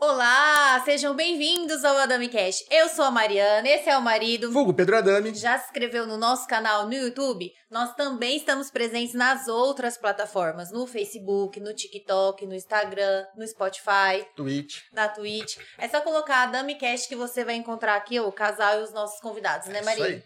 [0.00, 2.64] Olá, sejam bem-vindos ao Adami Cash.
[2.70, 4.50] Eu sou a Mariana, esse é o marido.
[4.50, 5.34] Vulgo Pedro Adami.
[5.34, 7.50] Já se inscreveu no nosso canal no YouTube?
[7.70, 14.26] Nós também estamos presentes nas outras plataformas, no Facebook, no TikTok, no Instagram, no Spotify,
[14.36, 14.80] Twitch.
[14.92, 15.58] na Twitch.
[15.76, 19.20] É só colocar Adami Cash que você vai encontrar aqui o casal e os nossos
[19.20, 20.04] convidados, né, É isso Maria?
[20.06, 20.22] aí.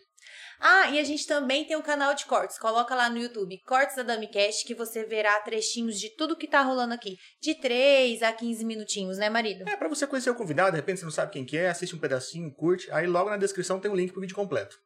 [0.64, 2.56] Ah, e a gente também tem um canal de cortes.
[2.56, 6.62] Coloca lá no YouTube, Cortes da Damicast, que você verá trechinhos de tudo que tá
[6.62, 7.16] rolando aqui.
[7.40, 9.68] De 3 a 15 minutinhos, né, marido?
[9.68, 11.96] É, pra você conhecer o convidado, de repente você não sabe quem que é, assiste
[11.96, 14.78] um pedacinho, curte, aí logo na descrição tem o link pro vídeo completo.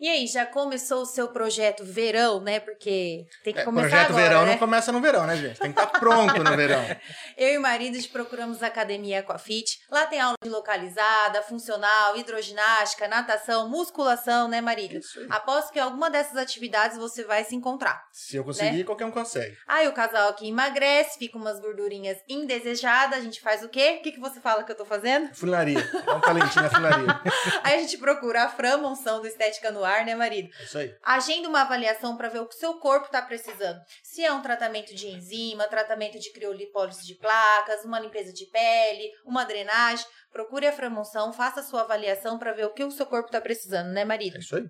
[0.00, 2.58] E aí, já começou o seu projeto verão, né?
[2.58, 4.52] Porque tem que É, começar projeto agora, verão né?
[4.52, 5.58] não começa no verão, né, gente?
[5.58, 6.80] Tem que estar pronto no verão.
[7.36, 9.78] Eu e o marido procuramos a Academia Aquafit.
[9.90, 14.98] Lá tem aula de localizada, funcional, hidroginástica, natação, musculação, né, marido?
[14.98, 15.26] Isso aí.
[15.28, 18.02] Aposto que alguma dessas atividades você vai se encontrar.
[18.12, 18.84] Se eu conseguir, Né?
[18.84, 19.56] qualquer um consegue.
[19.68, 23.18] Aí o casal aqui emagrece, fica umas gordurinhas indesejadas.
[23.18, 23.96] A gente faz o quê?
[23.98, 25.34] O que, que você fala que eu tô fazendo?
[25.34, 25.86] Funilaria.
[26.06, 27.20] Dá um talentinho na funilaria.
[27.62, 30.48] Aí a gente procura a Fran Monção do Estética no Ar, né, marido?
[30.58, 30.94] É isso aí.
[31.02, 33.80] Agenda uma avaliação para ver o que o seu corpo está precisando.
[34.02, 39.10] Se é um tratamento de enzima, tratamento de criolipólise de placas, uma limpeza de pele,
[39.24, 43.06] uma drenagem, procure a Framonção, faça a sua avaliação para ver o que o seu
[43.06, 44.36] corpo está precisando, né, marido?
[44.36, 44.64] É isso aí.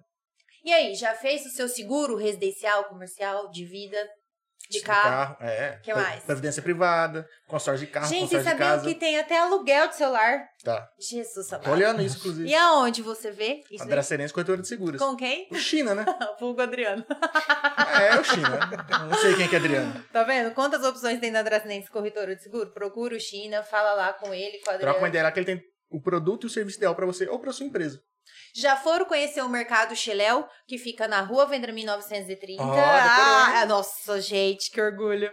[0.63, 3.97] E aí, já fez o seu seguro residencial, comercial, de vida,
[4.71, 5.37] de De carro?
[5.41, 5.79] É.
[5.83, 6.23] Que mais?
[6.23, 8.85] Previdência privada, consórcio de carro, Gente, consórcio de casa.
[8.87, 10.45] que tem até aluguel de celular?
[10.65, 10.89] Tá.
[10.99, 11.73] Jesus, Tô amado.
[11.73, 12.49] olhando isso, inclusive.
[12.49, 13.63] E aonde você vê?
[13.71, 15.01] Isso André Serense, corretora de seguros.
[15.01, 15.49] Com quem?
[15.51, 16.05] O China, né?
[16.39, 17.05] Vulgo Adriano.
[18.01, 18.59] É, é o China.
[19.09, 20.05] Não sei quem que é Adriano.
[20.13, 20.55] Tá vendo?
[20.55, 22.71] Quantas opções tem na Dracenense Corretora de Seguro?
[22.73, 25.47] Procura o China, fala lá com ele, com a Troca uma ideia lá que ele
[25.47, 28.01] tem o produto e o serviço ideal pra você ou pra sua empresa.
[28.55, 32.63] Já foram conhecer o Mercado Cheléu, que fica na rua Vendramin 930.
[32.63, 35.31] Ó, ah, nossa, gente, que orgulho.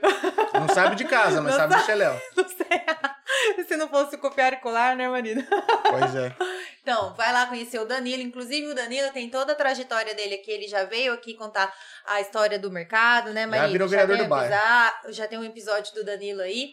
[0.53, 2.21] Não sabe de casa, mas Não sabe de Xeléu.
[2.35, 3.65] Não sei.
[3.67, 5.43] Se não fosse copiar e colar, né, marido?
[5.89, 6.35] Pois é.
[6.81, 8.21] Então, vai lá conhecer o Danilo.
[8.21, 10.51] Inclusive, o Danilo tem toda a trajetória dele aqui.
[10.51, 11.73] Ele já veio aqui contar
[12.05, 13.71] a história do mercado, né, marido?
[13.71, 14.53] virou vereador do bairro.
[15.09, 16.71] Já tem um episódio do Danilo aí.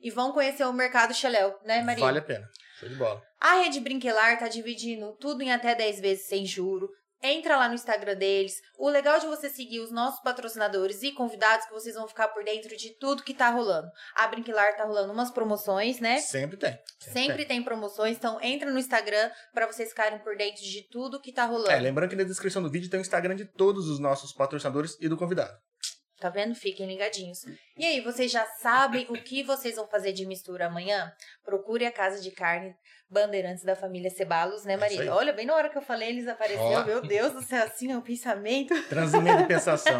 [0.00, 2.04] E vão conhecer o Mercado Cheléu, né, marido?
[2.04, 2.48] Vale a pena.
[2.78, 3.22] Show de bola.
[3.40, 6.90] A Rede Brinquelar tá dividindo tudo em até 10 vezes sem juro.
[7.22, 8.60] Entra lá no Instagram deles.
[8.78, 12.44] O legal de você seguir os nossos patrocinadores e convidados que vocês vão ficar por
[12.44, 13.88] dentro de tudo que tá rolando.
[14.14, 16.18] A Brinquelar tá rolando umas promoções, né?
[16.20, 16.78] Sempre tem.
[17.00, 21.32] Sempre tem promoções, então entra no Instagram pra vocês ficarem por dentro de tudo que
[21.32, 21.70] tá rolando.
[21.70, 24.98] É, lembrando que na descrição do vídeo tem o Instagram de todos os nossos patrocinadores
[25.00, 25.56] e do convidado.
[26.18, 26.54] Tá vendo?
[26.54, 27.44] Fiquem ligadinhos.
[27.76, 31.12] E aí, vocês já sabem o que vocês vão fazer de mistura amanhã?
[31.44, 32.74] Procure a casa de carne
[33.10, 35.02] Bandeirantes da família Cebalos, né, É Maria?
[35.02, 35.08] aí.
[35.08, 36.86] Olha, bem na hora que eu falei, eles apareceram.
[36.86, 38.74] Meu Deus do céu, assim é o pensamento.
[38.88, 39.98] Transimento de pensação.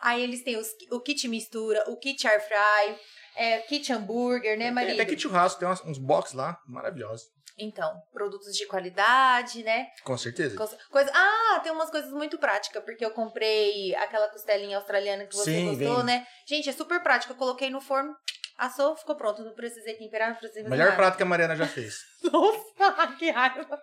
[0.00, 2.96] Aí eles têm os- o kit mistura, o kit air fry,
[3.36, 4.94] é, kit hambúrguer, né, Tem Maria?
[4.94, 7.31] até que churrasco, tem umas- uns box lá maravilhosos.
[7.58, 9.88] Então, produtos de qualidade, né?
[10.04, 10.56] Com certeza.
[10.90, 15.50] Coisa, Ah, tem umas coisas muito práticas, porque eu comprei aquela costelinha australiana que você
[15.50, 16.04] Sim, gostou, vem.
[16.04, 16.26] né?
[16.46, 17.32] Gente, é super prático.
[17.32, 18.14] Eu coloquei no forno,
[18.58, 19.44] assou, ficou pronto.
[19.44, 21.98] Não precisei temperar, não precisei fazer melhor prato que a Mariana já fez.
[22.24, 23.78] Nossa, que raiva.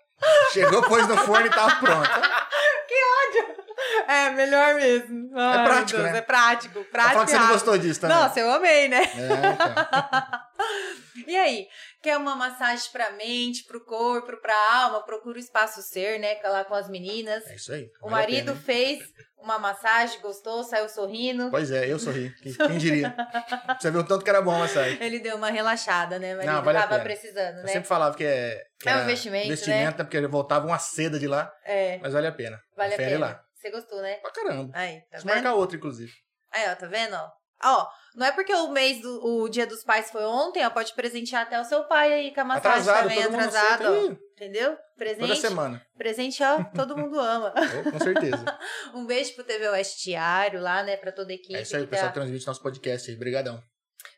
[0.52, 2.10] Chegou, pôs no forno e tava pronto.
[4.08, 5.30] É, melhor mesmo.
[5.36, 6.18] Ai, prático, meu Deus, né?
[6.18, 7.14] É prático, prático.
[7.14, 8.18] falar que você não gostou disso também.
[8.18, 9.04] Nossa, eu amei, né?
[9.04, 10.40] É, então.
[11.28, 11.68] E aí,
[12.02, 14.54] quer uma massagem pra mente, pro corpo, pra
[14.84, 15.04] alma?
[15.06, 16.40] Procura o Espaço Ser, né?
[16.44, 17.46] Lá com as meninas.
[17.48, 17.90] É isso aí.
[18.02, 19.04] O marido pena, fez
[19.38, 21.50] uma massagem, gostou, saiu sorrindo.
[21.50, 22.30] Pois é, eu sorri.
[22.44, 23.16] Quem, quem diria?
[23.80, 24.98] Você viu o tanto que era bom a massagem.
[25.02, 26.52] Ele deu uma relaxada, né, marido?
[26.52, 27.68] Não, vale Tava precisando, Eu né?
[27.72, 28.62] sempre falava que é.
[28.80, 30.04] que É um investimento, Investimento, né?
[30.04, 32.60] Porque voltava uma seda de lá, É, mas vale a pena.
[32.76, 33.20] vale a pena.
[33.20, 33.42] lá.
[33.56, 34.16] Você gostou, né?
[34.16, 34.72] Pra caramba.
[34.78, 35.34] Aí, tá Vamos vendo?
[35.36, 36.12] marcar outra, inclusive.
[36.52, 37.30] Aí, ó, tá vendo, ó?
[37.64, 40.94] Ó, não é porque o mês do o dia dos pais foi ontem, ó, pode
[40.94, 43.92] presentear até o seu pai aí com a massagem Atrasado, também, todo mundo atrasado, aceita
[43.92, 43.94] ó.
[43.94, 44.18] aí.
[44.40, 44.70] Entendeu?
[44.72, 45.86] Toda Presente, semana.
[45.98, 47.54] presente, ó, todo mundo ama.
[47.86, 48.46] Oh, com certeza.
[48.96, 51.56] Um beijo pro TV Oeste Diário lá, né, pra toda a equipe.
[51.56, 53.18] É isso aí, o pessoal tá- transmite nosso podcast aí.
[53.18, 53.62] Brigadão.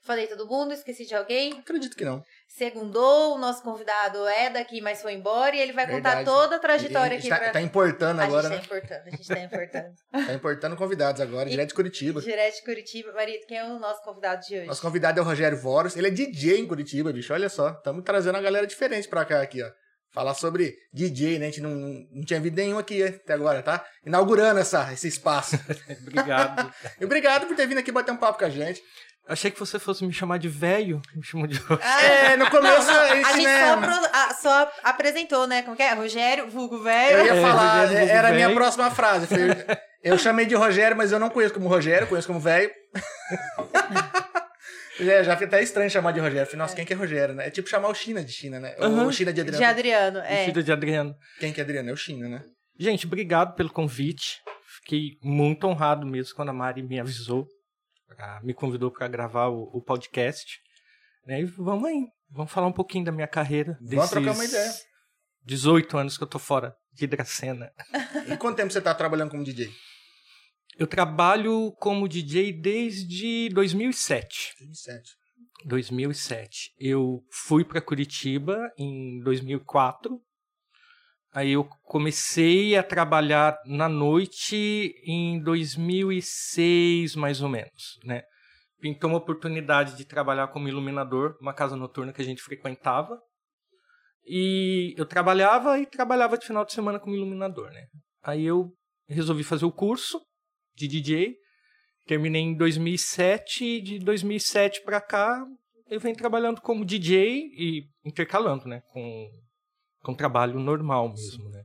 [0.03, 1.59] Falei todo mundo, esqueci de alguém.
[1.59, 2.23] Acredito que não.
[2.47, 6.25] Segundou, o nosso convidado é daqui, mas foi embora e ele vai contar Verdade.
[6.25, 7.51] toda a trajetória aqui tá, pra...
[7.51, 8.57] tá importando a agora, gente né?
[8.59, 9.93] tá importando, a gente tá importando.
[10.27, 12.19] Tá importando convidados agora, E- direto de Curitiba.
[12.21, 13.11] Direto de Curitiba.
[13.13, 14.65] Marido, quem é o nosso convidado de hoje?
[14.67, 15.95] Nosso convidado é o Rogério Voros.
[15.95, 17.31] Ele é DJ em Curitiba, bicho.
[17.33, 17.69] Olha só.
[17.69, 19.69] Estamos trazendo uma galera diferente pra cá aqui, ó.
[20.13, 21.45] Falar sobre DJ, né?
[21.45, 23.85] A gente não, não tinha visto nenhum aqui até agora, tá?
[24.05, 25.55] Inaugurando essa, esse espaço.
[26.01, 26.73] Obrigado.
[26.99, 28.81] E obrigado por ter vindo aqui bater um papo com a gente.
[29.31, 31.01] Achei que você fosse me chamar de velho.
[31.15, 34.09] Me chamou de Ah, É, no começo não, a a gente, gente né, só, pro-
[34.13, 35.61] a- só apresentou, né?
[35.61, 35.93] Como que é?
[35.93, 37.17] Rogério, vulgo velho.
[37.19, 39.27] Eu ia É, falar, Rogério era a minha próxima frase.
[39.27, 39.37] Foi-
[40.03, 42.71] Eu chamei de Rogério, mas eu não conheço como Rogério, conheço como velho.
[44.99, 46.45] já, já fica até estranho chamar de Rogério.
[46.45, 47.47] Falei, nossa, quem que é Rogério, né?
[47.47, 48.75] É tipo chamar o China de China, né?
[48.79, 49.05] Aham.
[49.05, 49.57] O China de Adriano.
[49.59, 50.45] De Adriano, é.
[50.45, 51.15] filho de Adriano.
[51.39, 51.89] Quem que é Adriano?
[51.89, 52.41] É o China, né?
[52.79, 54.39] Gente, obrigado pelo convite.
[54.83, 57.45] Fiquei muito honrado mesmo quando a Mari me avisou,
[58.15, 60.59] pra- me convidou para gravar o, o podcast.
[61.25, 61.41] Né?
[61.41, 63.77] E vamos aí, vamos falar um pouquinho da minha carreira.
[63.81, 64.71] Vamos trocar uma ideia.
[65.43, 67.71] 18 anos que eu tô fora de Dracena.
[68.27, 69.69] E quanto tempo você tá trabalhando como DJ?
[70.77, 74.55] Eu trabalho como DJ desde 2007.
[74.59, 75.11] 27.
[75.65, 76.73] 2007.
[76.79, 80.19] Eu fui para Curitiba em 2004.
[81.33, 88.23] Aí eu comecei a trabalhar na noite em 2006, mais ou menos, né?
[88.81, 93.17] Pintou uma oportunidade de trabalhar como iluminador, uma casa noturna que a gente frequentava.
[94.25, 97.87] E eu trabalhava e trabalhava de final de semana como iluminador, né?
[98.23, 98.73] Aí eu
[99.07, 100.21] resolvi fazer o curso
[100.75, 101.35] de DJ.
[102.05, 105.45] Terminei em 2007 e de 2007 para cá
[105.91, 109.29] eu venho trabalhando como DJ e intercalando, né, com
[110.03, 111.63] com trabalho normal mesmo, né?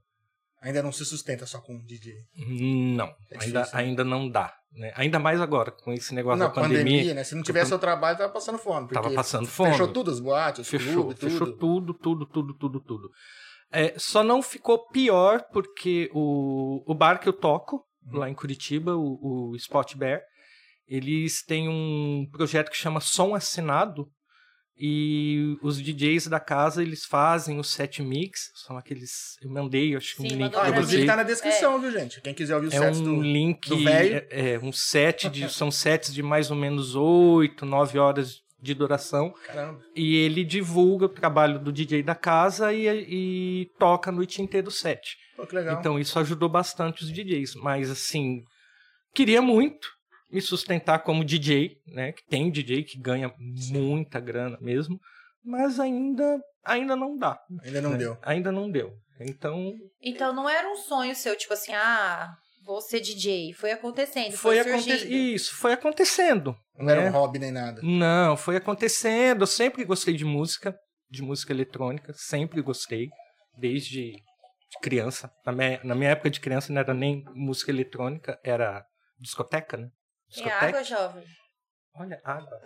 [0.62, 2.12] Ainda não se sustenta só com DJ.
[2.37, 3.69] Não, É ainda, difícil, né?
[3.73, 4.93] ainda não dá, né?
[4.97, 7.23] Ainda mais agora com esse negócio Na da pandemia, pandemia, né?
[7.25, 8.88] Se não tivesse o trabalho, tava passando fome.
[8.88, 9.71] tava passando fome.
[9.73, 11.94] Fechou tudo, as boates, os Fechou, clubes, fechou tudo.
[11.94, 13.11] tudo, tudo, tudo, tudo, tudo.
[13.71, 18.19] É, só não ficou pior porque o, o bar que eu toco, Uhum.
[18.21, 20.21] lá em Curitiba, o, o Spot Bear,
[20.87, 24.06] eles têm um projeto que chama Som Assinado
[24.78, 29.37] e os DJs da casa, eles fazem o set mix, são aqueles...
[29.40, 31.06] Eu mandei, acho que um link Ah, inclusive você.
[31.06, 32.20] tá na descrição, viu, gente?
[32.20, 33.23] Quem quiser ouvir os É sets um do...
[33.23, 34.26] link, do velho.
[34.31, 38.75] é, é, um set de, são sets de mais ou menos 8, 9 horas de
[38.75, 39.32] duração.
[39.46, 39.81] Caramba.
[39.94, 44.69] E ele divulga o trabalho do DJ da casa e, e toca a noite inteira
[44.69, 45.17] o set.
[45.37, 45.78] Pô, que legal.
[45.78, 47.55] Então isso ajudou bastante os DJs.
[47.56, 48.43] Mas assim,
[49.14, 49.88] queria muito
[50.31, 52.12] me sustentar como DJ, né?
[52.12, 54.99] Que tem DJ que ganha muita grana mesmo,
[55.44, 57.38] mas ainda ainda não dá.
[57.62, 57.99] Ainda não né?
[57.99, 58.19] deu.
[58.23, 58.93] Ainda não deu.
[59.20, 62.34] Então Então não era um sonho seu, tipo assim, ah,
[62.64, 63.52] vou ser DJ.
[63.55, 64.93] Foi acontecendo, foi, foi.
[65.08, 66.56] Isso, foi acontecendo.
[66.76, 67.11] Não era né?
[67.11, 67.81] um hobby nem nada.
[67.82, 69.43] Não, foi acontecendo.
[69.43, 70.76] Eu sempre gostei de música,
[71.08, 73.08] de música eletrônica, sempre gostei,
[73.56, 74.12] desde
[74.69, 75.31] de criança.
[75.44, 78.84] Na minha, na minha época de criança não era nem música eletrônica, era
[79.19, 79.88] discoteca, né?
[80.34, 80.67] Tem Discoteca.
[80.67, 81.25] água, jovem.
[81.99, 82.61] Olha, água.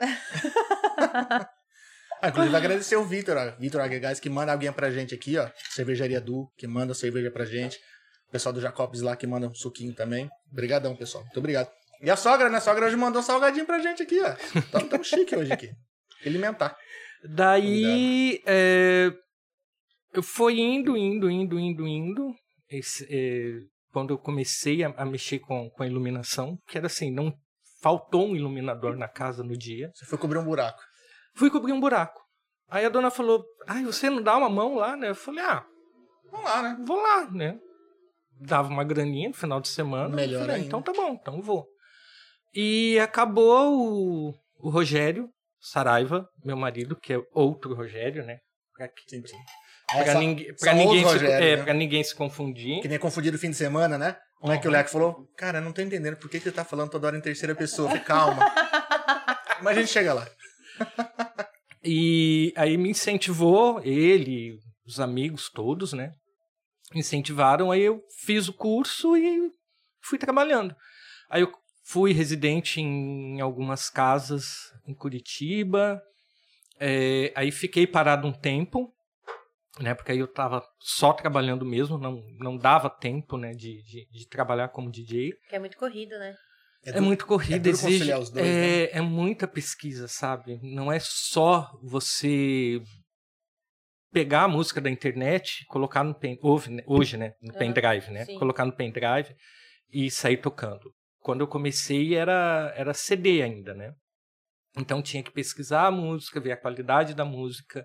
[2.22, 3.50] Ah, inclusive, agradecer o Vitor, ó.
[3.58, 5.48] Vitor Aguegás, que manda alguém pra gente aqui, ó.
[5.70, 7.78] Cervejaria Du, que manda cerveja pra gente.
[8.28, 10.28] O pessoal do Jacobs lá, que manda um suquinho também.
[10.52, 11.24] Obrigadão, pessoal.
[11.24, 11.70] Muito obrigado.
[12.02, 12.58] E a sogra, né?
[12.58, 14.34] A sogra hoje mandou um salgadinho pra gente aqui, ó.
[14.70, 15.70] Tamo tão chique hoje aqui.
[16.24, 16.76] Alimentar.
[17.24, 19.10] Daí, é,
[20.12, 22.34] eu fui indo, indo, indo, indo, indo.
[22.68, 23.60] Esse, é,
[23.92, 27.34] quando eu comecei a, a mexer com, com a iluminação, que era assim, não
[27.80, 29.90] faltou um iluminador na casa no dia.
[29.94, 30.82] Você foi cobrir um buraco.
[31.34, 32.20] Fui cobrir um buraco.
[32.68, 35.10] Aí a dona falou: Ai, você não dá uma mão lá, né?
[35.10, 35.64] Eu falei: Ah,
[36.30, 36.76] Vamos lá, né?
[36.86, 37.58] vou lá, né?
[38.40, 40.14] Dava uma graninha no final de semana.
[40.14, 40.66] Melhor falei, ainda.
[40.66, 41.66] então tá bom, então vou.
[42.54, 45.28] E acabou o, o Rogério
[45.60, 48.38] Saraiva, meu marido, que é outro Rogério, né?
[49.28, 49.36] Sim.
[49.92, 51.62] Pra ninguém, pra ninguém, outros se, Rogério, é, né?
[51.62, 52.80] pra ninguém se confundir.
[52.82, 54.16] Que nem confundido o fim de semana, né?
[54.40, 54.76] Como é que o Uhum.
[54.76, 55.28] Leco falou?
[55.36, 57.88] Cara, não tô entendendo por que, que ele tá falando toda hora em terceira pessoa.
[57.88, 58.42] Falei, Calma.
[59.62, 60.26] Mas a gente chega lá.
[61.82, 66.12] E aí me incentivou, ele, os amigos todos, né?
[66.94, 69.50] Incentivaram, aí eu fiz o curso e
[70.02, 70.74] fui trabalhando.
[71.30, 71.52] Aí eu
[71.84, 74.44] fui residente em algumas casas
[74.86, 76.00] em Curitiba,
[76.78, 78.92] é, aí fiquei parado um tempo,
[79.82, 79.94] né?
[79.94, 83.52] Porque aí eu tava só trabalhando mesmo, não, não dava tempo, né?
[83.52, 85.32] De, de, de trabalhar como DJ.
[85.48, 86.34] Que é muito corrido, né?
[86.84, 88.10] É, duro- muito corrida, duro exige.
[88.10, 88.42] dois, né?
[88.42, 90.58] é, é muita pesquisa, sabe?
[90.62, 92.80] Não é só você
[94.12, 98.10] pegar a música da internet, colocar no pen, hoje, né, hoje, né, no Aham, pendrive,
[98.10, 98.24] né?
[98.24, 98.38] sim.
[98.38, 99.34] Colocar no pendrive
[99.92, 100.92] e sair tocando.
[101.20, 103.92] Quando eu comecei era era CD ainda, né?
[104.76, 107.84] Então tinha que pesquisar a música, ver a qualidade da música,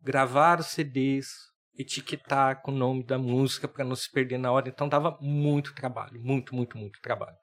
[0.00, 1.28] gravar os CDs,
[1.76, 4.68] etiquetar com o nome da música para não se perder na hora.
[4.68, 7.36] Então dava muito trabalho, muito, muito, muito trabalho.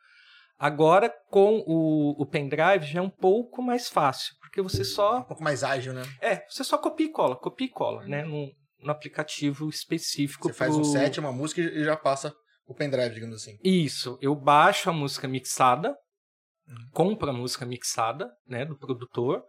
[0.58, 5.20] Agora, com o, o pendrive, já é um pouco mais fácil, porque você só.
[5.20, 6.04] Um pouco mais ágil, né?
[6.22, 8.24] É, você só copia e cola, copia e cola, né?
[8.24, 10.48] No, no aplicativo específico.
[10.48, 12.34] Você faz pro- um set, uma música e já passa
[12.66, 13.58] o pendrive, digamos assim.
[13.64, 15.94] Isso, eu baixo a música mixada,
[16.94, 19.44] compra a música mixada, né, do produtor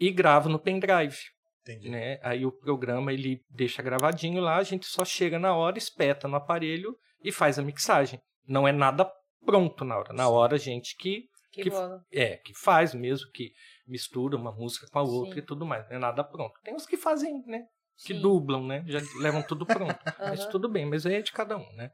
[0.00, 1.16] e grava no pendrive.
[1.62, 1.88] Entendi.
[1.90, 2.18] né?
[2.22, 6.36] Aí o programa ele deixa gravadinho lá, a gente só chega na hora, espeta no
[6.36, 8.20] aparelho e faz a mixagem.
[8.46, 9.10] Não é nada
[9.44, 10.12] pronto na hora.
[10.12, 10.30] Na Sim.
[10.32, 12.02] hora a gente que Que, que- bola.
[12.12, 13.52] é, que faz mesmo, que
[13.86, 15.40] mistura uma música com a outra Sim.
[15.40, 15.86] e tudo mais.
[15.88, 16.54] Não é nada pronto.
[16.62, 17.64] Tem uns que fazem, né?
[18.06, 18.20] Que Sim.
[18.22, 18.82] dublam, né?
[18.86, 19.98] Já levam tudo pronto.
[20.18, 20.50] Mas Aham.
[20.50, 21.90] tudo bem, mas aí é de cada um, né?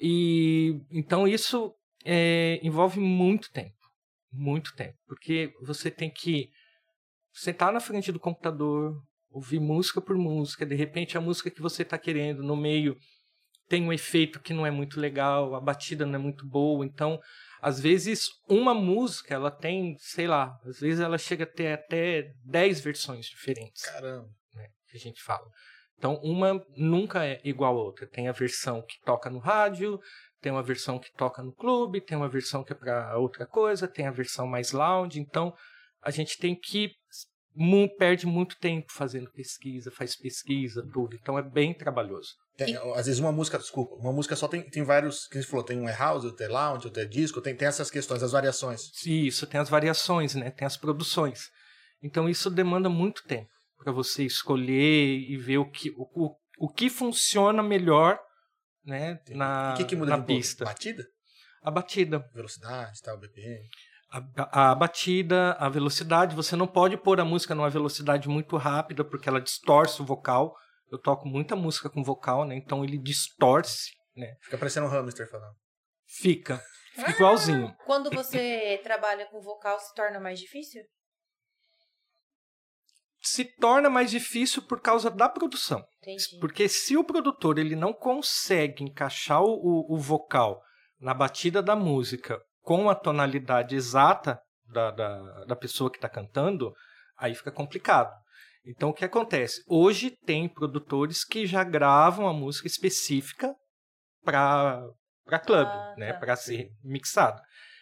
[0.00, 1.74] E então isso
[2.04, 3.74] é, envolve muito tempo.
[4.30, 4.96] Muito tempo.
[5.06, 6.50] Porque você tem que
[7.38, 11.82] sentar na frente do computador, ouvir música por música, de repente a música que você
[11.82, 12.96] está querendo no meio
[13.68, 17.20] tem um efeito que não é muito legal, a batida não é muito boa, então
[17.60, 22.32] às vezes uma música ela tem, sei lá, às vezes ela chega a ter até
[22.44, 24.28] 10 versões diferentes Caramba.
[24.54, 25.46] né, que a gente fala.
[25.98, 28.06] Então, uma nunca é igual a outra.
[28.06, 29.98] Tem a versão que toca no rádio,
[30.40, 33.88] tem uma versão que toca no clube, tem uma versão que é para outra coisa,
[33.88, 35.18] tem a versão mais lounge.
[35.18, 35.52] Então,
[36.02, 36.90] a gente tem que
[37.98, 41.16] perde muito tempo fazendo pesquisa, faz pesquisa, tudo.
[41.16, 42.30] Então, é bem trabalhoso.
[42.56, 45.50] Tem- às vezes uma música, desculpa, uma música só tem, tem vários, que a gente
[45.50, 48.22] falou, tem um é house, outro é lounge, outro é disco, tem, tem essas questões,
[48.22, 48.82] as variações.
[49.04, 50.50] Isso, tem as variações, né?
[50.50, 51.50] Tem as produções.
[52.02, 56.68] Então isso demanda muito tempo para você escolher e ver o que, o, o, o
[56.68, 58.18] que funciona melhor,
[58.84, 59.18] né?
[59.30, 60.64] Na, o que, que muda na pista.
[60.64, 61.04] Batida?
[61.62, 62.24] A batida.
[62.34, 63.68] Velocidade, tal, BPM.
[64.10, 66.34] A, a batida, a velocidade.
[66.34, 70.54] Você não pode pôr a música numa velocidade muito rápida porque ela distorce o vocal.
[70.90, 72.56] Eu toco muita música com vocal, né?
[72.56, 74.34] Então ele distorce, né?
[74.42, 75.54] Fica parecendo um hamster falando.
[76.06, 76.62] Fica.
[76.94, 77.74] Fica igualzinho.
[77.84, 80.82] Quando você trabalha com vocal, se torna mais difícil?
[83.20, 85.84] Se torna mais difícil por causa da produção.
[86.00, 86.38] Entendi.
[86.40, 90.62] Porque se o produtor ele não consegue encaixar o- o vocal
[90.98, 96.70] na batida da música com a tonalidade exata da, da, da pessoa que está cantando,
[97.16, 98.12] aí fica complicado.
[98.66, 99.62] Então o que acontece?
[99.66, 103.54] Hoje tem produtores que já gravam a música específica
[104.22, 104.82] para
[105.24, 106.18] para club, Ah, né, tá.
[106.18, 107.40] para ser mixado.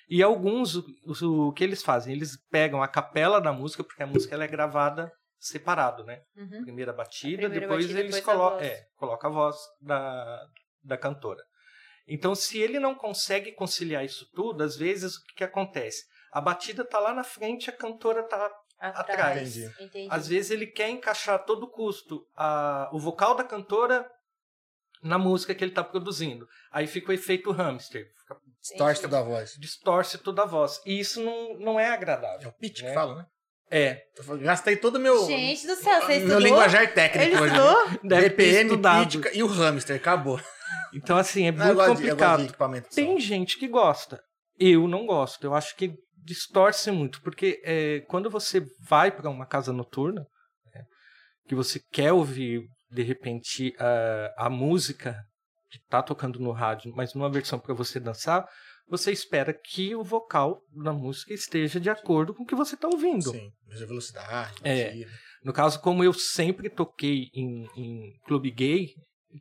[0.08, 2.14] E alguns o, o que eles fazem?
[2.14, 6.20] Eles pegam a capela da música porque a música ela é gravada separado, né?
[6.36, 6.62] Uhum.
[6.62, 8.70] primeira batida, primeira depois batida, eles depois colocam, voz.
[8.70, 10.40] é, coloca a voz da,
[10.84, 11.42] da cantora.
[12.08, 16.04] Então, se ele não consegue conciliar isso tudo, às vezes o que, que acontece?
[16.32, 18.50] A batida tá lá na frente, a cantora tá.
[18.78, 19.56] Atrás.
[19.56, 19.74] Entendi.
[19.82, 20.08] Entendi.
[20.10, 24.06] Às vezes ele quer encaixar a todo custo a, o vocal da cantora
[25.02, 26.46] na música que ele está produzindo.
[26.70, 29.56] Aí fica o efeito hamster, fica- Distorce toda a voz.
[29.58, 30.80] distorce toda a voz.
[30.84, 32.48] E isso não, não é É agradável.
[32.50, 32.88] o pitch né?
[32.88, 33.26] que fala, né?
[33.70, 34.02] É,
[34.42, 36.38] Gastei todo o meu, Gente do céu, você meu estudou?
[36.40, 37.54] linguajar técnico Ele hoje.
[37.54, 38.00] estudou?
[38.04, 40.38] deve BPM, pitch e o hamster, acabou.
[40.92, 42.46] Então, assim, é Não, muito complicado.
[42.46, 42.94] de.
[42.94, 44.20] Tem gente que gosta.
[44.58, 45.44] Eu não gosto.
[45.44, 47.20] Eu acho que distorce muito.
[47.22, 50.26] Porque é, quando você vai para uma casa noturna,
[50.74, 50.82] né,
[51.46, 55.16] que você quer ouvir, de repente, a, a música
[55.70, 58.46] que está tocando no rádio, mas numa versão para você dançar,
[58.88, 62.86] você espera que o vocal da música esteja de acordo com o que você está
[62.86, 63.30] ouvindo.
[63.30, 65.04] Sim, mesma velocidade, É.
[65.42, 68.88] No caso, como eu sempre toquei em, em clube gay,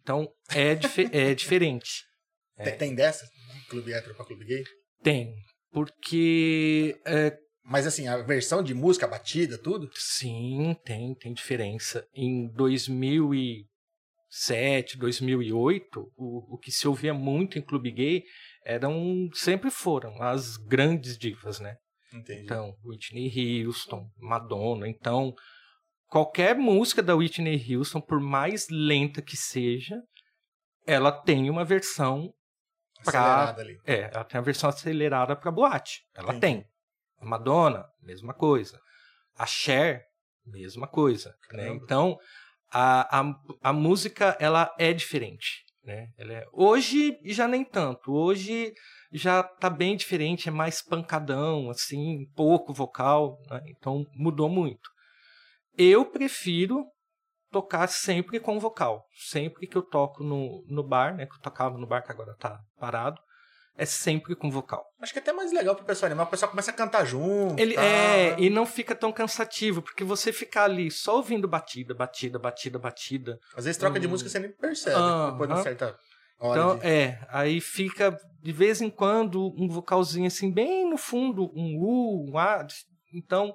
[0.01, 2.03] então é, dife- é diferente.
[2.63, 3.27] Tem, tem dessa?
[3.69, 4.63] Clube hétero pra clube gay?
[5.03, 5.33] Tem.
[5.73, 9.89] Porque é, Mas assim, a versão de música, a batida, tudo?
[9.93, 12.07] Sim, tem, tem diferença.
[12.13, 12.47] Em
[14.29, 18.23] 2007, 2008, o, o que se ouvia muito em clube gay
[18.65, 21.75] eram, sempre foram as grandes divas, né?
[22.13, 22.43] Entendi.
[22.43, 24.87] Então, Whitney Houston, Madonna.
[24.87, 25.33] Então,
[26.07, 29.95] qualquer música da Whitney Houston, por mais lenta que seja,
[30.85, 32.31] ela tem uma versão
[32.99, 33.77] Acelerada ali.
[33.85, 36.01] é, ela tem a versão acelerada para boate.
[36.15, 36.39] Ela Entendi.
[36.63, 36.65] tem.
[37.19, 38.79] A Madonna, mesma coisa.
[39.37, 40.03] A Cher,
[40.45, 41.33] mesma coisa.
[41.51, 41.69] Né?
[41.69, 42.17] Então,
[42.71, 43.33] a, a,
[43.63, 45.63] a música, ela é diferente.
[45.83, 46.07] Né?
[46.17, 48.11] Ela é- Hoje, já nem tanto.
[48.11, 48.73] Hoje
[49.11, 53.37] já tá bem diferente, é mais pancadão, assim, pouco vocal.
[53.49, 53.61] né?
[53.67, 54.89] Então, mudou muito.
[55.77, 56.85] Eu prefiro
[57.51, 59.05] tocar sempre com vocal.
[59.29, 61.25] Sempre que eu toco no, no bar, né?
[61.25, 63.19] Que eu tocava no bar, que agora tá parado.
[63.77, 64.85] É sempre com vocal.
[65.01, 67.59] Acho que é até mais legal pro pessoal animar, o pessoal começa a cantar junto.
[67.59, 71.93] Ele tal, é, e não fica tão cansativo, porque você ficar ali só ouvindo batida,
[71.93, 73.37] batida, batida, batida.
[73.53, 74.11] Às vezes troca de Hum.
[74.11, 74.95] música você nem percebe.
[75.31, 75.99] Depois de uma certa
[76.39, 76.87] hora Então, de...
[76.87, 82.31] é, aí fica de vez em quando um vocalzinho assim, bem no fundo, um U,
[82.31, 82.65] um A.
[83.13, 83.53] Então,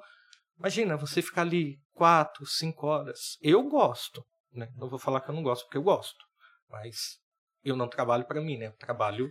[0.58, 3.36] imagina, você ficar ali quatro, cinco horas.
[3.42, 4.68] Eu gosto, né?
[4.78, 6.24] Não vou falar que eu não gosto, porque eu gosto.
[6.70, 7.18] Mas
[7.62, 8.68] eu não trabalho para mim, né?
[8.68, 9.30] Eu trabalho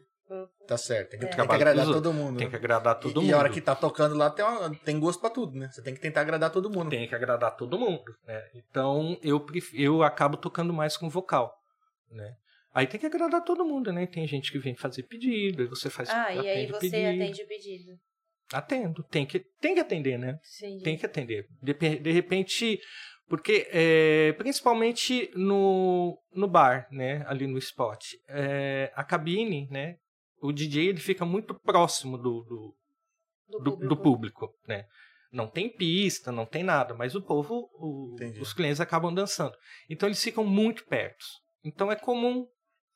[0.67, 1.09] Tá certo.
[1.09, 1.29] Tem que, É.
[1.29, 2.37] tem que agradar todo mundo.
[2.37, 2.51] Tem né?
[2.51, 3.29] que agradar todo e, mundo.
[3.31, 5.67] e a hora que tá tocando lá tem, uma- tem gosto pra tudo, né?
[5.71, 6.91] Você tem que tentar agradar todo mundo.
[6.91, 8.47] tem que agradar todo mundo, né?
[8.53, 9.73] Então eu pref...
[9.73, 11.51] eu acabo tocando mais com vocal,
[12.11, 12.35] né?
[12.75, 14.05] Aí tem que agradar todo mundo, né?
[14.05, 17.23] Tem gente que vem fazer pedido, aí você faz Ah, e aí você pedido.
[17.23, 17.99] atende o pedido.
[18.53, 20.39] Atendo, tem que tem que atender, né?
[20.41, 20.79] Sim.
[20.79, 21.45] Tem que atender.
[21.61, 22.79] De, de repente,
[23.27, 27.23] porque é, principalmente no, no bar, né?
[27.27, 29.97] Ali no spot, é, a cabine, né?
[30.41, 32.75] O DJ ele fica muito próximo do, do,
[33.59, 34.85] do, do público, né?
[35.31, 39.55] Não tem pista, não tem nada, mas o povo, o- os clientes acabam dançando.
[39.87, 41.23] Então eles ficam muito perto.
[41.63, 42.47] Então é comum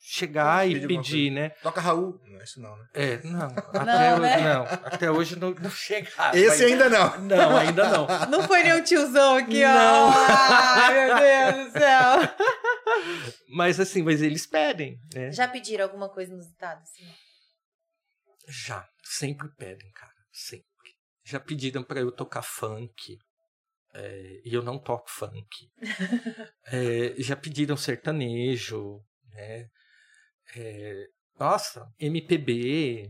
[0.05, 1.49] chegar e Pedir né?
[1.61, 2.19] Toca Raul.
[2.27, 2.87] Não é isso não, né?
[2.93, 4.53] É, não, até Não, hoje né?
[4.53, 4.63] não.
[4.63, 6.37] Até hoje não, não chegaram.
[6.37, 7.19] Esse mas- ainda não.
[7.21, 8.07] Não, ainda não.
[8.29, 9.73] Não foi nenhum tiozão aqui, ó.
[9.73, 10.11] Não.
[10.13, 11.15] Ai, meu
[11.55, 13.33] Deus do céu.
[13.55, 15.31] Mas assim, mas eles pedem, né?
[15.31, 16.81] Já pediram alguma coisa inusitada?
[16.81, 17.05] Assim?
[18.47, 20.65] Já, sempre pedem, cara, sempre.
[21.23, 23.17] Já pediram pra eu tocar funk,
[23.93, 25.47] é, e eu não toco funk.
[26.67, 28.99] É, já pediram sertanejo,
[29.31, 29.67] né?
[30.55, 31.05] É,
[31.39, 33.09] nossa, MPB,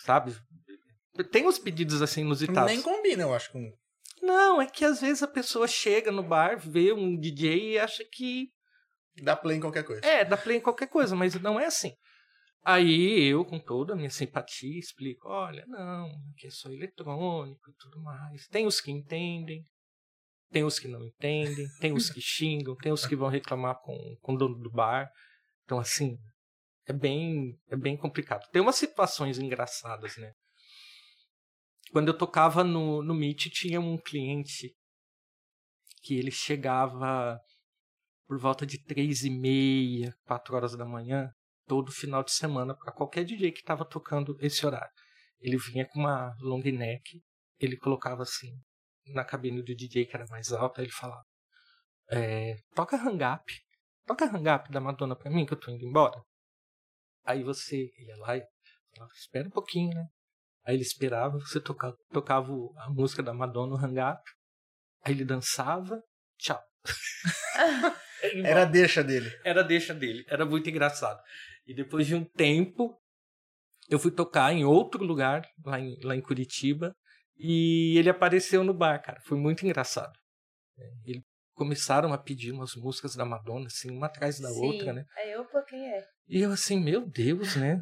[0.00, 0.36] sabe?
[1.30, 2.70] Tem uns pedidos assim inusitados.
[2.70, 3.72] Nem combina, eu acho, com...
[4.22, 8.04] Não, é que às vezes a pessoa chega no bar, vê um DJ e acha
[8.10, 8.50] que
[9.22, 10.04] Dá play em qualquer coisa.
[10.04, 11.92] É, dá play em qualquer coisa, mas não é assim.
[12.62, 17.74] Aí eu, com toda a minha simpatia, explico: olha, não, que é só eletrônico e
[17.78, 18.46] tudo mais.
[18.48, 19.62] Tem os que entendem,
[20.50, 24.16] tem os que não entendem, tem os que xingam, tem os que vão reclamar com,
[24.20, 25.10] com o dono do bar.
[25.64, 26.18] Então, assim,
[26.86, 28.48] é bem, é bem complicado.
[28.50, 30.32] Tem umas situações engraçadas, né?
[31.90, 34.74] Quando eu tocava no, no Meet, tinha um cliente
[36.02, 37.38] que ele chegava
[38.26, 41.30] por volta de três e meia, quatro horas da manhã,
[41.66, 44.92] todo final de semana, para qualquer DJ que estava tocando esse horário.
[45.40, 47.20] Ele vinha com uma long neck,
[47.58, 48.52] ele colocava assim,
[49.06, 51.24] na cabine do DJ que era mais alta, ele falava,
[52.10, 53.44] é, toca Hang Up,
[54.06, 56.20] toca Hang Up da Madonna pra mim, que eu tô indo embora.
[57.26, 58.42] Aí você ia lá e
[58.94, 60.06] falava, espera um pouquinho, né?
[60.64, 64.22] Aí ele esperava, você tocava, tocava a música da Madonna, o Hang Up,
[65.02, 66.00] aí ele dançava,
[66.38, 66.60] tchau.
[68.22, 69.30] Ele Era a deixa dele.
[69.44, 70.24] era a deixa dele.
[70.28, 71.20] Era muito engraçado.
[71.66, 72.96] E depois de um tempo,
[73.88, 76.94] eu fui tocar em outro lugar, lá em, lá em Curitiba,
[77.36, 79.20] e ele apareceu no bar, cara.
[79.26, 80.12] Foi muito engraçado.
[81.04, 81.22] Eles
[81.56, 84.60] começaram a pedir umas músicas da Madonna, assim, uma atrás da Sim.
[84.66, 85.04] outra, né?
[85.16, 86.06] Aí eu, pô, quem é?
[86.28, 87.80] E eu assim, meu Deus, né?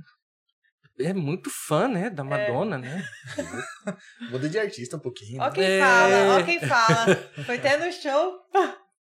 [0.99, 3.05] É muito fã, né, da Madonna, né?
[4.31, 5.43] Muda de artista um pouquinho.
[5.43, 5.51] Ó né?
[5.53, 5.81] quem É.
[5.81, 7.17] fala, ó quem fala.
[7.45, 8.41] Foi até no show.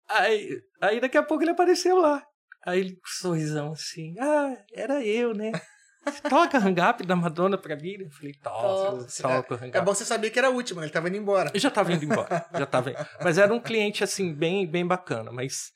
[0.08, 2.24] Aí, aí daqui a pouco ele apareceu lá.
[2.64, 5.52] Aí ele com um sorrisão assim, ah, era eu, né?
[6.28, 7.96] Toca Hang Up da Madonna pra mim?
[8.00, 9.84] Eu falei, toca, toca Hang É Up.
[9.86, 10.86] bom você saber que era a última, né?
[10.86, 11.50] Ele tava indo embora.
[11.54, 12.98] Eu já tava indo embora, já tava indo.
[13.22, 15.70] Mas era um cliente, assim, bem, bem bacana, mas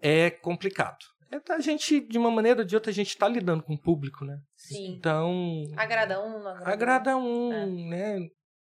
[0.00, 0.98] é complicado.
[1.30, 3.80] É, A gente, de uma maneira ou de outra, a gente tá lidando com o
[3.80, 4.38] público, né?
[4.54, 4.94] Sim.
[4.96, 8.18] Então, Agrada um, não agrada, agrada um, né?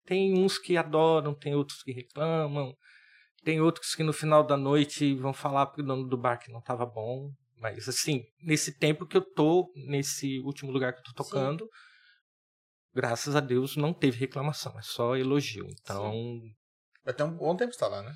[0.06, 2.74] Tem uns que adoram, tem outros que reclamam,
[3.44, 6.62] tem outros que no final da noite vão falar pro dono do bar que não
[6.62, 7.30] tava bom.
[7.63, 11.30] Mas assim, nesse tempo que eu tô, nesse último lugar que eu tô Sim.
[11.30, 11.69] tocando,
[12.93, 15.65] graças a Deus não teve reclamação, é só elogio.
[15.69, 16.13] Então,
[17.06, 18.13] Vai ter um bom tempo que você tá lá, né?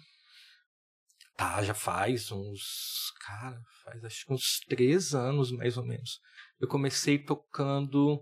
[1.38, 3.14] tá, já faz uns.
[3.26, 6.20] Cara, faz acho que uns três anos mais ou menos.
[6.60, 8.20] Eu comecei tocando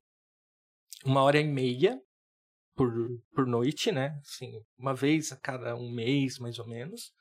[1.04, 2.00] uma hora e meia
[2.76, 2.94] por,
[3.34, 4.16] por noite, né?
[4.22, 7.12] Assim, uma vez a cada um mês, mais ou menos.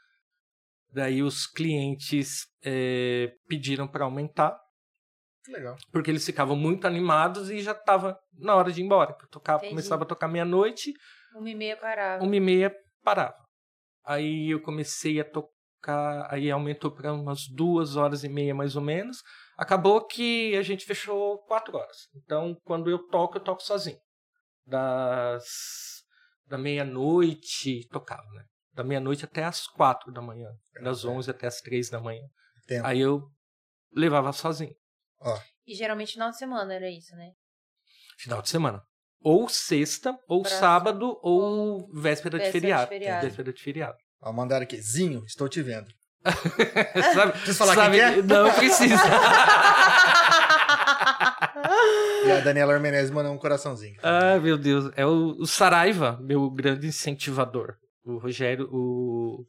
[0.95, 4.57] Daí os clientes eh, pediram para aumentar,
[5.45, 5.77] Que legal.
[5.91, 9.17] porque eles ficavam muito animados e já estava na hora de ir embora.
[9.21, 9.71] Eu tocava, Entendi.
[9.71, 10.93] começava a tocar meia-noite,
[11.35, 12.23] Uma e meia parava.
[12.25, 13.37] uma e meia parava.
[14.05, 18.83] Aí eu comecei a tocar, aí aumentou para umas duas horas e meia mais ou
[18.83, 19.19] menos.
[19.59, 22.09] Acabou que a gente fechou quatro horas.
[22.15, 23.99] Então, quando eu toco, eu toco sozinho.
[24.65, 25.45] Das
[26.47, 28.45] da meia-noite tocava, né?
[28.75, 30.49] Da meia-noite até as quatro da manhã,
[30.83, 32.23] das onze até as três da manhã.
[32.67, 32.87] Tempo.
[32.87, 33.23] Aí eu
[33.95, 34.75] levava sozinho,
[35.67, 37.31] E geralmente final de semana era isso, né?
[38.19, 38.83] final de semana.
[39.21, 42.89] Ou sexta, ou Pra- sábado, ou véspera, de véspera de feriado.
[42.89, 43.27] feriado.
[43.27, 43.97] Véspera de feriado.
[44.23, 44.81] Ó, mandaram aqui.
[44.83, 45.89] Zinho, estou te vendo.
[47.15, 48.23] sabe, Preciso falar sabe, quem que é?
[48.23, 48.95] Não precisa.
[52.27, 53.99] E a Daniela Armenez mandou um coraçãozinho.
[54.03, 54.91] ah, meu Deus.
[54.97, 57.77] É o, o Saraiva, meu grande incentivador.
[58.05, 59.47] O Rogério, o,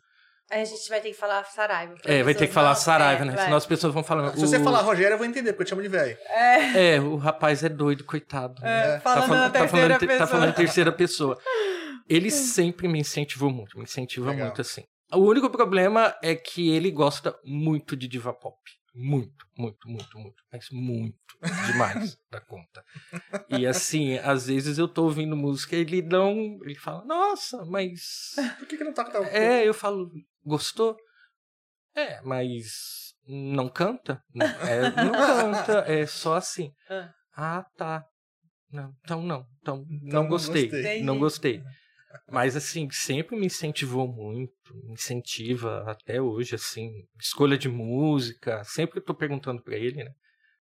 [0.52, 1.96] Aí a gente vai ter que falar Saraiva.
[2.06, 3.34] É, vai ter que falar não- Saraiva, é, né?
[3.34, 3.46] vai.
[3.46, 4.36] Senão as pessoas vão falando.
[4.36, 6.16] Se você o- falar Rogério, eu vou entender, porque eu te chamo de velho.
[6.30, 8.64] É, o rapaz é doido, coitado.
[8.64, 10.28] É, Tá falando falando, tá terceira falando, te- tá pessoa.
[10.28, 11.38] falando em terceira pessoa.
[12.08, 14.46] Ele sempre me incentivou muito, me incentiva Legal.
[14.48, 14.84] muito assim.
[15.14, 18.56] O único problema é que ele gosta muito de diva pop.
[18.98, 20.44] Muito, muito, muito, muito.
[20.50, 21.18] Mas muito
[21.68, 22.82] demais da conta.
[23.50, 26.34] E assim, às vezes eu tô ouvindo música e ele não.
[26.64, 28.36] Ele fala, nossa, mas.
[28.58, 30.10] Por que, que não toca tal É, eu falo,
[30.46, 30.96] gostou?
[31.94, 34.24] É, mas não canta?
[34.34, 36.72] Não, é, não canta, é só assim.
[36.90, 37.14] Ah.
[37.36, 38.06] Ah, tá.
[38.72, 39.46] Não, então não.
[39.62, 40.68] Então, Então não gostei.
[40.68, 41.04] Entendi.
[41.04, 41.62] Não gostei.
[42.30, 49.00] Mas assim, sempre me incentivou muito, me incentiva até hoje, assim, escolha de música, sempre
[49.00, 50.12] eu tô perguntando pra ele, né?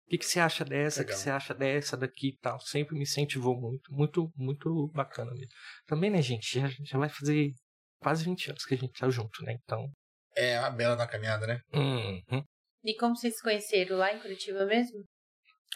[0.06, 1.04] O que, que você acha dessa?
[1.04, 2.60] O que você acha dessa, daqui e tal?
[2.60, 5.48] Sempre me incentivou muito, muito, muito bacana mesmo.
[5.88, 6.60] Também, né, gente?
[6.60, 7.54] Já, já vai fazer
[8.02, 9.58] quase 20 anos que a gente tá junto, né?
[9.64, 9.90] Então.
[10.36, 11.62] É uma bela na caminhada, né?
[11.74, 12.44] uhum.
[12.84, 15.04] E como vocês se conheceram lá em Curitiba mesmo?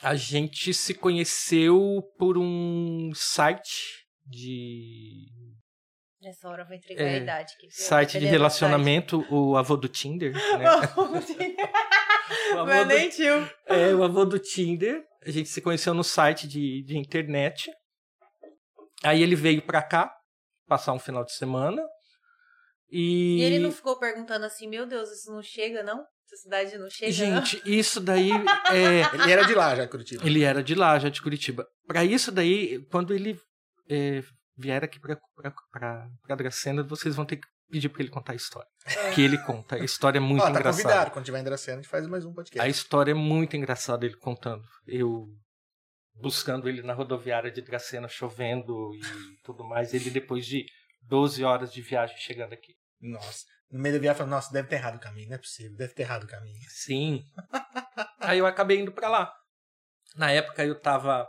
[0.01, 5.27] A gente se conheceu por um site de.
[6.25, 7.53] Nessa hora eu vou entregar É, a idade.
[7.55, 7.71] aqui, viu?
[7.87, 10.65] Site de do relacionamento, o avô do Tinder, né?
[12.55, 13.49] O avô Não é do- nem tio.
[13.67, 15.03] É, o avô do Tinder.
[15.23, 17.71] A gente se conheceu no site de, de internet.
[19.03, 20.11] Aí ele veio pra cá,
[20.67, 21.81] passar um final de semana.
[22.89, 23.37] E.
[23.39, 25.99] E ele não ficou perguntando assim, meu Deus, isso não chega, não?
[25.99, 27.45] Essa cidade não chega, não?
[27.45, 28.31] Gente, isso daí
[28.73, 29.15] é.
[29.21, 30.25] Ele era de lá já, Curitiba.
[30.25, 31.67] Ele era de lá, já de Curitiba.
[31.85, 33.39] Pra isso daí, quando ele
[33.89, 34.23] é,
[34.57, 38.33] vier aqui pra, pra, pra, pra Dracena, vocês vão ter que pedir pra ele contar
[38.33, 38.67] a história.
[39.13, 39.75] Que ele conta.
[39.75, 40.83] A história é muito Ó, tá engraçada.
[40.83, 41.11] convidado.
[41.11, 42.69] Quando tiver em Dracena, a gente faz mais um A podcast.
[42.69, 44.63] história é muito engraçada ele contando.
[44.87, 45.25] Eu
[46.13, 49.01] buscando ele na rodoviária de Dracena, chovendo e
[49.43, 49.93] tudo mais.
[49.93, 50.65] Ele, depois de
[51.01, 52.73] 12 horas de viagem, chegando aqui.
[53.01, 53.43] Nossa.
[53.71, 55.27] No meio da viagem, falei, nossa, deve ter errado o caminho.
[55.29, 56.61] Não é possível, deve ter errado o caminho.
[56.69, 57.23] Sim.
[58.19, 59.33] Aí eu acabei indo pra lá.
[60.15, 61.27] Na época eu tava,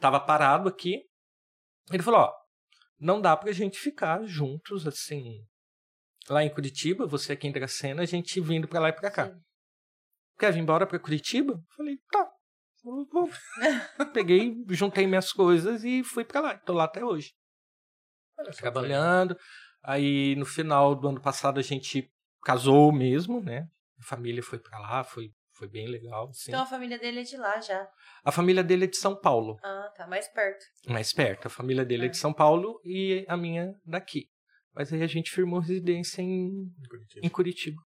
[0.00, 1.02] tava parado aqui.
[1.92, 2.34] Ele falou, ó,
[2.98, 5.44] não dá pra gente ficar juntos, assim,
[6.28, 9.26] lá em Curitiba, você aqui em Dracena, a gente vindo pra lá e pra cá.
[9.26, 9.40] Sim.
[10.38, 11.54] Quer vir embora pra Curitiba?
[11.54, 12.30] Eu Falei, tá.
[12.84, 13.30] eu vou.
[14.12, 16.58] Peguei, juntei minhas coisas e fui pra lá.
[16.58, 17.32] Tô lá até hoje.
[18.38, 19.36] Olha Trabalhando.
[19.82, 22.08] Aí no final do ano passado a gente
[22.42, 23.66] casou mesmo, né?
[23.98, 26.28] A família foi pra lá, foi, foi bem legal.
[26.28, 26.50] Assim.
[26.50, 27.88] Então a família dele é de lá já.
[28.24, 30.64] A família dele é de São Paulo, Ah, tá mais perto.
[30.88, 31.46] mais perto.
[31.46, 32.10] A família dele é É.
[32.10, 34.26] de São Paulo e a minha daqui.
[34.74, 37.26] Mas aí a gente firmou residência em, em Curitiba.
[37.26, 37.82] em Curitiba.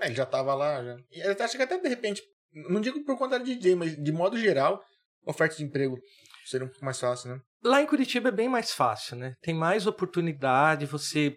[0.00, 0.96] É, ele já tava lá, já.
[1.10, 2.22] E eu acho que até de repente,
[2.68, 4.80] não digo por conta de DJ, mas de modo geral,
[5.26, 5.96] oferta de emprego
[6.44, 7.40] seria um pouco mais fácil, né?
[7.64, 9.34] Lá em Curitiba é bem mais fácil, né?
[9.42, 11.36] Tem mais oportunidade, você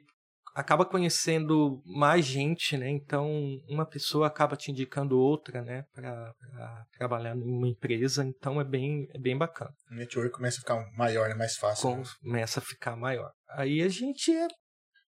[0.59, 2.89] acaba conhecendo mais gente, né?
[2.89, 3.29] Então,
[3.67, 5.85] uma pessoa acaba te indicando outra, né?
[5.93, 8.25] Pra, pra trabalhar numa empresa.
[8.25, 9.73] Então, é bem, é bem bacana.
[9.89, 11.35] O network começa a ficar maior, né?
[11.35, 11.95] Mais fácil.
[11.95, 12.03] né?
[12.21, 13.31] Começa a ficar maior.
[13.49, 14.47] Aí a gente é...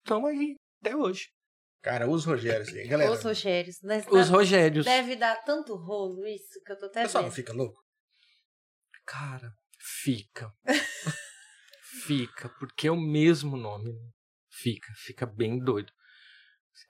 [0.03, 1.29] Estamos aí até hoje.
[1.81, 2.69] Cara, os Rogérios.
[2.69, 2.87] aí.
[2.87, 3.77] Galera, Os Rogérios.
[4.11, 4.85] Os Rogérios.
[4.85, 7.81] Deve dar tanto rolo isso que eu tô o até pessoal não fica louco?
[9.05, 10.51] Cara, fica.
[12.05, 13.91] fica, porque é o mesmo nome.
[14.61, 15.91] Fica, fica bem doido.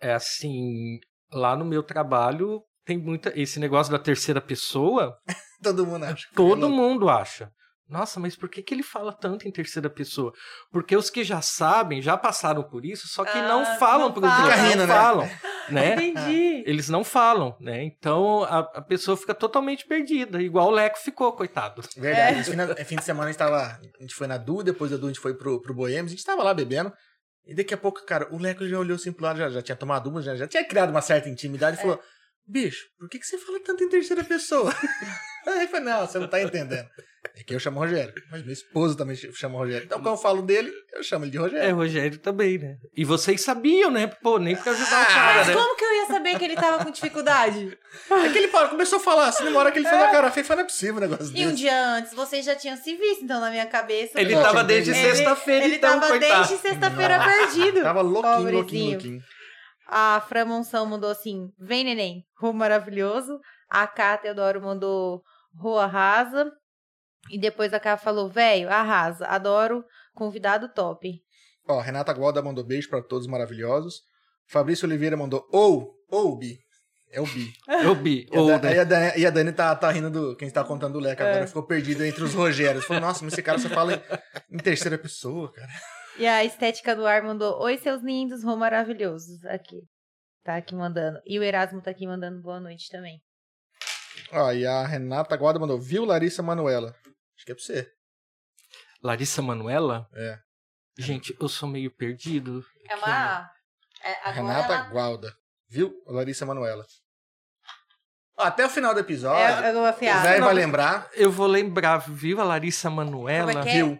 [0.01, 0.99] É assim,
[1.31, 3.31] lá no meu trabalho tem muita.
[3.39, 5.15] Esse negócio da terceira pessoa,
[5.63, 6.27] Todo mundo acha.
[6.35, 7.49] todo é mundo acha.
[7.87, 10.31] Nossa, mas por que, que ele fala tanto em terceira pessoa?
[10.71, 14.13] Porque os que já sabem, já passaram por isso, só que Ah, não falam não
[14.13, 14.43] pro falam.
[14.45, 14.93] outro, Fica rindo, não né?
[14.95, 15.29] falam,
[15.69, 15.93] né?
[15.95, 16.63] Entendi.
[16.65, 17.83] Eles não falam, né?
[17.83, 21.81] Então a, a pessoa fica totalmente perdida, igual o Leco ficou, coitado.
[21.97, 22.37] Verdade.
[22.37, 22.39] É.
[22.39, 23.57] Esse fim, fim de semana a gente tava.
[23.57, 26.15] A gente foi na Du, depois da Du a gente foi pro, pro Boêmios, a
[26.15, 26.93] gente tava lá bebendo.
[27.45, 29.75] E daqui a pouco, cara, o Leco já olhou assim pro lado, já, já tinha
[29.75, 32.01] tomado uma, já, já tinha criado uma certa intimidade e falou:
[32.45, 34.73] Bicho, por que, que você fala tanto em terceira pessoa?
[35.47, 36.87] Aí eu falei, não, você não tá entendendo.
[37.37, 39.85] É que eu chamo Rogério, mas meu esposo também chama Rogério.
[39.85, 41.75] Então, quando eu falo dele, eu chamo ele de É, Rogério.
[41.75, 42.75] Rogério também, né?
[42.97, 44.07] E vocês sabiam, né?
[44.07, 45.53] Pô, nem pra ajudar o Ah, cara, Mas né?
[45.53, 47.77] como que eu ia saber que ele tava com dificuldade?
[48.09, 50.31] É que ele fala- começou a falar assim, na hora que ele fez a cara
[50.31, 51.55] feia, falei, não é possível um negócio E um desse.
[51.57, 54.19] dia antes, vocês já tinham se visto, então, na minha cabeça.
[54.19, 56.47] Ele pô, tava desde Ele- sexta-feira, Ele então, tava coitado.
[56.47, 57.81] desde sexta-feira perdido.
[57.83, 58.91] Tava louquinho, louquinho, Pobrezinho.
[58.93, 59.21] louquinho.
[59.87, 63.39] A Fran Monção mandou assim: Vem, neném, rua maravilhoso.
[63.69, 65.21] A Cá Teodoro mandou
[65.55, 66.51] rua arrasa.
[67.29, 69.83] E depois a Cá falou: Velho, arrasa, adoro,
[70.13, 71.21] convidado top.
[71.67, 74.01] Ó, Renata Gualda mandou beijo pra todos maravilhosos.
[74.47, 76.57] Fabrício Oliveira mandou ou, ou Bi.
[77.13, 77.53] É o Bi.
[77.83, 78.25] Eu bi.
[78.31, 78.75] E a, Ou, né?
[78.75, 80.35] e a Dani, e a Dani tá, tá rindo do.
[80.37, 81.29] Quem tá contando do Leca É.
[81.31, 82.85] agora ficou perdido entre os Rogérios.
[82.85, 85.67] Falou, nossa, mas esse cara só fala em, em terceira pessoa, cara.
[86.17, 89.43] E a Estética do Ar mandou: Oi, seus lindos, rua maravilhosos.
[89.45, 89.81] Aqui.
[90.43, 91.19] Tá aqui mandando.
[91.25, 93.19] E o Erasmo tá aqui mandando boa noite também.
[94.31, 96.95] Ó, e a Renata Guarda mandou, viu Larissa Manuela?
[97.35, 97.91] Acho que é pra você.
[99.03, 100.07] Larissa Manuela?
[100.15, 100.37] É.
[100.97, 102.63] Gente, eu sou meio perdido.
[102.89, 103.49] É uma.
[104.03, 105.33] É, agora Renata ela- Gualda.
[105.69, 105.93] Viu?
[106.07, 106.85] Larissa Manuela.
[108.37, 110.21] Até o final do episódio, É, eu vou o afiar.
[110.23, 111.09] velho vai lembrar.
[111.13, 113.51] Eu vou lembrar, viu a Larissa Manuela?
[113.53, 113.73] Como é que é?
[113.73, 113.99] Viu?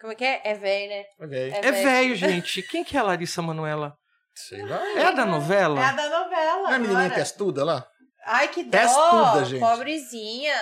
[0.00, 0.40] Como é que é?
[0.44, 1.04] É velho, né?
[1.20, 1.50] Ok.
[1.52, 2.62] É velho, gente.
[2.62, 3.96] Quem que é a Larissa Manuela?
[4.34, 4.76] Sei lá.
[4.98, 5.80] É a da É novela?
[5.88, 6.62] a da novela.
[6.62, 7.14] Não é a menininha agora.
[7.14, 7.86] testuda lá?
[8.26, 8.70] Ai, que dó.
[8.70, 9.60] Testuda, gente.
[9.60, 10.54] Pobrezinha.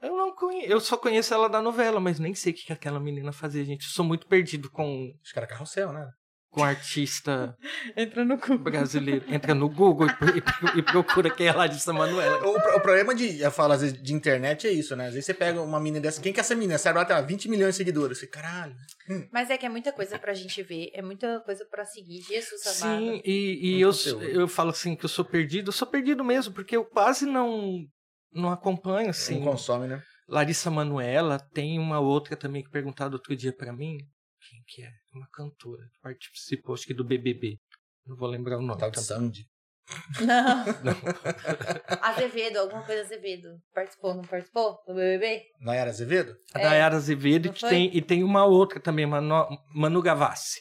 [0.00, 0.72] Eu não conheço.
[0.72, 3.64] Eu só conheço ela da novela, mas nem sei o que que aquela menina fazia,
[3.64, 3.84] gente.
[3.84, 6.10] Eu sou muito perdido com, Acho que era carrossel, né?
[6.58, 7.56] Com artista
[7.96, 8.58] Entra no cu.
[8.58, 9.24] brasileiro.
[9.32, 12.44] Entra no Google e, e- e procura quem é a Larissa Manuela.
[12.46, 15.06] O, o problema de, eu falo às vezes, de internet é isso, né?
[15.06, 16.20] Às vezes você pega uma menina dessa.
[16.20, 16.74] Quem que é essa menina?
[16.74, 18.18] Essa ela tem lá 20 milhões de seguidores.
[18.18, 18.74] Você, caralho.
[19.32, 20.90] Mas é que é muita coisa pra gente ver.
[20.92, 22.20] É muita coisa pra seguir.
[22.22, 23.00] Jesus amado.
[23.00, 24.24] Sim, e, e eu, conteúdo.
[24.24, 25.68] eu falo assim que eu sou perdido.
[25.68, 27.78] Eu sou perdido mesmo, porque eu quase não,
[28.32, 29.36] não acompanho, assim.
[29.36, 30.02] Não consome, né?
[30.28, 33.96] Larissa Manuela, tem uma outra também que perguntaram outro dia pra mim.
[34.48, 34.90] Quem que é?
[35.18, 37.58] Uma cantora que participou, acho que do BBB.
[38.06, 38.78] Não vou lembrar o nome.
[38.78, 39.06] Tal de também.
[39.28, 39.46] Sandy.
[40.20, 40.64] Não.
[40.84, 40.94] Não.
[42.02, 43.58] Azevedo, alguma coisa Azevedo.
[43.74, 44.78] Participou, não participou?
[44.86, 45.42] Do BBB?
[45.60, 46.36] Nayara Azevedo?
[46.54, 46.62] A É.
[46.62, 47.68] Dayara Azevedo foi?
[47.70, 50.60] tem, e tem uma outra também, Manu, Manu Gavassi.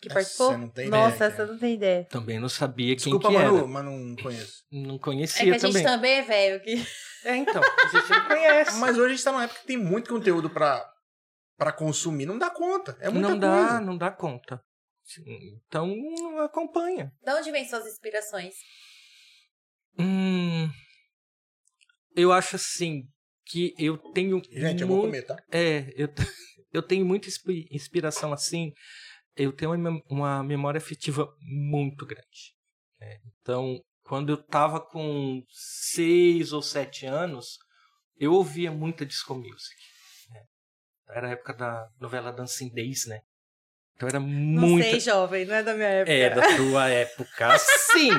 [0.00, 0.50] Que Essa participou?
[0.50, 1.32] você não tem ideia, Nossa, cara.
[1.32, 2.04] essa eu não tem ideia.
[2.10, 3.66] Também não sabia Desculpa, quem que Manu, era.
[3.66, 4.64] mas não conheço.
[4.70, 5.82] Não É conhecia que a gente também.
[5.84, 6.60] também é velho.
[6.62, 6.86] Que...
[7.24, 7.62] É, então.
[7.62, 8.78] A gente não conhece.
[8.80, 10.84] Mas hoje a gente tá numa época que tem muito conteúdo pra,
[11.56, 12.26] pra consumir.
[12.26, 12.96] Não dá conta.
[13.00, 13.80] É muita não dá, coisa.
[13.80, 14.62] não dá conta.
[15.26, 15.92] Então,
[16.44, 17.12] acompanha.
[17.22, 18.54] De onde vem suas inspirações?
[19.98, 20.70] Hum,
[22.16, 23.02] eu acho assim
[23.44, 25.36] que eu tenho Gente, eu vou muito- comer, tá?
[25.50, 26.08] É, eu,
[26.72, 28.72] eu tenho muita inspi- inspiração assim.
[29.36, 32.54] Eu tenho uma, mem- uma memória afetiva muito grande.
[33.00, 33.18] né?
[33.40, 37.58] Então, quando eu tava com seis ou sete anos,
[38.18, 39.76] eu ouvia muita disco music.
[41.08, 43.20] Era a época da novela Dancing Days, né?
[43.94, 44.90] Então era Não muita.
[44.90, 46.12] sei, jovem, não é da minha época.
[46.12, 48.10] É da tua época, sim.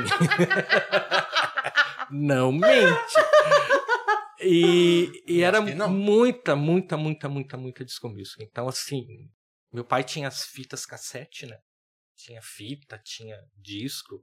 [2.11, 3.13] não mente.
[4.41, 5.89] E, e era não.
[5.89, 8.43] muita, muita, muita, muita, muita disco music.
[8.43, 9.05] Então, assim,
[9.71, 11.57] meu pai tinha as fitas cassete, né?
[12.15, 14.21] Tinha fita, tinha disco.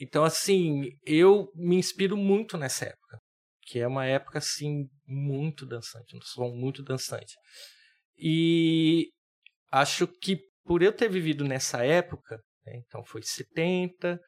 [0.00, 3.18] Então, assim, eu me inspiro muito nessa época.
[3.62, 6.16] Que é uma época, assim, muito dançante.
[6.16, 7.34] Um som muito dançante.
[8.16, 9.10] E
[9.72, 14.20] acho que por eu ter vivido nessa época, né, então foi 70,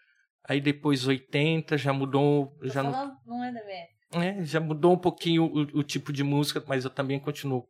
[0.44, 4.24] aí depois 80, já mudou, Tô já não, não é da minha época.
[4.24, 7.68] é, já mudou um pouquinho o, o tipo de música, mas eu também continuo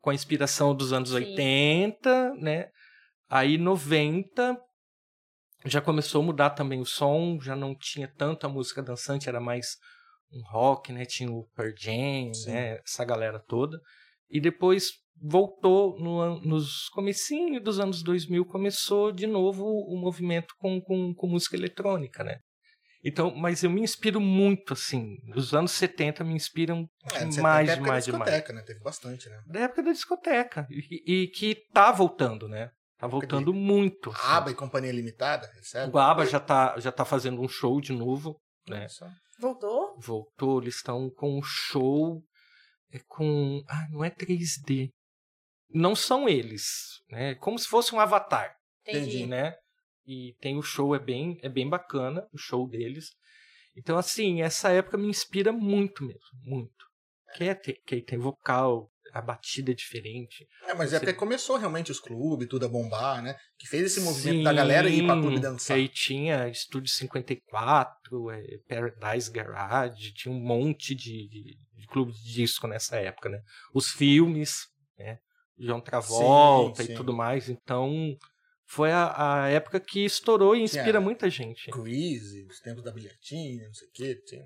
[0.00, 1.16] com a inspiração dos anos Sim.
[1.16, 2.70] 80, né?
[3.28, 4.56] Aí 90
[5.66, 9.40] já começou a mudar também o som, já não tinha tanto a música dançante, era
[9.40, 9.76] mais
[10.32, 11.04] um rock, né?
[11.04, 12.50] Tinha o Pearl Jam, Sim.
[12.50, 12.78] né?
[12.86, 13.80] Essa galera toda.
[14.30, 20.80] E depois voltou no nos comecinho dos anos 2000, começou de novo o movimento com,
[20.80, 22.38] com, com música eletrônica, né?
[23.04, 25.16] Então, mas eu me inspiro muito, assim.
[25.34, 28.30] Os anos 70 me inspiram É, você demais, época demais, da demais.
[28.30, 28.62] discoteca, né?
[28.62, 29.40] Teve bastante, né?
[29.46, 30.66] Da época da discoteca.
[30.70, 32.70] E, e que tá voltando, né?
[32.98, 34.10] Tá voltando muito.
[34.10, 34.20] assim.
[34.24, 35.94] Aba e Companhia Limitada, recebe?
[35.94, 38.88] O ABBA já tá, já tá fazendo um show de novo, né?
[38.88, 39.06] Só.
[39.38, 39.96] Voltou?
[39.98, 42.22] Voltou, eles estão com um show
[42.90, 43.62] é com...
[43.68, 44.90] Ah, não é 3D.
[45.70, 47.34] Não são eles, né?
[47.34, 48.56] Como se fosse um avatar.
[48.86, 49.26] Entendi.
[49.26, 49.54] Né?
[50.06, 53.10] E tem o show, é bem, é bem bacana, o show deles.
[53.76, 56.88] Então, assim, essa época me inspira muito mesmo, muito.
[57.38, 60.46] É, que aí tem vocal, a batida é diferente.
[60.66, 63.36] É, mas é Você- porque começou realmente os clubes, tudo a bombar, né?
[63.58, 65.76] Que fez esse movimento da galera ir pra clube Sim, dançar.
[65.76, 72.32] Aí tinha Estúdio 54, é, Paradise Garage, tinha um monte de, de, de clube de
[72.32, 73.40] disco nessa época, né?
[73.74, 74.66] Os filmes,
[74.98, 75.18] né?
[75.58, 76.92] João Travolta sim.
[76.92, 77.48] e tudo mais.
[77.48, 78.14] Então,
[78.66, 81.70] foi a, a época que estourou e inspira Tinha- muita gente.
[81.70, 84.22] Grease, os tempos da bilhetinha, não sei o quê.
[84.26, 84.42] Tinha...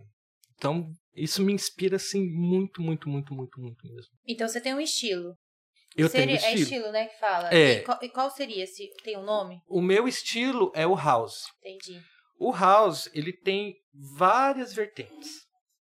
[0.62, 4.12] Então, isso me inspira, assim, muito, muito, muito, muito, muito mesmo.
[4.24, 5.36] Então você tem um estilo.
[5.96, 6.62] Eu Seria, tenho É estilo.
[6.62, 7.52] estilo, né, que fala.
[7.52, 7.72] É.
[7.72, 8.64] E qual, e qual seria?
[8.64, 9.60] Se tem um nome?
[9.66, 11.46] O meu estilo é o house.
[11.58, 12.00] Entendi.
[12.38, 13.74] O house, ele tem
[14.16, 15.40] várias vertentes,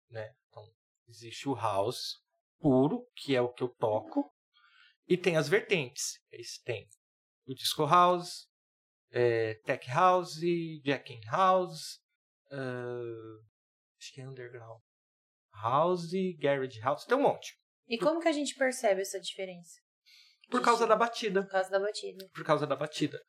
[0.09, 0.31] né?
[0.49, 0.67] Então,
[1.07, 2.15] existe o house
[2.59, 4.31] puro, que é o que eu toco,
[5.07, 6.17] e tem as vertentes.
[6.31, 6.87] Esse tem
[7.45, 8.47] o disco house,
[9.11, 10.39] é, tech house,
[10.83, 11.99] jacking house,
[12.51, 13.50] ah,
[14.01, 14.81] acho que é underground
[15.61, 16.09] house,
[16.39, 17.53] garage house, tem um monte.
[17.87, 19.79] E como que a gente percebe essa diferença?
[20.49, 21.43] Por causa da batida.
[21.43, 22.25] Por causa da batida.
[22.33, 23.19] por causa da batida.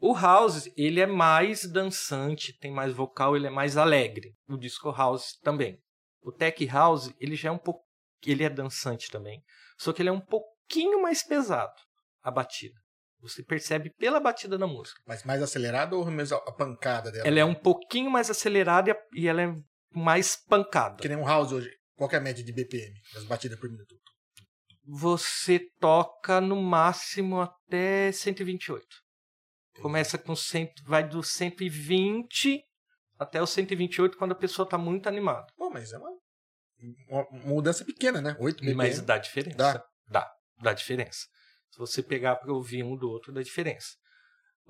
[0.00, 4.32] O house, ele é mais dançante, tem mais vocal, ele é mais alegre.
[4.48, 5.80] O disco house também.
[6.22, 7.84] O tech house, ele já é um pouco,
[8.24, 9.42] ele é dançante também,
[9.76, 11.74] só que ele é um pouquinho mais pesado
[12.22, 12.74] a batida.
[13.20, 15.00] Você percebe pela batida da música.
[15.06, 17.26] Mas mais acelerado ou mesmo a pancada dela?
[17.26, 19.52] Ela é um pouquinho mais acelerada e a- e ela é
[19.92, 20.96] mais pancada.
[20.96, 21.70] Que nem um house hoje.
[21.96, 22.94] Qual é a média de BPM?
[23.12, 23.94] Das batidas por minuto?
[24.84, 28.86] Você toca no máximo até 128.
[29.82, 32.62] Começa com 100, vai do 120
[33.18, 35.46] até o 128 quando a pessoa está muito animada.
[35.56, 36.10] Pô, mas é uma,
[37.10, 38.36] uma mudança pequena, né?
[38.38, 38.76] 8 BPM.
[38.76, 39.56] Mas dá diferença.
[39.56, 39.84] Dá.
[40.08, 41.26] Dá, dá diferença.
[41.70, 43.88] Se você pegar para ouvir um do outro, dá diferença.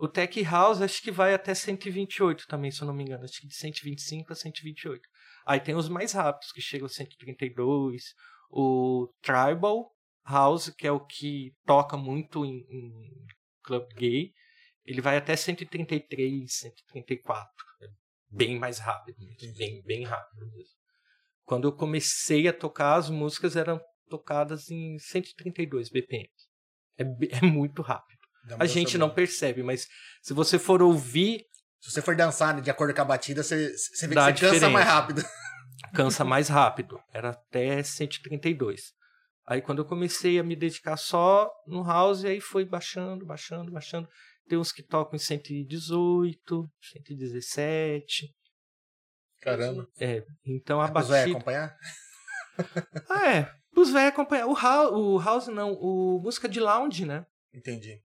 [0.01, 3.25] O Tech House acho que vai até 128 também, se eu não me engano.
[3.25, 5.03] Acho que de 125 a 128.
[5.45, 8.15] Aí tem os mais rápidos, que chegam a 132.
[8.49, 9.93] O Tribal
[10.25, 12.93] House, que é o que toca muito em, em
[13.65, 14.33] club gay,
[14.85, 17.49] ele vai até 133, 134.
[17.83, 17.89] É
[18.31, 19.57] bem mais rápido mesmo.
[19.57, 20.79] Bem, bem rápido mesmo.
[21.45, 26.29] Quando eu comecei a tocar, as músicas eram tocadas em 132 BPM.
[26.97, 27.03] É,
[27.39, 28.18] é muito rápido.
[28.59, 29.87] A gente não percebe, mas
[30.23, 31.45] se você for ouvir,
[31.81, 34.51] Se você for dançar né, de acordo com a batida, você, você vê que você
[34.51, 35.23] cansa mais rápido.
[35.95, 37.01] cansa mais rápido.
[37.13, 38.93] Era até 132.
[39.47, 44.09] Aí quando eu comecei a me dedicar só no house, aí foi baixando, baixando, baixando.
[44.49, 48.35] Tem uns que tocam em 118, 117.
[49.41, 49.87] Caramba.
[50.01, 51.31] É, então a vai batida.
[51.31, 51.77] acompanhar?
[53.09, 53.55] Ah, é.
[53.77, 54.47] Os velhos acompanhar.
[54.49, 57.25] O house, o house não, o música de lounge, né?
[57.55, 58.03] Entendi.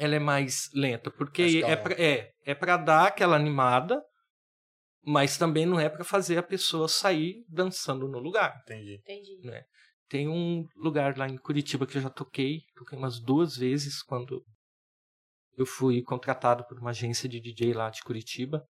[0.00, 4.02] Ela é mais lenta, porque é pra, é, é pra dar aquela animada,
[5.04, 8.58] mas também não é pra fazer a pessoa sair dançando no lugar.
[8.62, 8.94] Entendi.
[8.94, 9.38] Entendi.
[10.08, 14.42] Tem um lugar lá em Curitiba que eu já toquei, toquei umas duas vezes quando
[15.54, 18.66] eu fui contratado por uma agência de DJ lá de Curitiba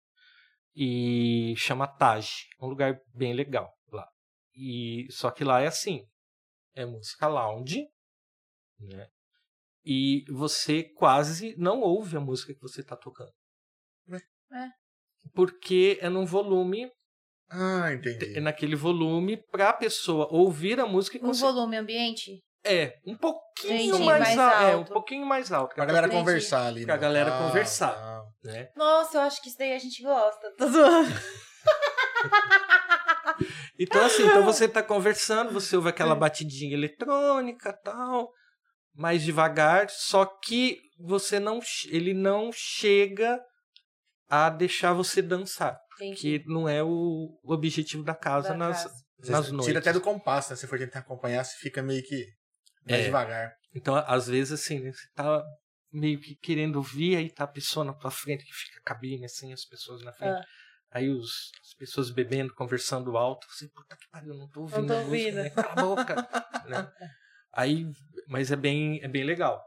[0.77, 4.09] e chama Taj, é um lugar bem legal lá.
[4.55, 6.07] E só que lá é assim,
[6.73, 7.85] é música lounge,
[8.79, 9.09] né?
[9.87, 13.31] E você quase não ouve a música que você está tocando.
[14.53, 14.69] É.
[15.35, 16.91] Porque é num volume,
[17.51, 18.37] Ah, entendi.
[18.37, 22.41] é naquele volume para a pessoa ouvir a música e Um volume ambiente?
[22.65, 24.93] é, um pouquinho Entendi, mais, mais al- É, um alto.
[24.93, 25.75] pouquinho mais alto.
[25.75, 26.21] Pra galera Entendi.
[26.21, 26.85] conversar ali.
[26.85, 27.01] Pra né?
[27.01, 27.95] galera Ah, conversar.
[27.95, 28.25] tá.
[28.45, 28.69] Né?
[28.77, 30.53] Nossa, eu acho que isso daí a gente gosta.
[30.59, 31.09] Tô zoando.
[33.79, 38.31] Então, assim, então você tá conversando, você ouve aquela batidinha eletrônica tal,
[38.97, 41.61] mais devagar, só que você não.
[41.89, 43.39] Ele não chega
[44.29, 45.79] a deixar você dançar.
[45.97, 46.17] Entendi.
[46.41, 48.95] Que não é o objetivo da casa Da nas, casa.
[49.29, 49.67] Nas noites.
[49.67, 50.57] Tira até do compasso, né?
[50.57, 52.27] Se for tentar acompanhar, você fica meio que
[52.87, 53.05] mais É.
[53.05, 53.53] devagar.
[53.75, 55.43] Então, às vezes, assim, né, você tá
[55.93, 59.25] meio que querendo ouvir, aí tá a pessoa na tua frente, que fica a cabine,
[59.27, 60.33] assim, as pessoas na frente.
[60.39, 60.45] Ah.
[60.93, 63.47] Aí os, as pessoas bebendo, conversando alto.
[63.51, 65.35] Você, puta que pariu, eu não tô ouvindo tô a música, ouvindo.
[65.37, 65.51] né?
[65.51, 66.15] Cala a boca.
[66.67, 66.93] né?
[67.57, 67.87] Aí,
[68.29, 69.61] mas é bem, é bem legal.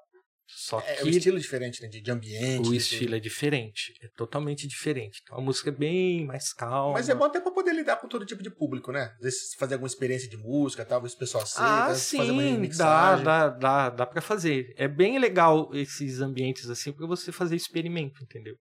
[0.52, 1.88] Só É, que o estilo diferente, né?
[1.88, 2.68] De, de ambiente.
[2.68, 3.94] o de estilo é diferente.
[4.02, 5.20] É totalmente diferente.
[5.24, 6.94] Então a música é bem mais calma.
[6.94, 9.12] Mas é bom até pra poder lidar com todo tipo de público, né?
[9.18, 12.32] Às vezes fazer alguma experiência de música, tal, ver se o pessoal aceita, Ah, fazer
[12.32, 13.26] uma sim, dá, remixagem.
[13.26, 14.74] dá, dá, dá pra fazer.
[14.76, 18.56] É bem legal esses ambientes assim pra você fazer experimento, entendeu?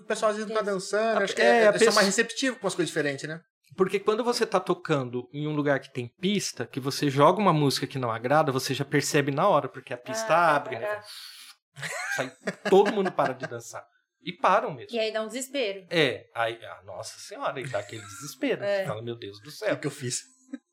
[0.00, 1.92] O pessoal às vezes não tá dançando, A- acho que é, é, a é, pessoa-
[1.94, 3.40] mais receptivo com as coisas diferentes, né?
[3.74, 7.52] Porque quando você tá tocando em um lugar que tem pista, que você joga uma
[7.52, 10.86] música que não agrada, você já percebe na hora, porque a pista Ah, abre, né?
[10.86, 11.04] tá.
[12.16, 12.32] Sai,
[12.70, 13.86] todo mundo para de dançar.
[14.22, 14.88] E param mesmo.
[14.88, 15.86] Que aí dá um desespero.
[15.90, 18.64] É, aí, ah, nossa senhora, aí dá aquele desespero.
[18.64, 18.78] É.
[18.82, 19.74] Você fala, meu Deus do O céu.
[19.74, 20.22] que, que eu fiz?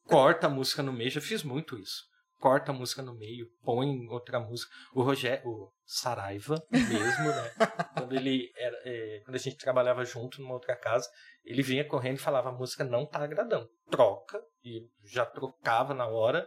[0.05, 2.03] Corta a música no meio, já fiz muito isso.
[2.43, 4.69] Corta a música no meio, põe outra música.
[4.93, 7.51] O Rogério, o Saraiva mesmo, né?
[7.97, 11.09] quando ele era, é, quando a gente trabalhava junto numa outra casa,
[11.45, 14.43] ele vinha correndo e falava: a música não tá agradando, troca.
[14.61, 16.45] E já trocava na hora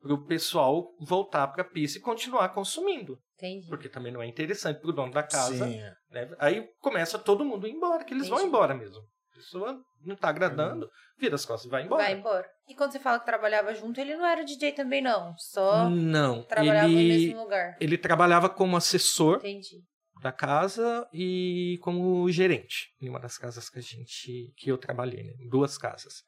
[0.00, 3.18] pro pessoal voltar pra pista e continuar consumindo.
[3.34, 3.68] Entendi.
[3.68, 5.66] Porque também não é interessante pro dono da casa.
[5.66, 5.94] Sim, é.
[6.08, 6.34] né?
[6.38, 8.48] Aí começa todo mundo a ir embora, que eles vão Entendi.
[8.48, 9.04] embora mesmo.
[9.34, 12.04] A pessoa não tá agradando, vira as costas e vai embora.
[12.04, 12.46] Vai embora.
[12.68, 15.34] E quando você fala que trabalhava junto, ele não era DJ também, não.
[15.36, 17.76] Só Não, trabalhava no ele, mesmo lugar.
[17.80, 19.82] ele trabalhava como assessor Entendi.
[20.22, 25.24] da casa e como gerente em uma das casas que a gente que eu trabalhei,
[25.24, 25.32] né?
[25.40, 26.22] Em duas casas.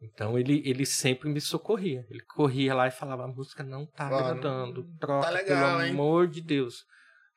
[0.00, 2.06] Então ele, ele sempre me socorria.
[2.08, 5.90] Ele corria lá e falava: a música não tá agradando, troca, tá legal, pelo hein?"
[5.90, 6.84] amor de Deus.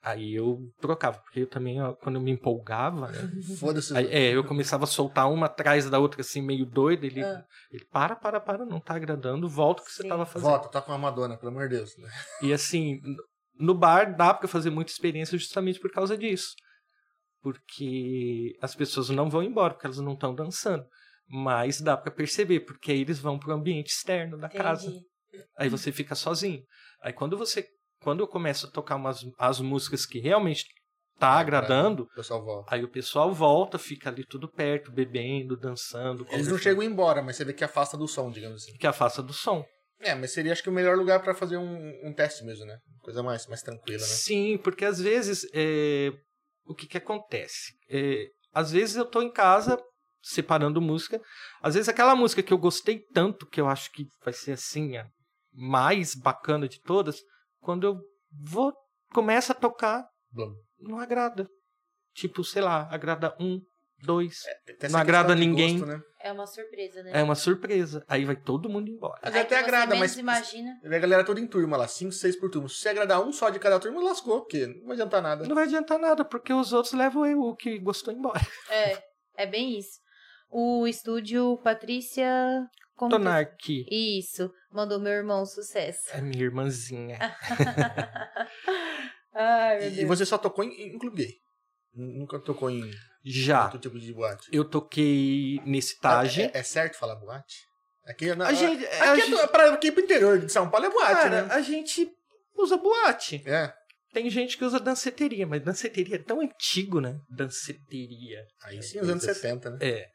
[0.04, 3.20] Aí eu trocava, porque eu também, ó, quando eu me empolgava, né?
[3.60, 3.96] Foda-se.
[3.96, 7.04] Aí, é, eu começava a soltar uma atrás da outra, assim, meio doido.
[7.06, 7.46] Ele, Ah.
[7.72, 10.10] ele para, para, para, não tá agradando, volta o que você Sim.
[10.10, 10.50] tava fazendo.
[10.50, 11.96] Volta, toca uma Madonna, pelo amor de Deus.
[11.98, 12.10] né?
[12.42, 13.00] E assim,
[13.60, 16.56] no bar dá pra fazer muita experiência justamente por causa disso.
[17.42, 20.86] porque as pessoas não vão embora, porque elas não estão dançando.
[21.28, 24.88] Mas dá para perceber, porque aí eles vão para o ambiente externo da casa.
[24.88, 25.06] Entendi.
[25.58, 26.62] Aí você fica sozinho.
[27.02, 27.66] Aí quando você.
[28.02, 30.66] Quando eu começo a tocar umas, as músicas que realmente
[31.20, 32.74] tá agradando, O pessoal volta.
[32.76, 36.26] aí o pessoal volta, fica ali tudo perto, bebendo, dançando.
[36.32, 38.76] Eles não chegam embora, mas você vê que afasta do som, digamos assim.
[38.78, 39.64] Que afasta do som.
[40.00, 42.76] É, mas seria acho que o melhor lugar pra fazer um, um teste mesmo, né?
[43.02, 44.08] Coisa mais, mais tranquila, né?
[44.08, 46.12] Sim, porque às vezes é,
[46.66, 47.74] o que, que acontece?
[47.88, 49.78] É, às vezes eu tô em casa
[50.24, 51.22] separando música.
[51.62, 54.98] Às vezes aquela música que eu gostei tanto, que eu acho que vai ser assim
[54.98, 55.06] a
[55.54, 57.20] mais bacana de todas,
[57.62, 58.00] quando eu
[58.32, 58.74] vou
[59.14, 60.54] começa a tocar, Blum.
[60.80, 61.48] não agrada.
[62.14, 63.62] Tipo, sei lá, agrada um,
[64.04, 64.42] dois.
[64.80, 65.80] Essa Não agrada ninguém.
[65.80, 66.02] gosto, né?
[66.20, 67.12] É uma surpresa, né?
[67.14, 68.06] É uma surpresa.
[68.08, 69.20] Aí vai todo mundo embora.
[69.24, 70.80] Mas Aí até agrada, mas imagina.
[70.84, 72.70] a galera toda em turma lá, 5, 6 por turma.
[72.70, 75.48] Se você agradar um só de cada turma, lascou, porque não vai adiantar nada.
[75.48, 78.42] Não vai adiantar nada, porque os outros levam eu, o que gostou embora.
[78.70, 79.02] É,
[79.38, 80.00] é bem isso.
[80.50, 82.68] O estúdio Patrícia...
[83.02, 86.04] Como que- Tonarque Isso, mandou meu irmão sucesso.
[86.12, 87.18] é minha irmãzinha.
[89.34, 90.08] Ai, meu E, e Deus.
[90.08, 91.36] você só tocou em, em clube gay.
[91.94, 92.90] Nunca tocou em
[93.24, 93.66] Já.
[93.66, 94.48] outro tipo de boate.
[94.52, 96.44] Eu toquei nesse Tage.
[96.44, 97.66] É, é certo falar boate?
[98.06, 100.86] Aqui, na, A gente- aqui, a é gente- pra, aqui pro interior de São Paulo
[100.86, 101.54] é boate, Cara, né?
[101.54, 102.10] a gente
[102.56, 103.42] usa boate.
[103.46, 103.74] É.
[104.14, 107.18] Tem gente que usa danceteria, mas danceteria é tão antigo, né?
[107.30, 108.44] Danceteria.
[108.64, 109.78] Aí sim, os anos Coisas- 70, né?
[109.82, 110.08] É.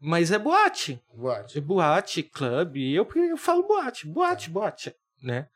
[0.00, 1.00] Mas é boate.
[1.12, 1.58] Boate.
[1.58, 2.92] É boate, clube.
[2.92, 5.48] Eu, eu falo boate, boate, boate, né?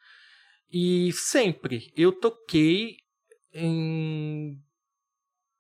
[0.71, 2.97] E sempre eu toquei
[3.53, 4.59] em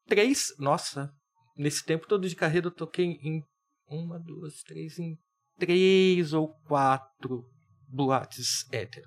[0.07, 0.55] três.
[0.59, 1.13] Nossa,
[1.57, 3.45] nesse tempo todo de carreira eu toquei em
[3.87, 5.17] uma, duas, três, em
[5.59, 7.45] três ou quatro
[7.87, 9.07] boates hétero.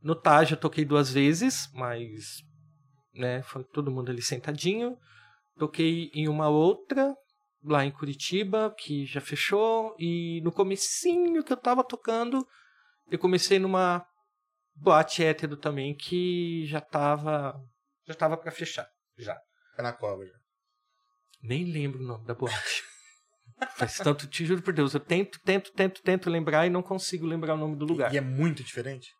[0.00, 2.42] No Taj eu toquei duas vezes, mas
[3.12, 4.96] né, foi todo mundo ali sentadinho.
[5.56, 7.14] Toquei em uma outra,
[7.64, 9.94] lá em Curitiba, que já fechou.
[9.98, 12.46] E no comecinho que eu tava tocando,
[13.10, 14.06] eu comecei numa
[14.74, 17.54] boate hétero também, que já tava.
[18.06, 18.86] Já tava pra fechar.
[19.16, 19.38] Já.
[19.70, 20.34] Fica na cova já.
[21.42, 22.84] Nem lembro o nome da boate.
[23.76, 27.26] Faz tanto, te juro por Deus, eu tento, tento, tento, tento lembrar e não consigo
[27.26, 28.12] lembrar o nome do lugar.
[28.12, 29.10] E é muito diferente.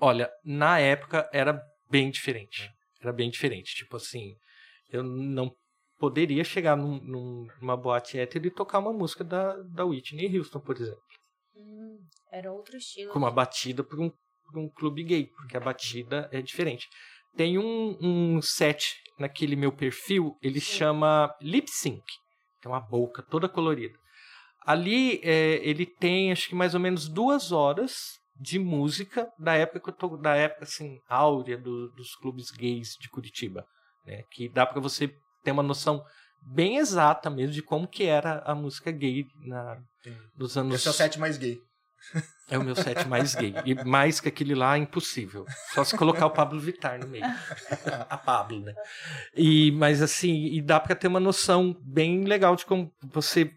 [0.00, 2.70] Olha, na época era bem diferente.
[3.00, 3.74] Era bem diferente.
[3.74, 4.34] Tipo assim,
[4.90, 5.52] eu não
[5.98, 10.60] poderia chegar num- num- numa boate hétero e tocar uma música da, da Whitney Houston,
[10.60, 11.02] por exemplo.
[11.56, 11.98] Hum,
[12.32, 13.12] era outro estilo.
[13.12, 16.88] Com uma batida para um, pra um clube gay, porque a batida é diferente.
[17.36, 22.02] Tem um, um set naquele meu perfil, ele chama Lip Sync.
[22.62, 23.96] Tem uma boca toda colorida.
[24.64, 27.94] Ali é, ele tem acho que mais ou menos duas horas
[28.40, 32.90] de música da época que eu tô, da época assim áurea do- dos clubes gays
[33.00, 33.64] de Curitiba,
[34.04, 34.22] né?
[34.30, 35.12] Que dá para você
[35.48, 36.02] ter uma noção
[36.42, 39.78] bem exata mesmo de como que era a música gay na
[40.36, 41.58] dos anos Esse é o set mais gay.
[42.48, 43.52] é o meu set mais gay.
[43.64, 45.44] E mais que aquele lá, impossível.
[45.74, 47.24] Só se colocar o Pablo Vittar no meio.
[48.08, 48.72] A Pablo, né?
[49.36, 53.50] E, mas assim, e dá pra ter uma noção bem legal de como você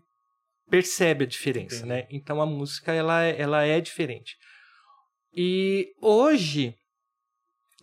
[0.69, 1.89] percebe a diferença, Entendi.
[1.89, 2.07] né?
[2.09, 4.35] Então a música, ela, é- ela é diferente.
[5.33, 6.75] E hoje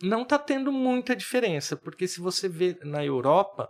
[0.01, 3.69] não tá tendo muita diferença, porque se você vê na Europa,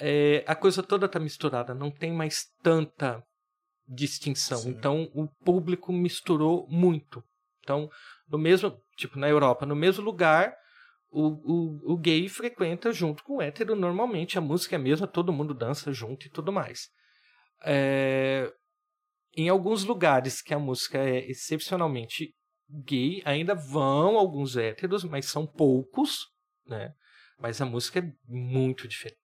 [0.00, 3.22] é, a coisa toda tá misturada, não tem mais tanta
[3.86, 4.58] distinção.
[4.58, 4.70] Sim.
[4.70, 7.22] Então o público misturou muito.
[7.62, 7.88] Então,
[8.28, 10.54] no mesmo, tipo na Europa, no mesmo lugar,
[11.10, 15.06] o, o, o gay frequenta junto com o hétero normalmente, a música é a mesma,
[15.06, 16.88] todo mundo dança junto e tudo mais.
[17.64, 18.50] É,
[19.36, 22.34] em alguns lugares que a música é excepcionalmente
[22.86, 26.28] gay, ainda vão alguns héteros, mas são poucos,
[26.66, 26.94] né?
[27.40, 29.18] Mas a música é muito diferente.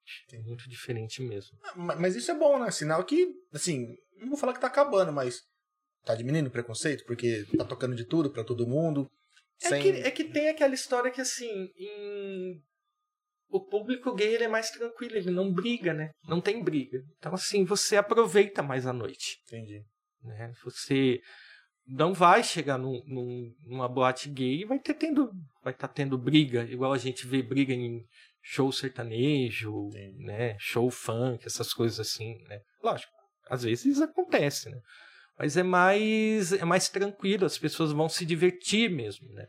[0.45, 1.59] Muito diferente mesmo.
[1.63, 2.71] Ah, ma- Mas isso é bom, né?
[2.71, 5.43] Sinal que, assim, não vou falar que tá acabando, mas
[6.05, 9.11] tá diminuindo o preconceito, porque tá tocando de tudo pra todo mundo.
[9.63, 12.63] É, sem- que, é que tem aquela história que, assim, em...
[13.51, 16.11] o público gay ele é mais tranquilo, ele não briga, né?
[16.27, 17.03] Não tem briga.
[17.19, 19.39] Então, assim, você aproveita mais a noite.
[19.47, 19.83] Entendi.
[20.23, 20.53] né?
[20.65, 21.21] Você
[21.87, 25.31] não vai chegar num, num- numa boate gay e vai ter tendo
[25.63, 28.05] vai estar tendo briga igual a gente vê briga em
[28.43, 30.25] show sertanejo Entendi.
[30.25, 32.61] né show funk essas coisas assim né.
[32.83, 33.13] Lógico
[33.49, 34.81] às vezes acontece né.
[35.39, 39.47] Mas é mais é mais tranquilo as pessoas vão se divertir mesmo né.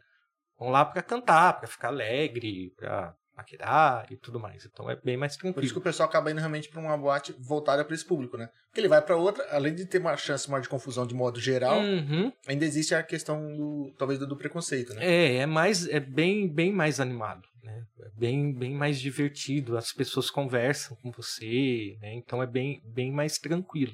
[0.60, 4.66] Vão lá para cantar para ficar alegre para paquerar e tudo mais.
[4.66, 5.80] Então é bem mais Por isso que tranquilo.
[5.80, 8.50] o pessoal acaba indo realmente pra uma boate voltada pra esse público, né?
[8.66, 11.40] Porque ele vai pra outra, além de ter uma chance maior de confusão de modo
[11.40, 12.34] geral, Uhum.
[12.48, 15.06] ainda existe a questão do, talvez, do, do preconceito, né?
[15.06, 17.86] É, é mais, é bem, bem mais animado, né?
[18.02, 19.78] É bem, bem mais divertido.
[19.78, 22.14] As pessoas conversam com você, né?
[22.16, 23.94] Então é bem, bem mais tranquilo.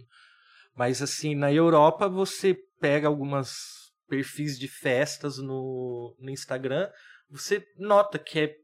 [0.76, 6.90] Mas assim, na Europa você pega algumas perfis de festas no, no Instagram,
[7.30, 8.56] você nota que é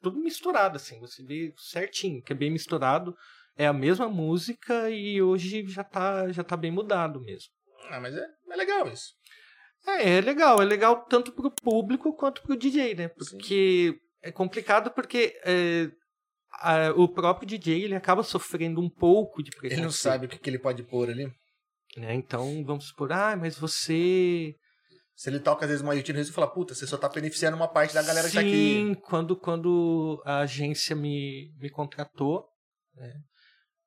[0.00, 3.14] tudo misturado, assim, você vê certinho, que é bem misturado,
[3.56, 7.50] é a mesma música e hoje já tá, já tá bem mudado mesmo.
[7.90, 9.12] Ah, mas é, é legal isso.
[9.86, 13.08] É, é legal, é legal tanto pro público quanto pro DJ, né?
[13.08, 15.88] Porque é complicado porque é,
[16.52, 19.78] a- o próprio DJ ele acaba sofrendo um pouco de preconceito.
[19.78, 21.26] Ele não sabe o que, que ele pode pôr ali.
[21.96, 22.14] Né?
[22.14, 24.54] Então vamos supor, ah, mas você.
[25.20, 27.68] Se ele toca, às vezes, uma YouTube e fala, puta, você só tá beneficiando uma
[27.68, 28.50] parte da galera que tá aqui.
[28.50, 32.48] Sim, quando, quando a agência me, me contratou,
[32.94, 33.12] né,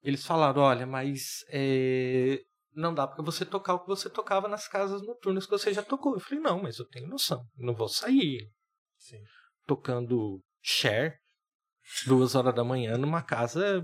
[0.04, 2.40] eles falaram, olha, mas é,
[2.76, 5.82] não dá pra você tocar o que você tocava nas casas noturnas que você já
[5.82, 6.14] tocou.
[6.14, 8.48] Eu falei, não, mas eu tenho noção, não vou sair
[9.00, 9.24] Sim.
[9.66, 11.18] tocando share
[12.06, 13.84] duas horas da manhã numa casa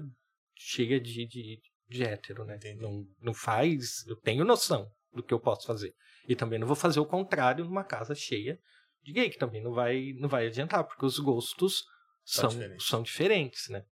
[0.55, 2.57] cheia de, de, de hétero, né?
[2.57, 2.79] Entendi.
[2.79, 4.05] Não, não faz.
[4.05, 5.93] Eu tenho noção do que eu posso fazer.
[6.27, 8.59] E também não vou fazer o contrário numa casa cheia
[9.01, 11.83] de gay, que também não vai, não vai adiantar, porque os gostos
[12.25, 12.87] São são, diferentes.
[12.87, 13.83] são diferentes, né?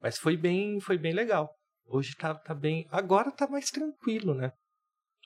[0.00, 1.54] Mas foi bem, foi bem legal.
[1.86, 2.86] Hoje tá, tá bem.
[2.90, 4.52] Agora tá mais tranquilo, né?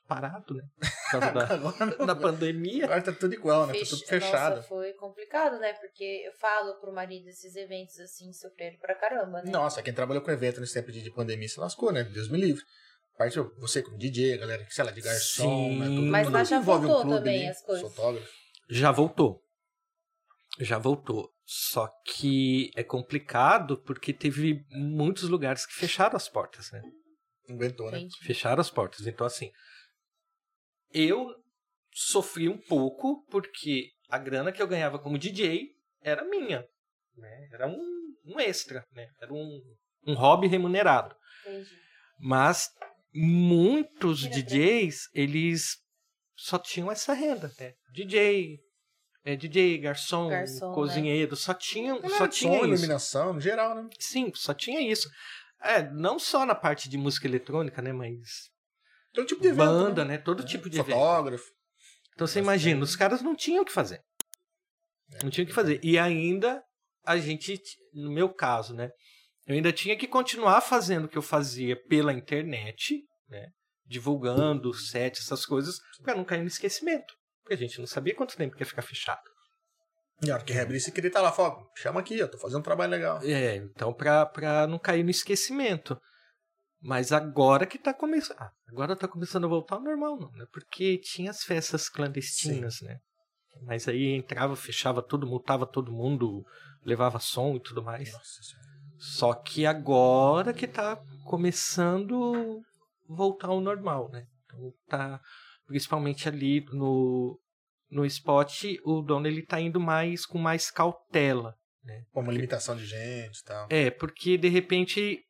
[0.06, 0.62] Parado, né?
[0.78, 1.32] Por causa
[1.98, 2.84] da, da pandemia.
[2.84, 3.72] Agora tá tudo igual, né?
[3.72, 4.56] Tá Fech- tudo fechado.
[4.56, 5.72] Nossa, foi complicado, né?
[5.74, 9.50] Porque eu falo pro marido esses eventos assim, sofreram pra caramba, né?
[9.50, 12.04] Nossa, quem trabalhou com evento nesse tempo de de pandemia se lascou, né?
[12.04, 12.62] Deus me livre.
[13.16, 15.78] Parte você como DJ, galera, sei lá, de garçom, Sim.
[15.78, 15.86] né?
[15.86, 17.94] Tudo, Mas tudo lá já envolve um voltou clube também ali, as coisas.
[17.94, 18.32] Fotógrafo.
[18.68, 19.42] Já voltou.
[20.58, 21.32] Já voltou.
[21.44, 26.82] Só que é complicado porque teve muitos lugares que fecharam as portas, né?
[27.48, 27.98] Aguentou, né?
[27.98, 28.16] Entendi.
[28.22, 29.06] Fecharam as portas.
[29.06, 29.50] Então, assim,
[30.90, 31.34] eu
[31.92, 35.68] sofri um pouco porque a grana que eu ganhava como DJ
[36.00, 36.66] era minha.
[37.16, 37.48] Né?
[37.52, 39.08] Era um, um extra, né?
[39.20, 39.60] Era um,
[40.06, 41.14] um hobby remunerado.
[41.42, 41.70] Entendi.
[42.18, 42.70] Mas
[43.14, 45.76] muitos DJs, eles
[46.36, 47.72] só tinham essa renda, né?
[47.92, 48.58] DJ,
[49.24, 50.74] é, DJ, garçom, Garçom, né?
[50.74, 52.64] cozinheiro, só tinham, só som, tinha isso.
[52.66, 53.88] iluminação, no geral, né?
[53.98, 55.08] Sim, só tinha isso.
[55.62, 58.50] É, não só na parte de música eletrônica, né, mas
[59.14, 59.58] Todo tipo de evento.
[59.58, 60.16] banda, né?
[60.16, 60.94] né, todo É, tipo de evento.
[60.96, 61.44] Fotógrafo.
[62.14, 64.00] Então você imagina, os caras não tinham o que fazer.
[65.22, 65.80] Não tinham o que fazer.
[65.82, 66.62] E ainda
[67.06, 67.58] a gente,
[67.92, 68.90] no meu caso, né?
[69.46, 73.48] Eu ainda tinha que continuar fazendo o que eu fazia pela internet, né?
[73.86, 77.12] Divulgando o set, essas coisas, pra não cair no esquecimento.
[77.42, 79.22] Porque a gente não sabia quanto tempo ia ficar fechado.
[80.22, 81.70] E a hora que reabrir, se querer tá lá, fogo.
[81.76, 82.26] Chama aqui, ó.
[82.26, 83.20] Tô fazendo um trabalho legal.
[83.22, 86.00] É, então pra, pra não cair no esquecimento.
[86.80, 88.38] Mas agora que tá começando.
[88.38, 90.46] Ah, agora tá começando a voltar ao normal, não, né?
[90.52, 92.98] Porque tinha as festas clandestinas, né?
[93.62, 96.44] Mas aí entrava, fechava tudo, multava todo mundo,
[96.84, 98.12] levava som e tudo mais.
[98.12, 98.63] Nossa senhora.
[98.98, 102.62] Só que agora que tá começando
[103.08, 104.26] a voltar ao normal, né?
[104.44, 105.20] Então tá,
[105.66, 107.38] principalmente ali no,
[107.90, 111.54] no spot, o dono ele tá indo mais com mais cautela.
[112.12, 113.66] Com uma limitação de gente e tal.
[113.70, 115.22] É, porque de repente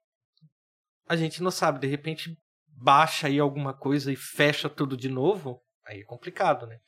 [1.08, 2.36] a gente não sabe, de repente
[2.66, 6.78] baixa aí alguma coisa e fecha tudo de novo, aí é complicado, né?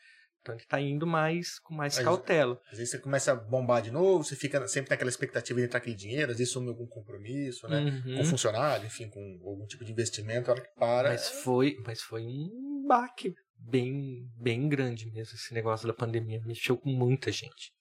[0.47, 2.61] Então ele tá indo mais com mais Mas- cautela.
[2.71, 5.79] Às vezes você começa a bombar de novo, você fica sempre naquela expectativa de entrar
[5.79, 7.81] aquele dinheiro, às vezes some algum compromisso, né?
[7.81, 8.19] Uhum.
[8.19, 11.09] Com funcionário, enfim, com algum tipo de investimento, a hora que para.
[11.09, 16.77] Mas foi, mas foi um baque bem, bem grande mesmo esse negócio da pandemia, mexeu
[16.79, 17.73] com muita gente.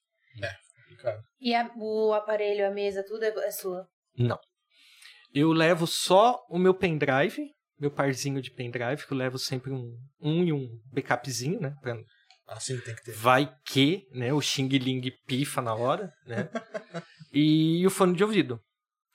[0.87, 1.23] complicado.
[1.39, 3.87] E a- o aparelho, a mesa, tudo é, é sua.
[5.33, 9.91] Eu levo só o meu pendrive, meu parzinho de pendrive, que eu levo sempre um,
[10.21, 11.73] um e um backupzinho, né?
[11.81, 11.97] Pra
[12.47, 13.11] Assim tem que ter.
[13.13, 16.49] vai que, né, o Xing Ling pifa na hora, né?
[17.33, 18.61] e o fone de ouvido.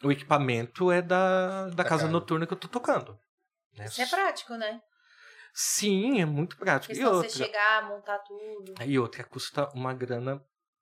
[0.02, 2.08] O equipamento é da, da, Da casa casa.
[2.12, 3.16] noturna que eu tô tocando.
[3.76, 3.84] né?
[3.84, 4.80] Isso é prático, né?
[5.52, 6.94] Sim, é muito prático.
[6.94, 8.74] E outra, você chegar, montar tudo.
[8.84, 10.40] e outra, custa uma grana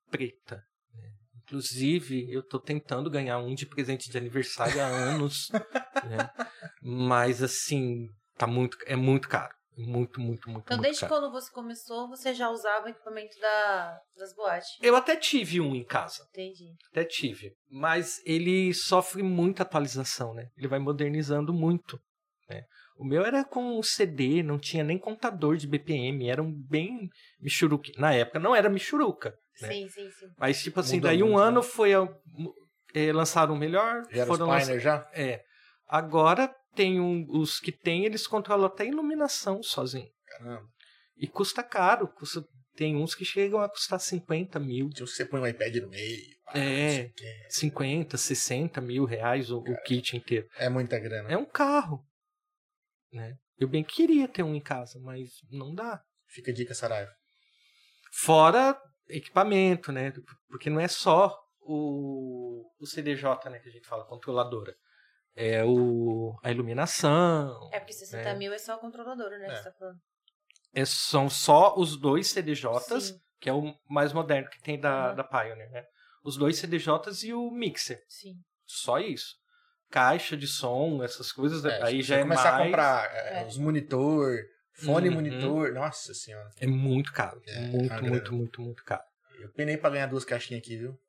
[0.09, 0.63] preta.
[0.93, 1.09] né?
[1.43, 5.47] Inclusive, eu tô tentando ganhar um de presente de aniversário há anos,
[6.05, 6.29] né?
[6.81, 9.53] Mas assim, tá muito, é muito caro.
[9.87, 11.13] Muito, muito, muito, Então, muito desde caro.
[11.13, 14.67] quando você começou, você já usava o equipamento da, das boates.
[14.81, 16.25] Eu até tive um em casa.
[16.31, 16.73] Entendi.
[16.91, 17.53] Até tive.
[17.69, 20.47] Mas ele sofre muita atualização, né?
[20.57, 21.99] Ele vai modernizando muito.
[22.49, 22.63] Né?
[22.97, 27.07] O meu era com CD, não tinha nem contador de BPM, era um bem
[27.39, 27.89] michuruca.
[27.97, 29.67] Na época não era michuruca, né?
[29.69, 30.27] Sim, sim, sim.
[30.37, 31.67] Mas tipo assim, Mudou daí um muito, ano né?
[31.67, 32.07] foi a,
[32.93, 35.09] eh, lançaram o melhor, Já era os foram lança- Pioneer já?
[35.13, 35.43] é.
[35.87, 40.09] Agora tem um, os que tem, eles controlam até a iluminação sozinho.
[40.25, 40.67] Caramba.
[41.17, 42.43] E custa caro, custa,
[42.75, 45.75] tem uns que chegam a custar 50 mil, Tinha uns que você põe um iPad
[45.77, 46.39] no meio.
[46.53, 46.59] É.
[46.59, 47.45] não sei o quê.
[47.49, 50.47] 50, 60 mil reais o, o kit inteiro.
[50.57, 51.29] É muita grana.
[51.29, 52.03] É um carro,
[53.11, 53.35] né?
[53.59, 56.01] Eu bem queria ter um em casa, mas não dá.
[56.27, 57.11] Fica a dica, Saraiva.
[58.13, 60.13] Fora equipamento, né?
[60.47, 64.73] Porque não é só o, o CDJ, né, que a gente fala, controladora.
[65.41, 67.69] É o, a iluminação.
[67.71, 68.35] É porque 60 É.
[68.35, 69.45] mil é só a controladora, né?
[69.45, 69.49] É.
[69.49, 69.97] Que você tá falando.
[70.73, 75.09] É, são só os dois CDJs, Sim, que é o mais moderno que tem da,
[75.09, 75.15] Uhum.
[75.15, 75.83] da Pioneer, né?
[76.23, 78.03] Os dois CDJs e o mixer.
[78.07, 78.35] sim.
[78.65, 79.35] Só isso.
[79.89, 82.61] Caixa de som, essas coisas, É, aí já você é começar mais...
[82.61, 83.45] a comprar é, É.
[83.47, 84.37] os monitor,
[84.73, 85.15] fone Uhum.
[85.15, 86.51] monitor, nossa senhora.
[86.59, 87.41] É muito caro.
[87.47, 89.01] É, muito, muito, muito, muito caro.
[89.39, 90.99] Eu penei pra ganhar duas caixinhas aqui, viu?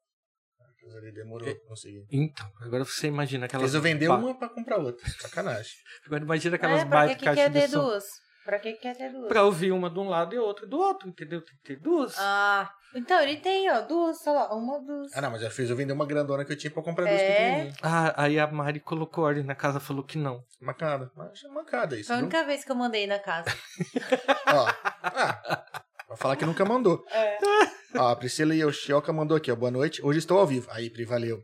[0.91, 1.55] Aquilo ali demorou É.
[1.55, 2.05] pra conseguir.
[2.11, 3.65] Então, agora você imagina aquelas...
[3.65, 5.09] Eles eu vender ba- uma pra comprar outra.
[5.21, 5.73] Sacanagem.
[6.07, 7.81] Agora imagina aquelas É, pra que, caixas quer de ter som.
[7.85, 8.05] duas?
[8.45, 9.29] Pra que que quer ter duas?
[9.29, 11.43] Pra ouvir uma de um lado e outra do outro, entendeu?
[11.43, 12.15] Tem que ter duas.
[12.19, 15.15] Ah, então ele tem, ó, duas, sei lá, uma, duas.
[15.15, 17.21] Ah, não, mas eu fiz eu vender uma grandona que eu tinha pra comprar duas
[17.21, 17.29] É?
[17.33, 17.77] pequenininhas.
[17.83, 20.43] Ah, aí a Mari colocou ordem na casa falou que não.
[20.61, 21.11] Mancada.
[21.15, 22.27] Mas é mancada isso, Foi a viu?
[22.27, 23.51] única vez que eu mandei na casa.
[24.55, 24.67] Ó.
[25.03, 25.65] Ah,
[26.09, 27.05] vai falar que nunca mandou.
[27.11, 27.39] É.
[27.95, 29.57] Ó, a Priscila Yoshioka mandou aqui, ó.
[29.57, 30.01] Boa noite.
[30.05, 30.69] Hoje estou ao vivo.
[30.71, 31.43] Aí, Pri, valeu.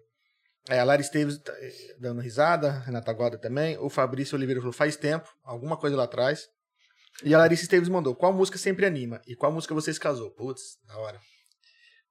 [0.68, 3.76] É, a Lara Esteves tá, eh, dando risada, Renata Guarda também.
[3.78, 6.48] O Fabrício Oliveira falou, faz tempo, alguma coisa lá atrás.
[7.24, 9.22] E a Larissa Esteves mandou, qual música sempre anima?
[9.26, 10.30] E qual música vocês casou?
[10.32, 11.20] Putz, da hora.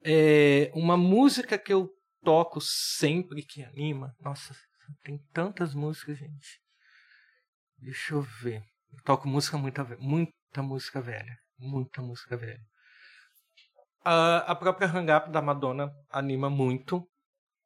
[0.03, 1.89] É uma música que eu
[2.23, 4.15] toco sempre que anima.
[4.19, 4.55] Nossa,
[5.03, 6.59] tem tantas músicas, gente.
[7.77, 8.63] Deixa eu ver.
[8.91, 11.37] Eu toco música muita, muita música velha.
[11.57, 12.61] Muita música velha.
[14.05, 17.03] Ah, a própria Hang Up da Madonna anima muito.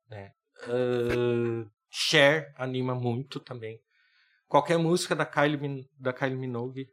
[0.10, 0.32] Né?
[0.68, 3.78] Ah, Cher anima muito também.
[4.48, 6.88] Qualquer música da Kylie, Min- da Kylie Minogue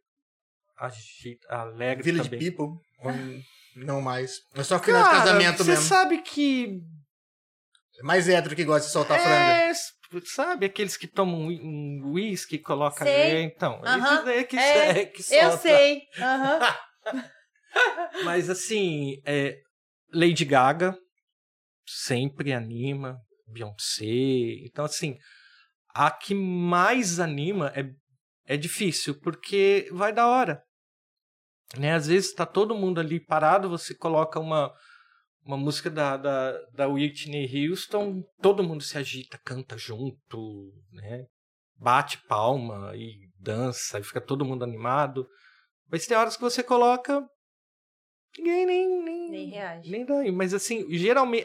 [0.78, 2.38] agita, alegra Village também.
[2.50, 3.12] People, ou
[3.76, 4.40] não mais.
[4.54, 5.84] É só final de casamento você mesmo.
[5.86, 6.80] sabe que
[7.98, 9.18] É mais hétero que gosta de soltar.
[9.18, 9.72] É,
[10.26, 13.06] sabe aqueles que tomam um whisky e colocam?
[13.08, 14.14] Então, Aham.
[14.14, 15.58] esses aí que, É, que Eu solta.
[15.58, 16.02] sei.
[16.18, 16.58] Aham.
[18.24, 19.58] Mas assim, é,
[20.12, 20.96] Lady Gaga
[21.86, 24.64] sempre anima, Beyoncé.
[24.64, 25.16] Então, assim,
[25.94, 27.84] a que mais anima é,
[28.46, 30.62] é difícil, porque vai da hora.
[31.78, 31.94] Né?
[31.94, 34.72] Às vezes tá todo mundo ali parado, você coloca uma,
[35.42, 41.26] uma música da, da, da Whitney Houston, todo mundo se agita, canta junto, né?
[41.78, 45.28] bate palma e dança, e fica todo mundo animado.
[45.90, 47.24] Mas tem horas que você coloca.
[48.38, 49.02] Ninguém nem.
[49.02, 49.90] Nem, Nem reage.
[49.90, 50.30] Nem daí.
[50.30, 51.44] Mas assim, geralmente.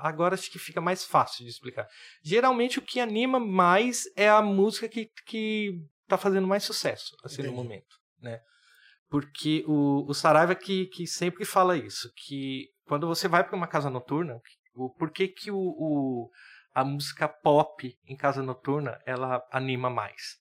[0.00, 1.88] Agora acho que fica mais fácil de explicar.
[2.22, 5.72] Geralmente o que anima mais é a música que, que
[6.06, 7.62] tá fazendo mais sucesso, assim, no Entendi.
[7.62, 8.40] momento, né?
[9.10, 13.66] Porque o, o Saraiva que, que sempre fala isso, que quando você vai para uma
[13.66, 14.40] casa noturna,
[14.74, 16.30] o porquê que o, o,
[16.72, 20.36] a música pop em casa noturna ela anima mais?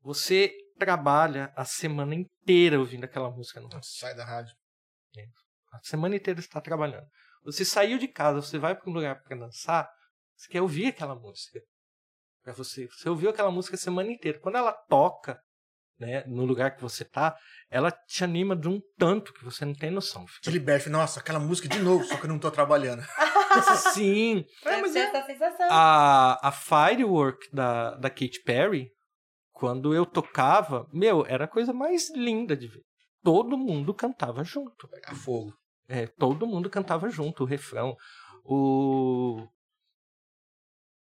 [0.00, 3.88] Você trabalha a semana inteira ouvindo aquela música no rádio.
[3.90, 4.54] Sai da rádio.
[5.72, 7.06] A semana inteira você está trabalhando.
[7.44, 9.88] Você saiu de casa, você vai para um lugar para dançar,
[10.36, 11.60] você quer ouvir aquela música.
[12.42, 14.38] Para você, você ouviu aquela música a semana inteira.
[14.40, 15.40] Quando ela toca,
[15.98, 17.36] né, no lugar que você tá,
[17.70, 20.24] ela te anima de um tanto que você não tem noção.
[20.26, 20.88] Te Fica liberte.
[20.88, 23.02] Nossa, aquela música de novo, só que eu não tô trabalhando.
[23.94, 24.44] Sim.
[24.64, 25.66] É, mas é- essa sensação.
[25.70, 28.90] a, a Firework da, da Katy Perry,
[29.52, 32.82] quando eu tocava, meu, era a coisa mais linda de ver.
[33.26, 34.86] Todo mundo cantava junto.
[34.86, 35.52] Pegar fogo.
[35.88, 37.96] É, todo mundo cantava junto, o refrão.
[38.44, 39.44] O.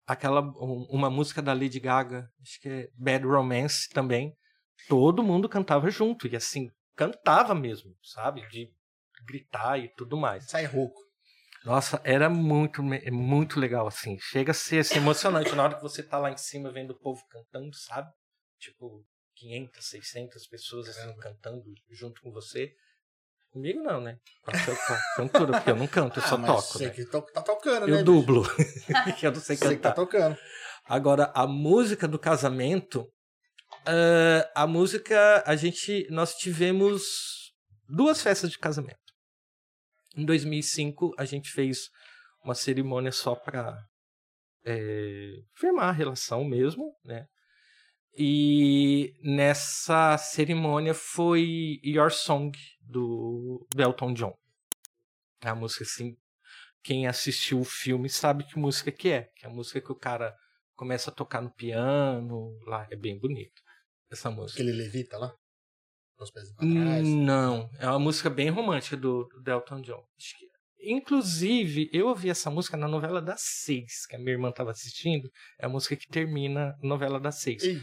[0.06, 0.40] Aquela.
[0.40, 4.34] um- uma música da Lady Gaga, acho que é Bad Romance também.
[4.88, 6.26] Todo mundo cantava junto.
[6.26, 8.48] E assim, cantava mesmo, sabe?
[8.48, 8.72] De
[9.26, 10.48] gritar e tudo mais.
[10.48, 10.98] Sai rouco.
[11.66, 14.16] Nossa, era muito, muito legal, assim.
[14.20, 16.98] Chega a ser assim, emocionante na hora que você tá lá em cima vendo o
[16.98, 18.10] povo cantando, sabe?
[18.58, 19.04] Tipo,
[19.36, 21.20] 500, 600 pessoas assim, Caramba.
[21.22, 22.74] cantando junto com você.
[23.50, 24.18] Comigo não, né?
[24.42, 24.52] Com
[25.16, 26.90] cantora, porque eu não canto, eu só Ah, mas toco, né?
[26.90, 28.00] que to- tá tocando, né?
[28.00, 28.42] Eu dublo,
[29.18, 29.56] que eu não sei?
[29.56, 29.94] Você que tá cantar.
[29.94, 30.38] tocando.
[30.84, 33.06] Agora, a música do casamento,
[33.86, 37.02] ah, a música, a gente, nós tivemos
[37.88, 38.98] duas festas de casamento.
[40.16, 41.88] Em 2005, a gente fez
[42.44, 43.78] uma cerimônia só para
[45.54, 47.26] firmar a relação mesmo, né?
[48.18, 54.34] E nessa cerimônia foi Your Song, do Elton John.
[55.42, 56.16] A música, assim,
[56.82, 59.28] quem assistiu o filme sabe que música que é.
[59.36, 60.34] Que é a música que o cara
[60.74, 63.60] começa a tocar no piano, lá, é bem bonito.
[64.10, 64.56] Essa música.
[64.56, 65.34] Que ele levita lá?
[66.18, 67.06] Os pés pra trás.
[67.06, 70.02] Não, é uma música bem romântica do, do Elton John.
[70.16, 70.45] Acho que
[70.80, 75.30] Inclusive, eu ouvi essa música na novela das seis, que a minha irmã estava assistindo.
[75.58, 77.62] É a música que termina a novela das seis.
[77.62, 77.80] Ih,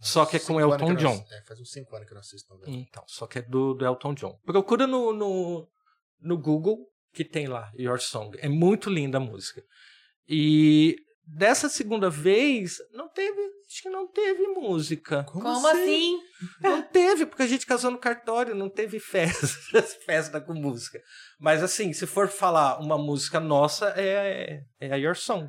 [0.00, 1.10] Só que é com Elton John.
[1.10, 2.72] assisto- É, faz uns 5 anos que eu não assisto novela.
[2.76, 4.36] Então, só que é do, do Elton John.
[4.44, 5.68] Procura no, no,
[6.20, 6.78] no Google,
[7.12, 8.36] que tem lá, Your Song.
[8.40, 9.62] É muito linda a música.
[10.28, 10.96] E
[11.34, 15.24] dessa segunda vez, não teve, acho que não teve música.
[15.24, 16.18] Como assim?
[16.60, 19.46] Não teve, porque a gente casou no cartório, não teve festa,
[20.04, 21.00] festa com música.
[21.40, 25.48] Mas assim, se for falar uma música nossa, é, é a Your Song,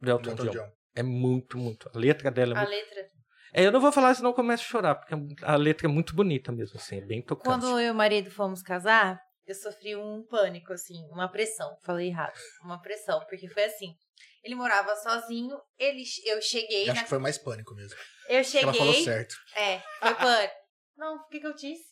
[0.00, 0.52] do Elton, Elton John.
[0.52, 0.72] John.
[0.94, 1.90] É muito, muito.
[1.94, 2.70] A letra dela é A muito...
[2.70, 3.12] letra.
[3.54, 6.14] É, eu não vou falar senão eu começo a chorar, porque a letra é muito
[6.14, 7.46] bonita mesmo, assim, é bem tocante.
[7.46, 11.76] Quando eu e o marido fomos casar, eu sofri um pânico, assim, uma pressão.
[11.82, 12.38] Falei errado.
[12.62, 13.94] Uma pressão, porque foi assim.
[14.42, 16.84] Ele morava sozinho, ele, eu cheguei.
[16.88, 17.96] Acho na- que foi mais pânico mesmo.
[18.28, 18.72] eu Ela cheguei.
[18.74, 19.34] falou certo.
[19.54, 20.54] É, foi pânico.
[20.96, 21.84] Não, o que, que eu disse?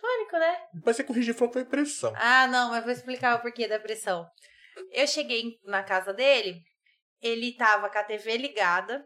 [0.00, 0.60] Pânico, né?
[0.72, 2.12] Depois você corrigiu falou que foi pressão.
[2.16, 4.24] Ah, não, mas vou explicar o porquê da pressão.
[4.92, 6.60] Eu cheguei na casa dele,
[7.20, 9.04] ele tava com a TV ligada,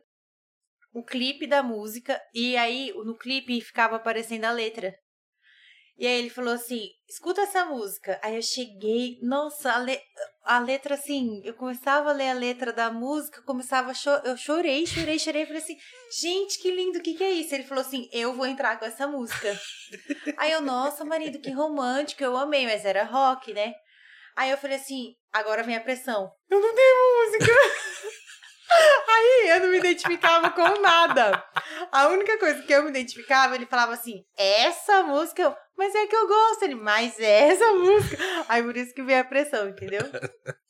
[0.93, 4.95] o clipe da música, e aí no clipe ficava aparecendo a letra.
[5.99, 8.19] E aí ele falou assim: escuta essa música.
[8.23, 10.01] Aí eu cheguei, nossa, a, le-
[10.45, 14.37] a letra assim, eu começava a ler a letra da música, começava a cho eu
[14.37, 15.77] chorei, chorei, chorei, falei assim,
[16.21, 17.55] gente, que lindo, o que, que é isso?
[17.55, 19.57] Ele falou assim: eu vou entrar com essa música.
[20.39, 23.75] Aí eu, nossa, marido, que romântico, eu amei, mas era rock, né?
[24.35, 26.33] Aí eu falei assim, agora vem a pressão.
[26.51, 27.53] Eu não tenho música.
[29.09, 31.45] Aí eu não me identificava com nada.
[31.91, 36.07] A única coisa que eu me identificava, ele falava assim, essa música, eu, mas é
[36.07, 36.63] que eu gosto.
[36.65, 38.17] Ele, mas é essa música.
[38.49, 40.03] Aí por isso que veio a pressão, entendeu?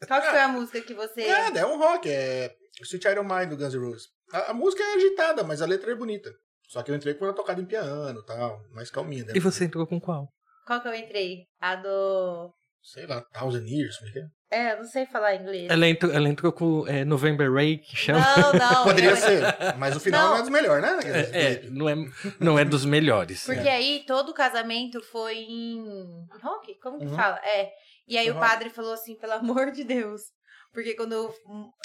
[0.06, 1.22] Qual que foi a música que você...
[1.22, 4.08] É, é um rock, é Sweet Iron Mind do Guns N' Roses.
[4.32, 6.32] A, a música é agitada, mas a letra é bonita.
[6.68, 9.24] Só que eu entrei com ela tocada em piano e tal, mais calminha.
[9.24, 9.32] Né?
[9.36, 10.28] E você entrou com qual?
[10.66, 11.46] Qual que eu entrei?
[11.60, 12.52] A do...
[12.82, 14.26] Sei lá, Thousand Years, como é que é?
[14.52, 15.70] É, eu não sei falar inglês.
[15.70, 18.20] Ela entrou, ela entrou com é, November Ray, que chama.
[18.36, 18.84] Não, não.
[18.84, 19.42] Poderia eu- ser,
[19.78, 20.36] mas o final não, Não.
[20.36, 20.98] é dos melhores, né?
[21.32, 21.94] É, é, não, é,
[22.38, 23.44] não é dos melhores.
[23.46, 25.82] Porque aí todo o casamento foi em
[26.42, 26.78] rock?
[26.80, 27.16] Como que Uhum.
[27.16, 27.38] fala?
[27.44, 27.70] É.
[28.06, 28.36] E aí Uhum.
[28.36, 30.20] o padre falou assim, pelo amor de Deus.
[30.72, 31.34] Porque quando eu.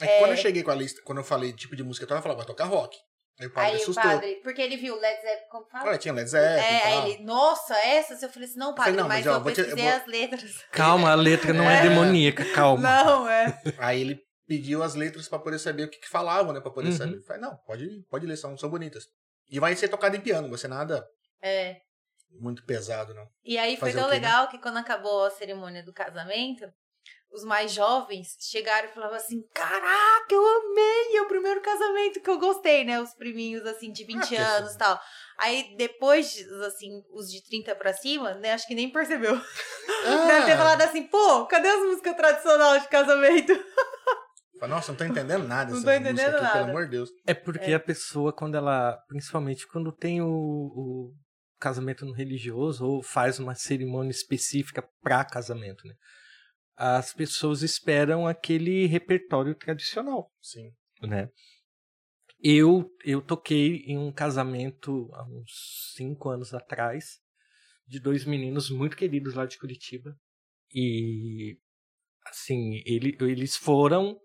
[0.02, 2.22] É que quando eu cheguei com a lista, quando eu falei tipo de música, eu
[2.22, 2.98] falava, vai tocar rock.
[3.40, 4.04] Aí o padre Aí o assustou.
[4.04, 4.36] padre.
[4.44, 5.90] Porque ele viu Led Zeppelin, como fala?
[5.90, 8.24] Olha, tinha Led Zeppelin é, aí ele, nossa, essas?
[8.24, 9.90] Eu falei assim, não, padre, falei, não, mas, mas, ó, eu vou te- eu pesquisei
[9.92, 10.66] vou- as letras.
[10.72, 11.82] Calma, a letra não é, É.
[11.84, 12.82] demoníaca, calma.
[12.82, 13.62] Não, é.
[13.78, 16.60] Aí ele pediu as letras pra poder saber o que, que falavam, né?
[16.62, 16.98] Pra poder Uhum.
[16.98, 17.18] saber.
[17.18, 19.04] Eu falei, não, pode, pode ler, são, são bonitas.
[19.50, 21.06] E vai ser tocado em piano, ser nada
[21.42, 21.78] É.
[22.40, 23.28] muito pesado, não.
[23.46, 24.26] E aí foi Fazer tão o quê, né?
[24.28, 26.66] legal que quando acabou a cerimônia do casamento,
[27.32, 31.18] os mais jovens chegaram e falavam assim: Caraca, eu amei!
[31.18, 33.00] É o primeiro casamento que eu gostei, né?
[33.00, 35.00] Os priminhos, assim, de 20 que anos e tal.
[35.38, 38.54] Aí depois, assim, os de 30 pra cima, né?
[38.54, 39.36] Acho que nem percebeu.
[40.28, 43.54] Deve ter falado assim: pô, cadê as músicas tradicionais de casamento?
[44.60, 46.54] Falei, Nossa, não tô entendendo nada Não tô entendendo música aqui, nada.
[46.54, 47.10] pelo amor de Deus.
[47.26, 48.98] É porque a pessoa, quando ela.
[49.08, 51.14] Principalmente quando tem o, o
[51.60, 55.94] casamento no religioso, ou faz uma cerimônia específica pra casamento, né?
[56.78, 60.72] As pessoas esperam aquele repertório tradicional, Sim.
[61.02, 61.30] né?
[62.40, 67.20] Eu, eu toquei em um casamento há uns cinco anos atrás,
[67.88, 70.16] de dois meninos muito queridos lá de Curitiba.
[70.72, 71.58] E,
[72.28, 74.20] assim, ele, eles foram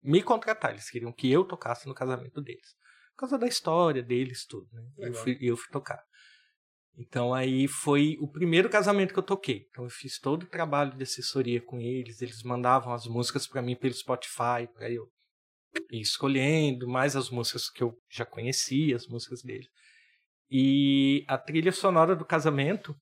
[0.00, 0.72] me contratar.
[0.72, 2.76] Eles queriam que eu tocasse no casamento deles.
[3.16, 4.82] Por causa da história deles, tudo, né?
[4.98, 6.00] Eu fui, eu fui tocar.
[6.98, 9.68] Então aí foi o primeiro casamento que eu toquei.
[9.70, 12.20] Então eu fiz todo o trabalho de assessoria com eles.
[12.20, 15.08] Eles mandavam as músicas para mim pelo Spotify, para eu
[15.92, 19.68] ir escolhendo mais as músicas que eu já conhecia, as músicas deles.
[20.50, 22.96] E a trilha sonora do casamento,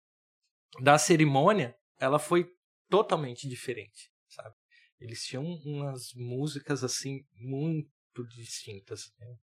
[0.83, 2.47] da cerimônia, ela foi
[2.91, 4.55] totalmente diferente, sabe?
[5.01, 9.11] Eles tinham umas músicas assim muito distintas.
[9.19, 9.37] Né?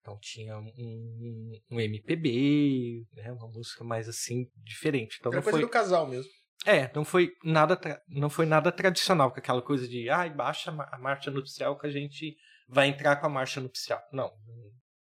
[0.00, 3.32] Então tinha um, um MPB, né?
[3.32, 5.16] uma música mais assim diferente.
[5.20, 6.30] Então Era não coisa foi, do casal mesmo.
[6.66, 10.70] é, não foi nada, tra- não foi nada tradicional com aquela coisa de, ai, baixa
[10.70, 12.34] a ma- a marcha nupcial que a gente
[12.68, 14.00] vai entrar com a marcha nupcial.
[14.12, 14.30] Não,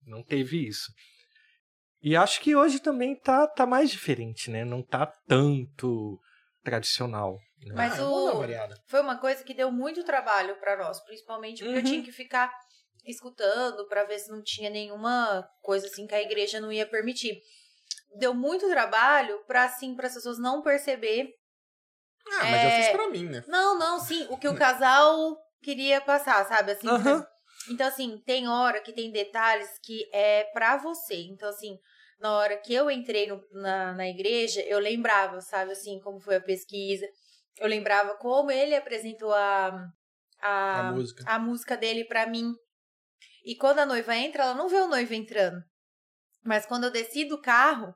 [0.05, 0.91] não teve isso.
[2.01, 4.63] E acho que hoje também tá, tá mais diferente, né?
[4.63, 6.19] Não tá tanto
[6.63, 7.37] tradicional.
[7.65, 7.73] né?
[7.75, 8.47] Mas Ah, uma o.
[8.85, 11.89] Foi uma coisa que deu muito trabalho pra nós, principalmente porque eu Uhum.
[11.89, 12.51] tinha que ficar
[13.11, 17.39] escutando para ver se não tinha nenhuma coisa assim que a igreja não ia permitir.
[18.17, 21.29] Deu muito trabalho para assim para as pessoas não perceber.
[22.29, 22.75] Ah, mas eu É.
[22.75, 23.43] fiz pra mim, né?
[23.47, 26.71] Não, não, sim, o que o casal queria passar, sabe?
[26.73, 26.87] Assim,
[27.69, 31.15] então assim, tem hora que tem detalhes que é pra você.
[31.15, 31.77] Então assim,
[32.19, 36.35] na hora que eu entrei no- na, na igreja, eu lembrava, sabe, assim, como foi
[36.35, 37.05] a pesquisa.
[37.59, 39.87] Eu lembrava como ele apresentou a,
[40.41, 41.23] a, A música.
[41.27, 42.53] a música dele pra mim.
[43.47, 45.63] E quando a noiva entra, ela não vê o noivo entrando.
[46.43, 47.93] Mas quando eu desci do carro,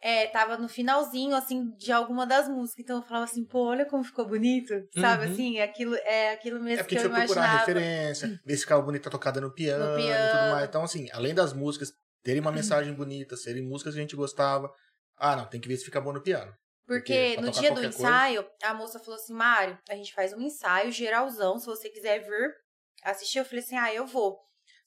[0.00, 2.84] é, tava no finalzinho, assim, de alguma das músicas.
[2.84, 4.74] Então eu falava assim, pô, olha como ficou bonito.
[5.00, 5.32] Sabe, Uhum.
[5.32, 7.58] assim, aquilo, é aquilo mesmo É porque que eu foi procurar imaginava.
[7.60, 10.44] referência, ver se ficava bonita tocada no piano, No e tudo piano.
[10.44, 10.50] Uhum.
[10.50, 10.68] mais.
[10.68, 11.90] Então, assim, além das músicas
[12.22, 14.70] terem uma mensagem bonita, serem músicas que a gente gostava,
[15.16, 16.52] ah, não, tem que ver se fica bom no piano.
[16.86, 20.12] Porque Porque no dia do qualquer coisa- ensaio, a moça falou assim, Mário, a gente
[20.14, 22.54] faz um ensaio geralzão, se você quiser vir
[23.02, 23.38] assistir.
[23.38, 24.38] Eu falei assim, ah, eu vou.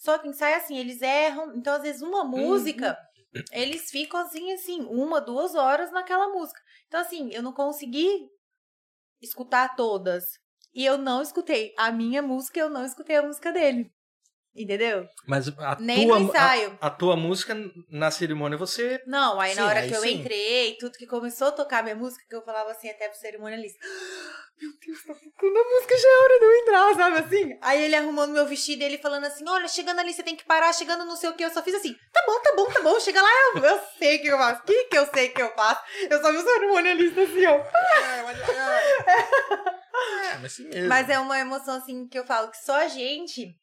[0.02, 1.56] Só que ensaio assim, eles erram.
[1.56, 2.98] Então, às vezes, uma música,
[3.52, 6.60] eles ficam assim, assim, uma, duas horas naquela música.
[6.88, 8.28] Então, assim, eu não consegui
[9.22, 10.24] escutar todas.
[10.74, 13.94] E eu não escutei a minha música, eu não escutei a música dele.
[14.54, 15.08] Entendeu?
[15.26, 16.78] Mas a Nem tua, no ensaio.
[16.82, 17.56] A, a tua música
[17.90, 19.02] na cerimônia você.
[19.08, 20.20] Não, aí na Sim, hora aí que eu sim.
[20.20, 23.80] entrei, tudo que começou a tocar minha música, que eu falava assim até pro cerimonialista.
[24.62, 27.58] Meu Deus, tá tocando a música, já é hora de eu entrar, sabe assim?
[27.62, 30.44] Aí ele arrumando meu vestido e ele falando assim: olha, chegando ali você tem que
[30.46, 31.46] parar, chegando não sei o que.
[31.46, 33.00] Eu só fiz assim: tá bom, tá bom, tá bom.
[33.00, 34.62] Chega lá, eu, eu sei o que eu faço.
[34.62, 35.82] O que, que eu sei que eu faço?
[36.10, 37.56] Eu só vi o cerimonialista assim, ó.
[37.56, 38.38] É, mas,
[39.08, 40.90] é, mas assim mesmo.
[40.90, 43.56] Mas é uma emoção assim que eu falo que só a gente,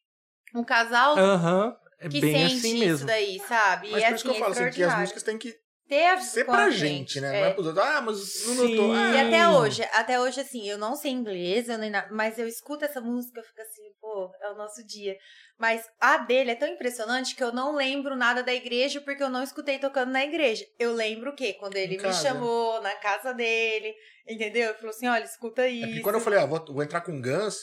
[0.55, 1.77] um casal, Aham.
[2.01, 3.07] É que bem sente assim isso mesmo.
[3.07, 3.91] daí, sabe?
[3.91, 5.55] Mas e por isso que eu assim, falo é assim, que as músicas têm que
[5.89, 7.35] Ter ser pra a gente, né?
[7.35, 7.41] é.
[7.41, 7.85] Não é pros outros.
[7.85, 8.77] Ah, mas não Sim.
[8.77, 8.93] notou.
[8.93, 12.39] Ah, E até hoje, até hoje, assim, eu não sei inglês, eu nem nada, mas
[12.39, 15.17] eu escuto essa música, eu fico assim, pô, é o nosso dia.
[15.59, 19.31] Mas a dele é tão impressionante que eu não lembro nada da igreja porque eu
[19.31, 20.65] não escutei tocando na igreja.
[20.79, 21.55] Eu lembro o quê?
[21.55, 22.23] Quando ele Em me casa.
[22.23, 23.95] chamou na casa dele,
[24.29, 24.69] entendeu?
[24.69, 25.87] Ele falou assim: olha, escuta É isso.
[25.87, 27.57] porque quando eu falei, ah, vou, vou entrar com Guns,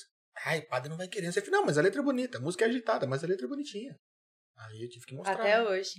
[0.46, 1.32] ai, padre não vai querer.
[1.32, 3.46] Você falou, não, mas a letra é bonita, a música é agitada, mas a letra
[3.46, 3.96] é bonitinha.
[4.58, 5.34] Aí eu tive que mostrar.
[5.36, 5.62] Até né?
[5.62, 5.94] hoje.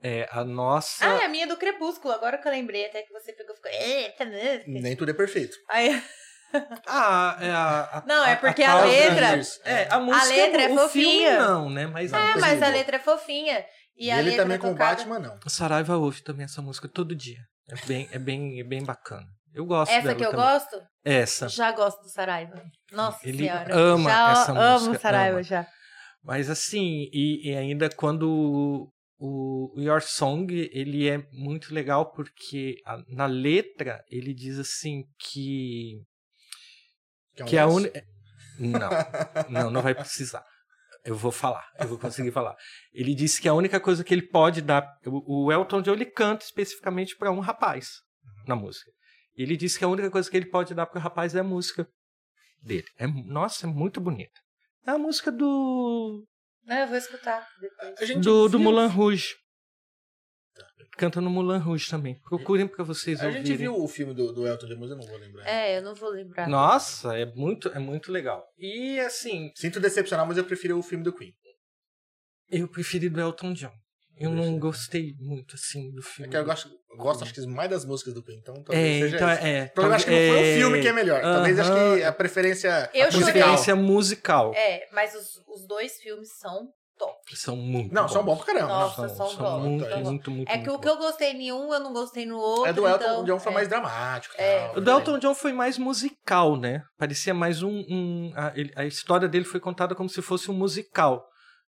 [0.00, 1.04] É, a nossa.
[1.04, 3.56] Ah, a minha é do Crepúsculo, agora que eu lembrei, até que você pegou e
[3.56, 3.70] ficou.
[3.70, 4.62] Eita, né?
[4.66, 5.56] Nem tudo é perfeito.
[5.68, 6.00] Aí,
[6.86, 10.26] Ah, é a, a- Não, é porque a causa- letra- É, a música.
[10.34, 11.30] letra é fofinha.
[11.30, 11.86] Filme não, né?
[11.86, 13.64] Mas Não, a é, mas a letra é fofinha.
[13.96, 15.38] E, E, a ele letra também com o Batman, não.
[15.44, 17.40] O Saraiva ouve também essa música todo dia.
[17.68, 19.26] É bem, é bem, é bem bacana.
[19.54, 20.44] Eu gosto Essa dela que eu também.
[20.46, 20.82] gosto?
[21.04, 21.48] Essa.
[21.48, 22.62] Já gosto do Saraiva.
[22.92, 23.74] Nossa Ele senhora.
[23.74, 25.42] ama já essa amo música, o Saraiva ama.
[25.42, 25.66] já.
[26.22, 32.76] Mas assim, e, e ainda quando o, o Your Song, ele é muito legal porque
[32.84, 36.02] a- na letra ele diz assim que
[37.34, 38.02] Que é, um que a única
[38.58, 38.90] não,
[39.48, 40.44] não, não vai precisar.
[41.04, 42.54] Eu vou falar, eu vou conseguir falar.
[42.92, 46.04] Ele disse que a única coisa que ele pode dar, o o Elton John ele
[46.04, 48.00] canta especificamente para um rapaz
[48.46, 48.90] na música.
[49.42, 51.44] Ele disse que a única coisa que ele pode dar para o rapaz é a
[51.44, 51.88] música
[52.60, 52.86] dele.
[52.98, 54.40] É, nossa, é muito bonita.
[54.86, 56.26] É a música do
[56.64, 58.00] Não, eu vou escutar depois.
[58.00, 59.36] A gente do, do Moulin Rouge.
[60.96, 62.18] Canta no Moulin Rouge também.
[62.22, 63.56] Procurem para vocês A gente ouvirem.
[63.58, 65.46] viu o filme do, do Elton John, mas eu não vou lembrar.
[65.46, 66.48] É, eu não vou lembrar.
[66.48, 68.44] Nossa, é muito, é muito legal.
[68.58, 71.32] E assim, Sinto decepcionar, mas eu prefiro o filme do Queen.
[72.50, 73.72] eu preferi do Elton John.
[74.20, 76.30] Eu não gostei muito assim do É filme.
[76.30, 79.00] que eu gosto, eu gosto acho que mais das músicas do Queen, então talvez É,
[79.00, 79.44] seja então isso.
[79.46, 79.64] é.
[79.64, 81.20] O problema acho que não foi é- o filme que é melhor.
[81.22, 83.10] Talvez acho que a preferência Eu a.
[83.10, 84.52] Preferência musical.
[84.54, 87.36] É, mas os, os dois filmes são top.
[87.36, 88.12] São muito Não, bons.
[88.12, 88.66] são bons pra caramba.
[88.66, 89.08] Nossa, não.
[89.14, 90.08] são são bons, muito, são bons.
[90.08, 92.66] muito, muito, É que o que eu gostei em um, eu não gostei no outro.
[92.66, 93.54] É do Elton então, John foi é.
[93.54, 94.34] mais dramático.
[94.36, 94.58] É.
[94.66, 96.82] tal, O do Elton John foi mais musical, né?
[96.98, 97.70] Parecia mais um.
[97.88, 98.52] um- a,
[98.82, 101.24] a história dele foi contada como se fosse um musical.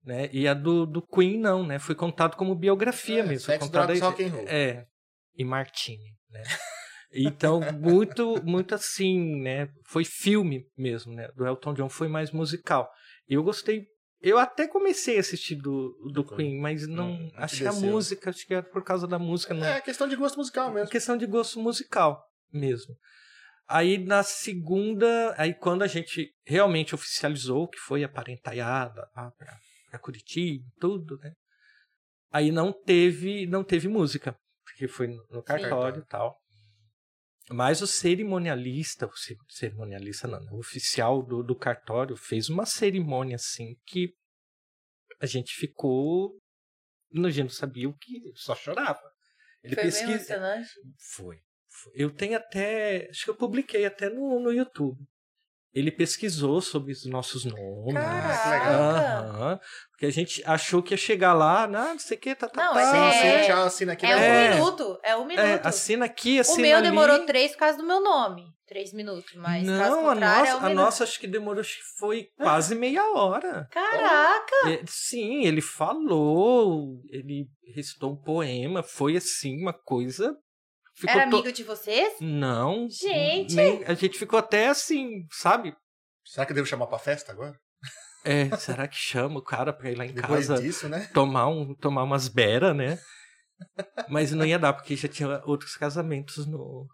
[0.08, 0.30] Né?
[0.32, 1.80] E a do, do Queen, não, né?
[1.80, 3.46] Foi contado como biografia É, mesmo.
[3.46, 4.48] Foi sexo, contada drogas, rock and roll.
[4.48, 4.86] É.
[5.36, 6.44] E Martini, né?
[7.12, 9.70] Então, muito, muito assim, né?
[9.86, 11.28] Foi filme mesmo, né?
[11.36, 12.90] Do Elton John foi mais musical.
[13.30, 13.86] E eu gostei.
[14.22, 16.58] Eu até comecei a assistir do, do Queen.
[16.60, 17.10] Mas não.
[17.10, 19.54] Não- não te acho que a música, acho que era por causa da música.
[19.54, 20.90] Não, É questão de gosto musical é mesmo.
[20.90, 22.96] questão de gosto musical mesmo.
[23.68, 29.06] Aí na segunda, aí quando a gente realmente oficializou que foi a parentaiada
[29.90, 31.34] pra Curitiba, tudo, né?
[32.32, 36.38] Aí não teve, não teve música, porque foi no, cartório e tal.
[37.50, 42.66] Mas o cerimonialista, o ce- cerimonialista não, né, o oficial do, do cartório fez uma
[42.66, 44.14] cerimônia assim que
[45.22, 46.38] a gente ficou,
[47.14, 49.02] a gente não sabia o que, só chorava.
[49.64, 50.70] Ele Foi bem pesquisa, emocionante.
[51.16, 51.38] foi.
[51.70, 51.94] foi.
[51.96, 53.08] Eu tenho até.
[53.10, 55.00] Acho que eu publiquei até no, no YouTube.
[55.78, 57.94] Ele pesquisou sobre os nossos nomes.
[57.94, 58.44] Caraca.
[58.44, 58.82] que legal.
[58.82, 59.60] Aham.
[59.92, 62.64] Porque a gente achou que ia chegar lá, ah, não sei o que, tá, tá,
[62.66, 62.82] Não, tá.
[62.82, 64.06] é- Sim, é- sim, tchau, assina aqui.
[64.06, 64.46] É um né?
[64.46, 64.54] É.
[64.56, 65.00] minuto.
[65.04, 65.46] É um minuto.
[65.46, 66.88] É, assina aqui, o assina meu ali.
[66.88, 68.44] demorou três por causa do meu nome.
[68.68, 70.84] Três minutos, mas caso Não, a contrário, nossa, é um a minuto.
[70.84, 73.66] nossa acho que demorou, acho que foi quase meia hora.
[73.72, 74.70] Caraca!
[74.70, 80.36] É, sim, ele falou, ele recitou um poema, foi assim, uma coisa.
[80.98, 82.16] Ficou Era to- amigo de vocês?
[82.20, 82.88] Não.
[82.90, 83.56] Gente!
[83.56, 85.76] nem- a gente ficou até assim, sabe?
[86.26, 87.56] Será que eu devo chamar pra festa agora?
[88.26, 91.08] É, será que chama o cara pra ir lá em Depois casa disso, né?
[91.14, 92.98] tomar, um, tomar umas beras, né?
[94.10, 96.86] Mas não ia dar, porque já tinha outros casamentos no,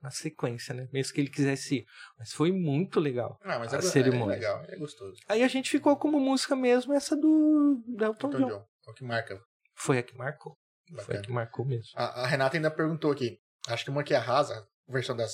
[0.00, 0.86] na sequência, né?
[0.92, 1.84] Mesmo que ele quisesse ir.
[2.18, 3.38] Mas foi muito legal.
[3.44, 4.34] Não, mas A é, é cerimônia.
[4.36, 5.18] legal, é gostoso.
[5.28, 8.48] Aí a gente ficou como música mesmo essa do, do Elton Então, John.
[8.48, 9.40] John, é o que marca.
[9.74, 10.56] Foi a que marcou.
[11.04, 11.90] Foi que marcou mesmo.
[11.94, 13.38] A, a Renata ainda perguntou aqui.
[13.68, 15.32] Acho que uma que arrasa, a versão das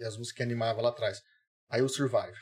[0.00, 1.22] as músicas que animava lá atrás.
[1.70, 2.36] Aí o Survive.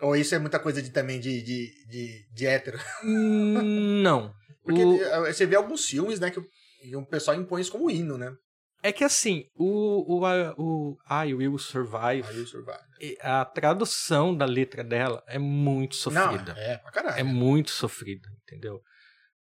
[0.00, 2.78] Ou isso é muita coisa de também de, de, de, de hétero.
[3.04, 4.34] Hum, Não.
[4.64, 6.46] Porque O- eh, você vê alguns filmes, né, que o,
[6.98, 8.34] o pessoal impõe isso como hino, né?
[8.82, 10.24] É que assim, o, o,
[10.58, 13.16] o I Will Survive, Aí o Survive.
[13.22, 16.52] a tradução da letra dela é muito sofrida.
[16.54, 17.18] Não, é, pra caralho.
[17.18, 18.82] É muito sofrida, entendeu?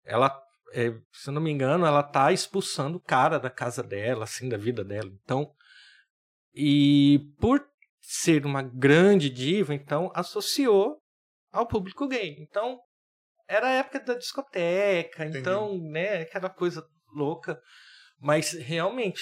[0.05, 0.33] Ela,
[0.73, 4.49] é, se eu não me engano, ela tá expulsando o cara da casa dela, assim,
[4.49, 5.09] da vida dela.
[5.23, 5.53] Então,
[6.53, 7.65] e por
[8.01, 11.01] ser uma grande diva, então associou
[11.51, 12.35] ao público gay.
[12.39, 12.79] Então,
[13.47, 15.39] era a época da discoteca, Entendi.
[15.39, 17.59] então, né, aquela coisa louca.
[18.19, 19.21] Mas realmente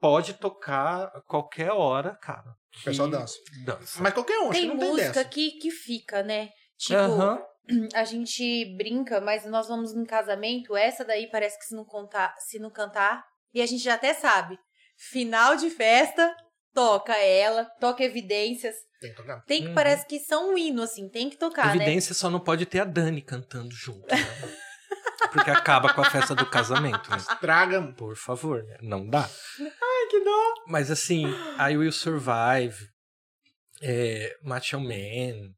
[0.00, 2.50] pode tocar a qualquer hora, cara.
[2.80, 3.36] O pessoal dança.
[3.64, 4.02] dança.
[4.02, 5.24] Mas qualquer um, acho que Tem não tem música dessa.
[5.24, 6.50] que, que fica, né?
[6.78, 7.42] Tipo, Aham.
[7.94, 12.34] a gente brinca, mas nós vamos num casamento, essa daí parece que se não contar,
[12.38, 14.58] se não cantar, e a gente já até sabe.
[15.10, 16.34] Final de festa,
[16.74, 18.74] toca ela, toca evidências.
[19.00, 19.44] Tem que tocar.
[19.44, 19.74] Tem que Uhum.
[19.74, 21.76] parece que são um hino assim, tem que tocar, né?
[21.84, 24.06] Evidência só não pode ter a Dani cantando junto.
[24.06, 24.16] né?
[25.32, 27.10] Porque acaba com a festa do casamento.
[27.10, 27.18] Né?
[27.40, 27.80] Traga.
[27.92, 28.76] Por favor, né?
[28.82, 29.28] Não dá.
[29.60, 30.54] Ai, que dó.
[30.66, 31.24] Mas assim,
[31.58, 32.76] I Will Survive,
[33.82, 35.52] é, Macho Man,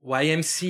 [0.00, 0.66] o IMCA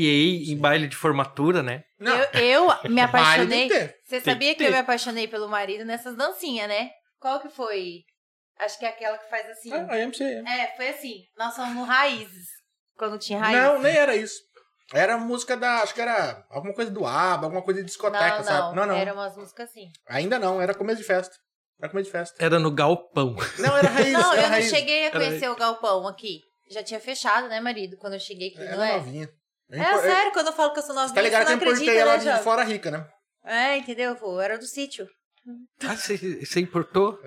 [0.53, 1.83] em baile de formatura, né?
[1.99, 3.68] Não, Eu, eu me apaixonei.
[4.05, 6.91] Você sabia que eu me apaixonei pelo marido nessas dancinhas, né?
[7.20, 8.03] Qual que foi?
[8.61, 9.72] Acho que é aquela que faz assim.
[9.72, 10.22] Ah, a MC.
[10.24, 11.22] É, foi assim.
[11.37, 12.49] Nós somos no Raízes.
[12.97, 13.62] Quando tinha Raízes.
[13.62, 14.41] Não, nem era isso.
[14.93, 15.83] Era música da.
[15.83, 18.74] Acho que era alguma coisa do ABBA, alguma coisa de discoteca, não, sabe?
[18.76, 18.97] não, Não, não.
[18.97, 19.89] Eram umas músicas assim.
[20.09, 21.37] Ainda não, era começo de festa.
[21.81, 22.43] Era começo de festa.
[22.45, 23.37] Era no galpão.
[23.59, 24.12] Não, era raiz.
[24.12, 24.70] Não, era eu não raiz.
[24.70, 26.41] cheguei a Era- conhecer o galpão aqui.
[26.71, 27.97] Já tinha fechado, né, marido?
[27.97, 28.93] Quando eu cheguei aqui, Era não é?
[28.97, 29.29] novinha.
[29.71, 31.47] Eu É impor- sério, quando eu falo que eu sou novinha, Você tá ligado você
[31.47, 32.43] que eu não acredita, importei ela né, de Jovem?
[32.43, 33.07] fora rica, né?
[33.45, 34.14] É, entendeu?
[34.16, 35.07] Pô, era do sítio.
[35.83, 37.19] Ah, você importou?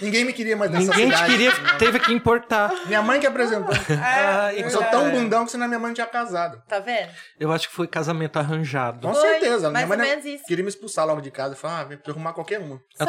[0.00, 1.32] Ninguém me queria mais nessa Ninguém te cidade.
[1.32, 2.72] queria, teve que importar.
[2.86, 3.72] Minha mãe que apresentou.
[4.02, 6.60] Ah, Eu sou tão bundão que senão minha mãe não tinha casado.
[6.66, 7.08] Tá vendo?
[7.38, 9.06] Eu acho que foi casamento arranjado.
[9.06, 9.70] Com Foi, certeza.
[9.70, 10.44] mais Minha mãe ou não- menos isso.
[10.44, 11.54] queria me expulsar logo de casa.
[11.54, 12.82] Falei, ah, vem pra eu arrumar qualquer uma.
[12.98, 13.06] Tua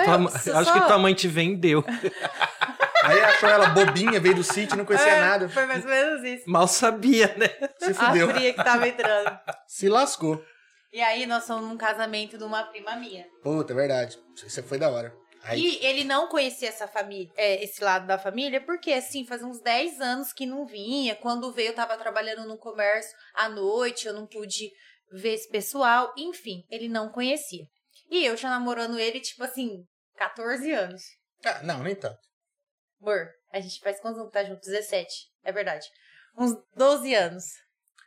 [0.54, 1.84] eu acho que tua mãe te vendeu.
[3.04, 5.50] Aí achou ela bobinha, veio do sítio, não conhecia É, nada.
[5.50, 6.50] Foi mais ou menos isso.
[6.50, 7.48] Mal sabia, né?
[7.80, 8.30] Se A fudeu.
[8.34, 9.40] fria que tava entrando.
[9.68, 10.44] Se lascou.
[10.92, 13.26] E aí, nós fomos num casamento de uma prima minha.
[13.42, 14.18] Puta, é verdade.
[14.46, 15.14] Isso foi da hora.
[15.44, 19.46] Aí, E ele não conhecia essa família, é, esse lado da família, porque assim, fazia
[19.46, 21.16] uns 10 anos que não vinha.
[21.16, 24.70] Quando veio, eu tava trabalhando no comércio à noite, eu não pude
[25.12, 26.14] ver esse pessoal.
[26.18, 27.66] Enfim, ele não conhecia.
[28.10, 29.84] E eu já namorando ele, tipo assim,
[30.16, 31.02] 14 anos.
[31.46, 32.20] Ah, não, nem tanto.
[33.04, 34.62] Amor, a gente faz quantos anos que tá junto?
[34.62, 35.28] 17.
[35.44, 35.86] É verdade.
[36.38, 37.44] Uns 12 anos.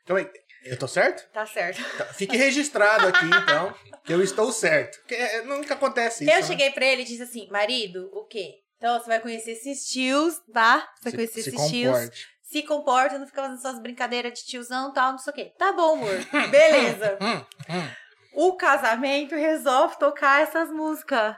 [0.03, 0.17] Então,
[0.65, 1.29] eu tô certo?
[1.33, 1.83] Tá certo.
[1.99, 3.75] Tá, Fique registrado aqui, então,
[4.05, 4.99] que eu estou certo.
[5.01, 6.33] Porque é, nunca acontece isso.
[6.33, 6.47] eu né?
[6.47, 8.63] cheguei pra ele e disse assim: marido, o quê?
[8.79, 10.89] Então você vai conhecer esses tios, tá?
[10.97, 11.93] Você vai Se, conhecer se esses tios.
[11.93, 12.29] comporte.
[12.43, 15.53] se comporta, não fica fazendo suas brincadeiras de tiozão e tal, não sei o quê.
[15.59, 16.49] Tá bom, amor.
[16.51, 17.19] Beleza.
[17.21, 17.91] Hum, hum.
[18.33, 21.37] o casamento resolve tocar essas músicas.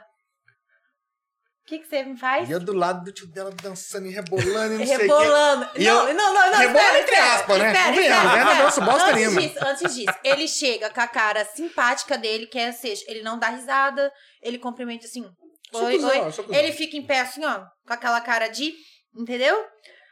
[1.69, 2.49] O que, que você me faz?
[2.49, 5.05] E eu do lado do tio dela dançando e rebolando e não sei o quê.
[5.05, 5.69] Rebolando.
[5.77, 6.57] Não, não, não.
[6.57, 7.67] Rebolando espera, entre espera, aspas, né?
[7.67, 8.23] espera, espera, né?
[8.23, 8.63] Não espera.
[8.63, 9.41] danço bosta antes nenhuma.
[9.41, 13.37] Disso, antes disso, ele chega com a cara simpática dele, que é, seja, ele não
[13.37, 14.11] dá risada,
[14.41, 15.23] ele cumprimenta assim.
[15.71, 16.21] Oi, oi.
[16.57, 18.73] Ele fica em pé assim, ó, com aquela cara de.
[19.15, 19.55] Entendeu?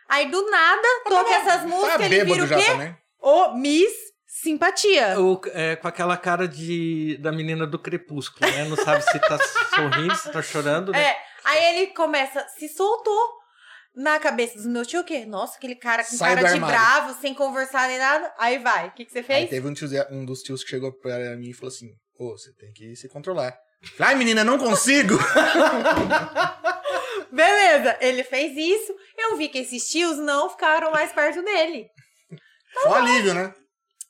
[0.07, 2.95] Aí do nada, toca essas músicas, Tá ele vira o quê?
[3.19, 3.91] O Miss
[4.27, 5.19] Simpatia.
[5.19, 8.65] O- é, com aquela cara de, da menina do crepúsculo, né?
[8.65, 9.37] Não sabe se tá
[9.73, 11.01] sorrindo, se tá chorando, né?
[11.01, 11.17] É.
[11.47, 13.37] Aí ele começa, se soltou
[13.95, 15.25] na cabeça dos meus tio o quê?
[15.25, 18.33] Nossa, aquele cara com Sai cara do de bravo, sem conversar nem nada.
[18.37, 18.89] Aí vai.
[18.89, 19.49] O que, que você Aí fez?
[19.49, 21.87] teve um, tio, um dos tios que chegou pra mim e falou assim:
[22.19, 23.57] Ô, você tem que se controlar.
[23.97, 25.17] Ai, menina, não consigo.
[27.31, 28.93] Beleza, ele fez isso.
[29.17, 31.87] Eu vi que esses tios não ficaram mais perto dele.
[32.73, 33.53] Foi um alívio, né?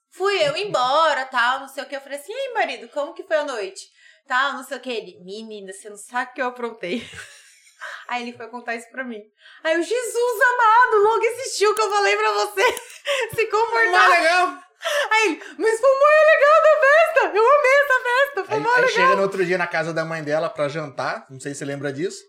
[0.09, 1.95] Fui eu embora, tal, não sei o que.
[1.95, 3.95] Eu falei assim, ei, marido, como que foi a noite?
[4.28, 4.89] Tal, não sei o que.
[4.91, 7.07] Ele, menina, você não sabe o que eu aprontei.
[8.09, 9.21] Aí ele foi contar isso pra mim.
[9.63, 12.63] Aí eu, Jesus amado, logo assistiu que eu falei pra você
[13.36, 14.09] se comportar.
[14.09, 14.57] Mas legal.
[15.11, 17.38] Aí ele, mas foi muito legal da festa.
[17.38, 18.95] Eu amei essa festa, foi Aí, muito aí legal.
[18.95, 21.25] chega no outro dia na casa da mãe dela pra jantar.
[21.30, 22.19] Não sei se você lembra disso.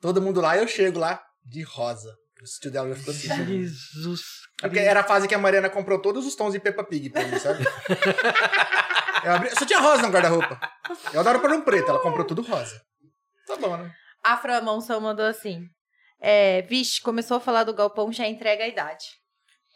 [0.00, 2.14] Todo mundo lá, eu chego lá de rosa.
[2.40, 3.28] O tio dela já ficou assim.
[3.46, 4.20] Jesus.
[4.62, 7.10] É porque era a fase que a Mariana comprou todos os tons de Peppa Pig
[7.10, 7.64] pra mim, sabe?
[9.26, 9.50] Eu abri...
[9.50, 10.60] Só tinha rosa no guarda-roupa.
[11.12, 12.80] Eu adoro pôr um preto, ela comprou tudo rosa.
[13.46, 13.90] Tá bom, né?
[14.22, 15.62] A Fran Monção mandou assim.
[16.20, 19.04] É, vixe, começou a falar do galpão, já entrega a idade.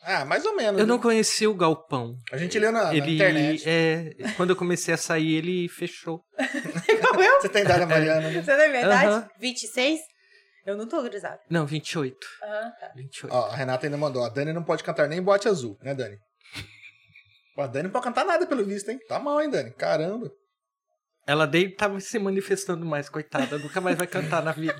[0.03, 0.81] Ah, mais ou menos.
[0.81, 1.03] Eu não né?
[1.03, 2.17] conheci o Galpão.
[2.33, 3.65] A gente leu na, na ele internet.
[3.67, 6.23] é, quando eu comecei a sair, ele fechou.
[6.89, 7.41] Igual eu?
[7.43, 8.31] Você tem idade, Mariana.
[8.31, 8.41] né?
[8.43, 9.07] Você não é verdade?
[9.07, 9.29] Aham.
[9.39, 10.01] 26?
[10.65, 11.41] Eu não tô grisada.
[11.51, 12.17] Não, 28.
[12.43, 12.93] Ah, tá.
[12.95, 13.35] 28.
[13.35, 14.25] Ó, a Renata ainda mandou.
[14.25, 16.17] A Dani não pode cantar nem bote azul, né, Dani?
[17.59, 18.99] A Dani não pode cantar nada pelo visto, hein?
[19.09, 19.71] Tá mal, hein, Dani?
[19.73, 20.31] Caramba.
[21.27, 23.59] Ela daí tava se manifestando mais, coitada.
[23.59, 24.79] Nunca mais vai cantar na vida.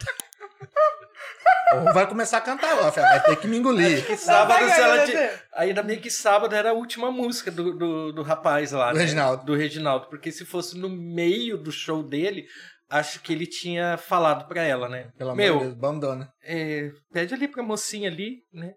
[1.73, 4.05] Ou vai começar a cantar, ó, vai ter que me engolir.
[4.05, 5.31] Que sábado, se ela tinha...
[5.53, 8.91] Ainda bem que sábado era a última música do, do, do rapaz lá.
[8.91, 9.03] Do né?
[9.03, 9.45] Reginaldo.
[9.45, 10.07] Do Reginaldo.
[10.09, 12.47] Porque se fosse no meio do show dele,
[12.89, 15.13] acho que ele tinha falado pra ela, né?
[15.17, 16.33] Pelo amor Meu, de Deus, bandana.
[16.43, 18.73] é, pede ali pra mocinha ali, né?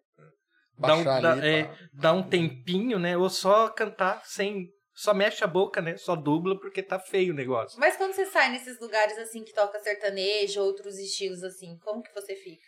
[0.87, 3.17] Dá um, dá, é, dá um tempinho, né?
[3.17, 4.69] Ou só cantar sem.
[4.95, 5.97] Só mexe a boca, né?
[5.97, 7.79] Só dubla porque tá feio o negócio.
[7.79, 12.13] Mas quando você sai nesses lugares assim que toca sertanejo, outros estilos assim, como que
[12.13, 12.61] você fica?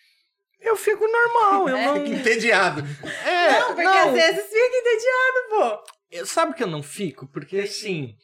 [0.60, 1.86] Eu fico normal, eu É?
[1.86, 1.94] não.
[2.06, 2.82] Fica entediado.
[3.26, 5.92] É, não, porque às vezes fica entediado, pô.
[6.10, 7.28] Eu- Sabe que eu não fico?
[7.32, 8.16] Porque assim.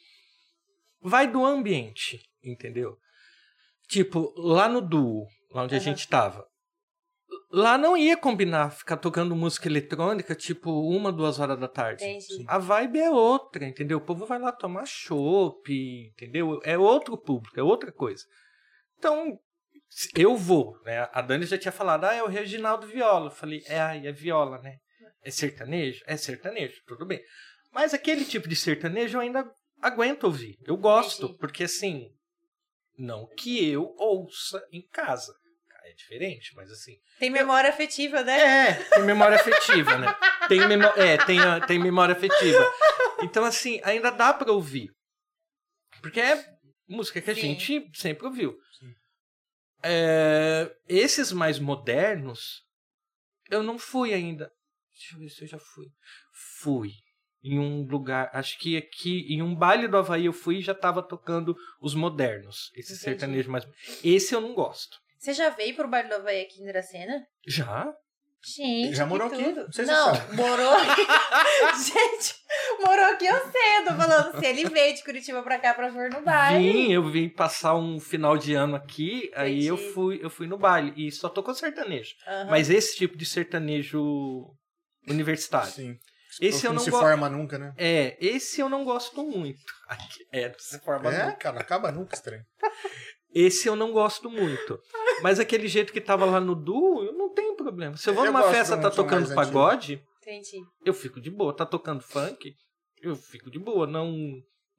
[1.04, 2.96] Vai do ambiente, entendeu?
[3.90, 5.84] Tipo, lá no duo, lá onde a Aham.
[5.86, 6.46] gente tava.
[7.52, 12.04] Lá não ia combinar ficar tocando música eletrônica, tipo, uma, duas horas da tarde.
[12.04, 12.46] Entendi.
[12.48, 13.98] A vibe é outra, entendeu?
[13.98, 16.62] O povo vai lá tomar chopp, entendeu?
[16.64, 18.24] É outro público, é outra coisa.
[18.98, 19.38] Então,
[20.16, 21.10] eu vou, né?
[21.12, 23.28] A Dani já tinha falado, ah, é o Reginaldo Viola.
[23.28, 24.78] Eu falei, é, ai, é viola, né?
[25.24, 26.02] É sertanejo?
[26.08, 27.22] É sertanejo, tudo bem.
[27.72, 29.46] Mas aquele tipo de sertanejo eu ainda
[29.82, 30.58] aguento ouvir.
[30.66, 31.40] Eu gosto, Entendi.
[31.40, 32.10] porque assim,
[32.98, 35.34] não que eu ouça em casa.
[35.92, 36.96] É diferente, mas assim.
[37.20, 38.70] Tem memória afetiva, né?
[38.70, 40.08] É, tem memória afetiva, né?
[40.48, 42.66] Tem, memó é, tem, a- tem memória afetiva.
[43.24, 44.90] Então, assim, ainda dá pra ouvir.
[46.02, 46.44] Porque é
[46.88, 47.42] música que a Sim.
[47.42, 48.58] gente sempre ouviu.
[49.84, 52.62] É, esses mais modernos,
[53.50, 54.50] eu não fui ainda.
[54.94, 55.88] Deixa eu ver se eu já fui.
[56.62, 56.92] Fui.
[57.44, 60.76] Em um lugar, acho que aqui, em um baile do Havaí eu fui e já
[60.76, 62.70] tava tocando os modernos.
[62.76, 63.04] Esse Entendi.
[63.04, 63.66] sertanejo mais.
[64.04, 64.96] Esse eu não gosto.
[65.22, 67.24] Você já veio pro baile do Havaí aqui em Iracena?
[67.48, 67.94] Já?
[68.44, 69.52] Gente, Já morou aqui?
[69.52, 71.06] Não sei se Não, morou aqui.
[71.84, 72.36] Gente,
[72.80, 73.78] morou aqui eu sei.
[73.78, 76.72] Eu tô falando se ele veio de Curitiba pra cá pra vir no baile.
[76.72, 79.94] Vim, eu vim passar um final de ano aqui, aí eu Entendi.
[79.94, 82.16] fui, eu fui no baile e só tocou sertanejo.
[82.28, 82.48] Aham.
[82.50, 84.48] Mas esse tipo de sertanejo
[85.08, 85.72] universitário.
[85.72, 85.98] Sim.
[86.40, 87.74] Esse eu não não se go- forma nunca, né?
[87.78, 89.60] É, esse eu não gosto muito.
[90.34, 91.36] É, não se forma É, nunca.
[91.38, 92.44] cara, acaba nunca estranho.
[93.34, 94.80] Esse eu não gosto muito.
[95.22, 97.96] Mas aquele jeito que tava lá no duo, eu não tenho problema.
[97.96, 100.58] Se eu vou Eu numa festa tá som tocando pagode, Entendi.
[100.86, 101.56] eu fico de boa.
[101.56, 102.54] Tá tocando funk,
[103.02, 103.88] eu fico de boa.
[103.88, 104.14] Não,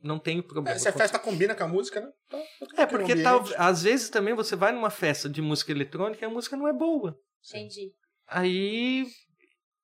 [0.03, 0.77] não tenho problema.
[0.77, 2.11] É, se a festa combina com a música, né?
[2.59, 6.27] Tudo É, porque tal, às vezes também você vai numa festa de música eletrônica e
[6.27, 7.17] a música não é boa.
[7.49, 7.93] Entendi.
[8.27, 9.07] Aí,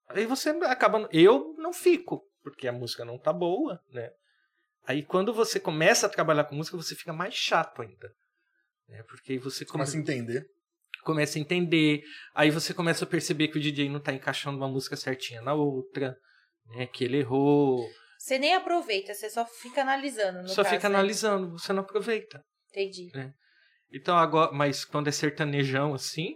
[0.08, 1.08] aí você acaba.
[1.12, 4.10] Eu não fico, porque a música não tá boa, né?
[4.86, 8.10] Aí quando você começa a trabalhar com música, você fica mais chato ainda.
[8.88, 9.02] Né?
[9.08, 10.46] Porque aí você come- Começa a entender.
[11.04, 12.02] começa a entender,
[12.34, 15.54] aí você começa a perceber que o DJ não tá encaixando uma música certinha na
[15.54, 16.16] outra,
[16.66, 16.86] né?
[16.86, 17.86] Que ele errou.
[18.18, 20.42] Você nem aproveita, você só fica analisando.
[20.42, 20.94] No só caso, fica né?
[20.96, 22.42] analisando, você não aproveita.
[22.70, 23.10] Entendi.
[23.90, 26.34] Então agora, mas quando é sertanejão assim,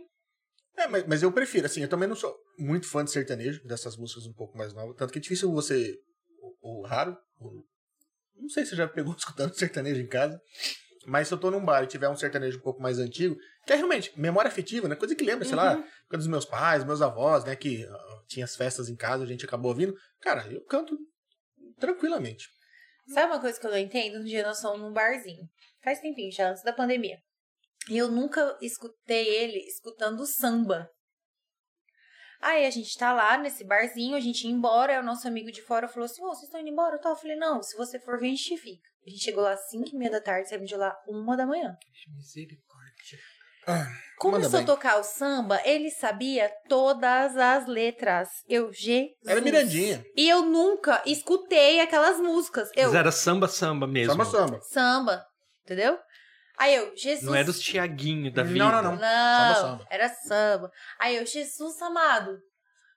[0.77, 3.95] É, mas, mas eu prefiro, assim, eu também não sou muito fã de sertanejo, dessas
[3.97, 4.97] músicas um pouco mais novas.
[4.97, 5.95] Tanto que é difícil você.
[6.63, 7.15] O, o raro.
[7.39, 7.63] o-
[8.37, 10.41] não sei se você já pegou escutando sertanejo em casa.
[11.07, 13.73] Mas se eu tô num bar e tiver um sertanejo um pouco mais antigo, que
[13.73, 14.95] é realmente memória afetiva, né?
[14.97, 15.83] Coisa que lembra, sei lá, Uhum.
[16.09, 17.57] coisa dos meus pais, meus avós, né?
[17.57, 17.87] Que
[18.29, 19.95] tinha as festas em casa, a gente acabou ouvindo.
[20.21, 20.97] Cara, eu canto
[21.79, 22.49] tranquilamente.
[23.09, 24.21] Sabe uma coisa que eu não entendo?
[24.21, 25.43] Um dia nós fomos num barzinho.
[25.83, 27.19] Faz tempinho, já antes da pandemia.
[27.89, 30.89] E eu nunca escutei ele escutando samba.
[32.43, 35.53] Aí a gente tá lá nesse barzinho, a gente ia embora, aí o nosso amigo
[35.53, 37.01] de fora falou assim, ô, vocês estão indo embora?
[37.03, 38.83] Eu falei, não, se você for vir, a gente fica.
[39.07, 41.47] A gente chegou lá às 5 e meia da tarde, saímos de lá uma da
[41.47, 41.77] manhã.
[42.17, 43.19] misericórdia.
[44.19, 48.29] Começou manda a tocar o samba, ele sabia todas as letras.
[48.49, 49.13] Eu, Jesus.
[49.25, 50.05] Era Mirandinha.
[50.17, 52.71] E eu nunca escutei aquelas músicas.
[52.75, 54.13] Eu, Mas era samba, samba mesmo.
[54.13, 54.61] Samba, samba.
[54.63, 55.27] samba,
[55.65, 55.97] entendeu?
[56.63, 57.23] Aí eu, Jesus.
[57.25, 58.59] Não é dos Tiaguinho da vida.
[58.59, 58.97] Não, não, não.
[58.97, 59.87] Não, Samba, samba.
[59.91, 60.73] era samba.
[61.01, 62.39] Aí eu, Jesus amado,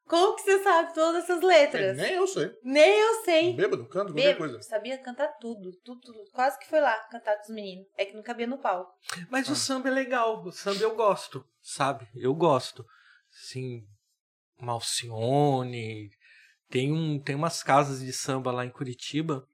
[0.08, 1.98] como que você sabe todas essas letras?
[1.98, 2.52] Nem eu sei.
[2.64, 3.54] Nem eu sei.
[3.56, 4.62] Bêbado, canto, qualquer Bêbado, coisa.
[4.62, 6.20] sabia cantar tudo, tudo, tudo.
[6.32, 7.88] Quase que foi lá cantar com os meninos.
[7.98, 8.92] É que não cabia no palco.
[9.32, 9.54] Mas Ah.
[9.54, 10.44] o samba é legal.
[10.46, 12.08] O samba eu gosto, sabe?
[12.16, 12.86] Eu gosto.
[13.32, 13.84] Sim,
[14.62, 16.12] Malcione.
[16.70, 19.48] Tem, um, tem umas casas de samba lá em Curitiba.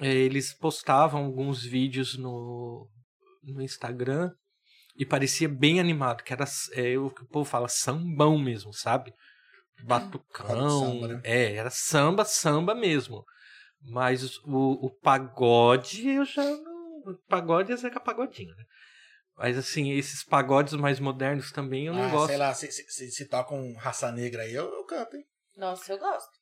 [0.00, 2.88] É, eles postavam alguns vídeos no,
[3.42, 4.30] no Instagram
[4.96, 9.12] e parecia bem animado, que era é, o que o povo fala, sambão mesmo, sabe?
[9.84, 10.80] Batucão.
[10.80, 11.20] samba, né?
[11.24, 13.24] É, era samba, samba mesmo.
[13.82, 16.80] Mas o, o pagode eu já não.
[17.06, 18.64] O pagode é Zeca Pagodinho, né?
[19.36, 22.28] Mas assim, esses pagodes mais modernos também eu não ah, gosto.
[22.28, 25.24] sei lá, se, se, se, se toca um raça negra aí, eu, eu canto, hein?
[25.56, 26.39] Nossa, eu gosto.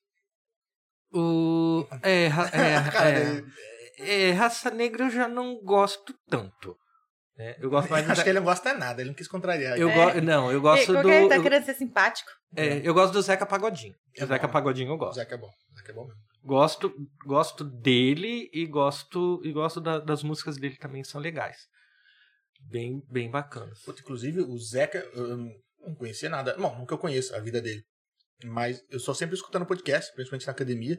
[1.11, 1.87] O.
[2.03, 3.43] É, ra- é,
[3.99, 6.77] é, é, raça negra eu já não gosto tanto.
[7.37, 7.55] né?
[7.59, 8.09] Eu gosto mais.
[8.09, 9.77] Acho que ele não gosta de nada, ele não quis contrariar.
[9.77, 10.13] eu É.
[10.13, 10.21] go...
[10.21, 11.09] Não, eu gosto qual do.
[11.09, 11.27] é?
[11.27, 12.29] Tá eu- querendo ser simpático?
[12.55, 13.95] é, eu gosto do Zeca Pagodinho.
[14.17, 14.53] É o Zeca bom.
[14.53, 15.15] Pagodinho eu O gosto.
[15.15, 15.47] Zeca é bom.
[15.71, 16.21] O Zeca é bom mesmo.
[16.43, 16.93] Gosto,
[17.25, 21.57] gosto dele e gosto e gosto da- das músicas dele também são legais.
[22.61, 23.79] Bem, bem bacanas.
[23.83, 26.55] Puta, inclusive, o Zeca, eu não não conhecia nada.
[26.57, 27.81] Bom, nunca eu conheço a vida dele.
[28.45, 30.97] Mas eu sou sempre escutando podcast, principalmente na academia.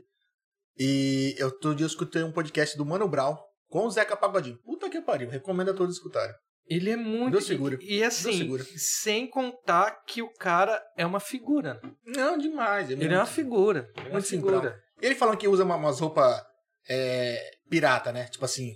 [0.79, 3.37] E eu todo dia eu escutei um podcast do Mano Brown
[3.69, 4.59] com o Zeca Pagodinho.
[4.65, 6.35] Puta que pariu, recomendo a todos escutarem.
[6.67, 7.33] Ele é muito.
[7.33, 7.79] Deus segura.
[7.81, 8.65] E, e assim, Deus segura.
[8.77, 11.81] sem contar que o cara é uma figura.
[12.05, 12.89] Não, demais.
[12.91, 13.91] Ele é uma figura.
[13.97, 14.57] É uma Muito figura.
[14.57, 14.75] simplão.
[15.03, 16.41] Ele falando que usa uma- umas roupas
[16.89, 18.27] é, pirata, né?
[18.29, 18.75] Tipo assim.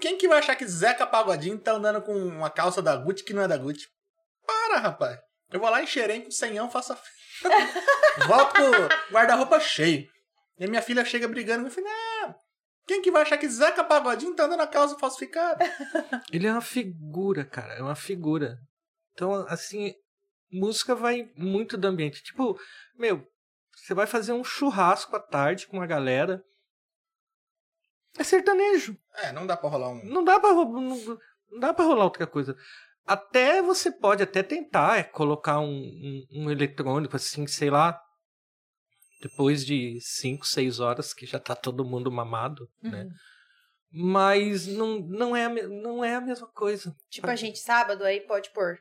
[0.00, 3.32] Quem que vai achar que Zeca Pagodinho tá andando com uma calça da Gucci que
[3.32, 3.86] não é da Gucci?
[4.46, 5.18] Para, rapaz.
[5.50, 6.98] Eu vou lá em Xerém com senhão, faço a...
[8.26, 10.08] Volto com guarda-roupa cheio.
[10.58, 11.66] E a minha filha chega brigando.
[11.66, 12.34] Eu falei, não.
[12.86, 15.64] Quem que vai achar que Zeca Pagodinho tá andando a calça falsificada?
[16.32, 17.74] Ele é uma figura, cara.
[17.74, 18.58] É uma figura.
[19.12, 19.94] Então, assim,
[20.52, 22.22] música vai muito do ambiente.
[22.22, 22.58] Tipo,
[22.96, 23.26] meu,
[23.74, 26.44] você vai fazer um churrasco à tarde com uma galera.
[28.18, 28.96] É sertanejo.
[29.14, 30.04] É, não dá pra rolar um...
[30.04, 31.18] Não dá pra, não,
[31.50, 32.56] não dá pra rolar outra coisa.
[33.06, 38.00] Até você pode até tentar é, colocar um, um, um eletrônico, assim, sei lá.
[39.20, 43.04] Depois de 5, 6 horas que já tá todo mundo mamado, né?
[43.04, 43.10] Uhum.
[43.96, 46.94] Mas não, não, é, não é a mesma coisa.
[47.08, 48.78] Tipo a gente sábado, aí pode pôr.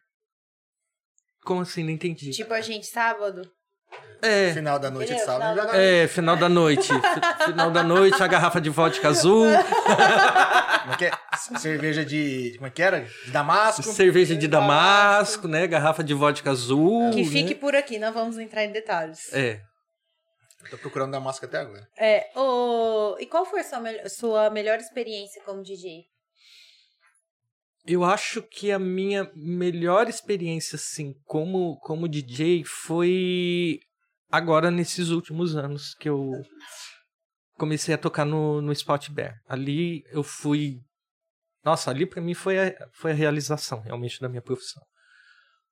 [1.43, 1.83] Como assim?
[1.83, 2.31] Não entendi.
[2.31, 3.49] Tipo a gente sábado.
[4.21, 5.59] É, Final da noite de sábado.
[5.59, 6.87] Final é, final da noite.
[6.93, 9.47] Fi- final da noite, a garrafa de vodka azul,
[10.81, 11.11] Como é que é?
[11.59, 12.53] Cerveja de.
[12.55, 13.01] Como é que era?
[13.01, 13.83] De Damasco.
[13.83, 15.67] cerveja de damasco, né?
[15.67, 17.11] Garrafa de vodka azul.
[17.11, 17.29] Que né?
[17.29, 19.31] fique por aqui, não vamos entrar em detalhes.
[19.33, 19.59] É.
[20.69, 21.85] Tô procurando Damasco até agora.
[21.99, 26.03] É, ô, e qual foi a sua, sua melhor experiência como DJ?
[27.85, 33.80] Eu acho que a minha melhor experiência, assim, como, como DJ foi
[34.31, 36.31] agora nesses últimos anos que eu
[37.57, 39.35] comecei a tocar no, no Spot Bear.
[39.47, 40.80] Ali eu fui.
[41.64, 44.84] Nossa, ali pra mim foi a, foi a realização realmente da minha profissão.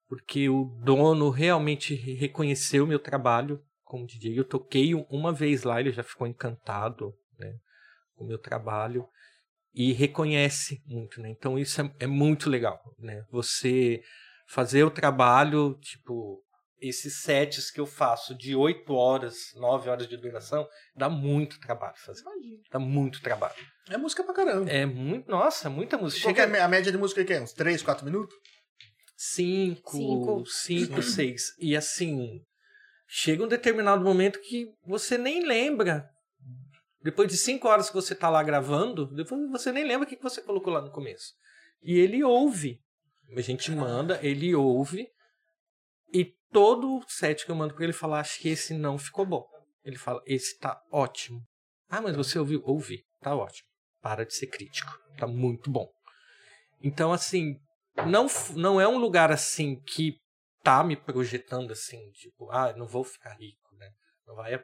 [0.07, 4.37] Porque o dono realmente re- reconheceu meu trabalho como DJ.
[4.37, 7.53] Eu toquei uma vez lá, ele já ficou encantado né,
[8.15, 9.05] com o meu trabalho
[9.73, 11.29] e reconhece muito, né?
[11.29, 13.23] Então isso é, é muito legal, né?
[13.31, 14.01] Você
[14.47, 16.43] fazer o trabalho, tipo,
[16.81, 21.95] esses sets que eu faço de 8 horas, 9 horas de duração, dá muito trabalho
[21.97, 22.23] fazer.
[22.71, 23.55] Dá muito trabalho.
[23.89, 24.69] É música pra caramba.
[24.69, 26.23] É muito, nossa, muita música.
[26.23, 27.41] Qual que é a Chega média de música que é?
[27.41, 28.35] Uns 3, 4 minutos?
[29.15, 30.45] 5, Cinco.
[30.45, 31.55] 5, 6.
[31.61, 32.41] E assim,
[33.07, 36.09] chega um determinado momento que você nem lembra.
[37.03, 40.21] Depois de 5 horas que você tá lá gravando, depois você nem lembra o que
[40.21, 41.33] você colocou lá no começo.
[41.81, 42.79] E ele ouve.
[43.35, 45.07] A gente manda, ele ouve.
[46.13, 49.45] E todo set que eu mando pra ele falar, acho que esse não ficou bom.
[49.83, 51.41] Ele fala, esse tá ótimo.
[51.89, 52.61] Ah, mas você ouviu?
[52.65, 53.03] Ouvi.
[53.19, 53.67] Tá ótimo.
[54.01, 54.91] Para de ser crítico.
[55.17, 55.89] Tá muito bom.
[56.83, 57.55] Então, assim,
[58.07, 60.19] não, não é um lugar assim que
[60.63, 63.89] tá me projetando assim, tipo, ah, não vou ficar rico, né?
[64.27, 64.61] Não vai?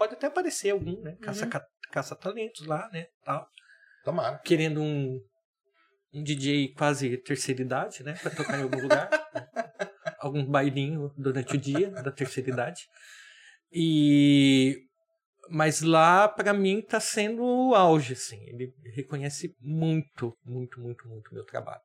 [0.00, 1.14] Pode até aparecer algum, né?
[1.20, 1.50] Caça, Uhum.
[1.50, 3.04] ca- caça talentos lá, né?
[3.22, 3.46] Tal.
[4.02, 4.38] Tomara.
[4.38, 5.20] Querendo um,
[6.14, 8.14] um DJ quase terceira idade, né?
[8.14, 9.10] Pra tocar em algum lugar.
[10.18, 12.86] Algum bailinho durante o dia da terceira idade.
[13.72, 14.78] E
[15.50, 18.40] mas lá pra mim tá sendo o auge assim.
[18.46, 21.80] Ele reconhece muito, muito, muito, muito o meu trabalho.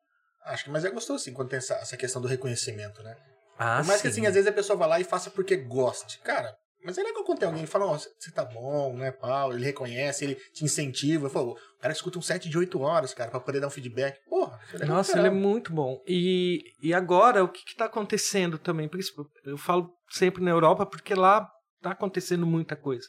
[0.45, 3.17] Acho que, mas é gostoso, sim, quando tem essa, essa questão do reconhecimento, né?
[3.57, 4.19] Ah, Por mais que, sim.
[4.21, 6.19] assim, às vezes a pessoa vai lá e faça porque goste.
[6.19, 6.55] Cara,
[6.85, 9.51] mas é legal quando tem alguém que fala, ó, você tá bom, né, pau?
[9.51, 11.29] Ele reconhece, ele te incentiva.
[11.29, 14.19] Pô, o cara escuta um set de 8 horas, cara, pra poder dar um feedback.
[14.29, 15.99] Porra, é Nossa, ele é muito bom.
[16.07, 18.87] E, e agora, o que está acontecendo também?
[18.87, 19.13] Por isso,
[19.43, 23.07] eu falo sempre na Europa, porque lá está acontecendo muita coisa.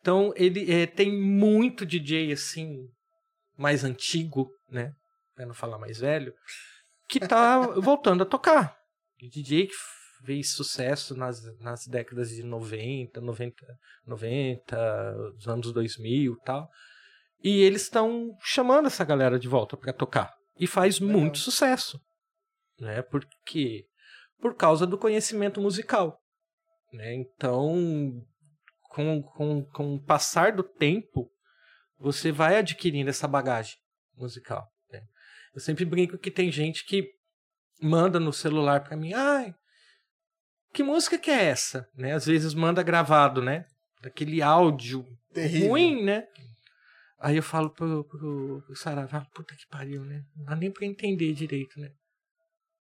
[0.00, 2.88] Então, ele é, tem muito DJ, assim,
[3.58, 4.92] mais antigo, né?
[5.34, 6.32] Pra não falar mais velho,
[7.08, 8.76] que tá voltando a tocar.
[9.20, 9.74] DJ que
[10.24, 13.56] fez sucesso nas, nas décadas de 90, 90,
[14.06, 16.68] 90, os anos 2000 e tal.
[17.42, 20.32] E eles estão chamando essa galera de volta para tocar.
[20.58, 21.18] E faz Legal.
[21.18, 22.00] muito sucesso.
[22.78, 23.02] Né?
[23.02, 23.84] Porque
[24.40, 26.18] por causa do conhecimento musical.
[26.92, 27.14] Né?
[27.14, 27.74] Então,
[28.90, 31.30] com, com, com o passar do tempo,
[31.98, 33.76] você vai adquirindo essa bagagem
[34.16, 34.68] musical.
[34.90, 35.00] né?
[35.54, 37.08] Eu sempre brinco que tem gente que
[37.80, 39.54] manda no celular para mim, ai,
[40.72, 41.86] que música que é essa?
[41.94, 42.12] Né?
[42.12, 43.64] Às vezes manda gravado, né?
[44.02, 45.68] Daquele áudio Terrível.
[45.70, 46.24] ruim, né?
[47.20, 50.22] Aí eu falo pro, pro, pro Sarava, ah, puta que pariu, né?
[50.36, 51.90] Não dá nem pra entender direito, né?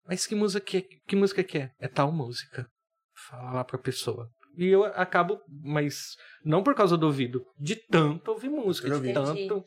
[0.08, 0.82] Mas que música que é?
[1.08, 1.72] Que música que é?
[1.80, 2.68] É tal música.
[3.30, 4.28] Fala lá pra pessoa.
[4.58, 9.10] E eu acabo, mas não por causa do ouvido, de tanto ouvir música, Eu de
[9.10, 9.14] ouvi.
[9.14, 9.64] tanto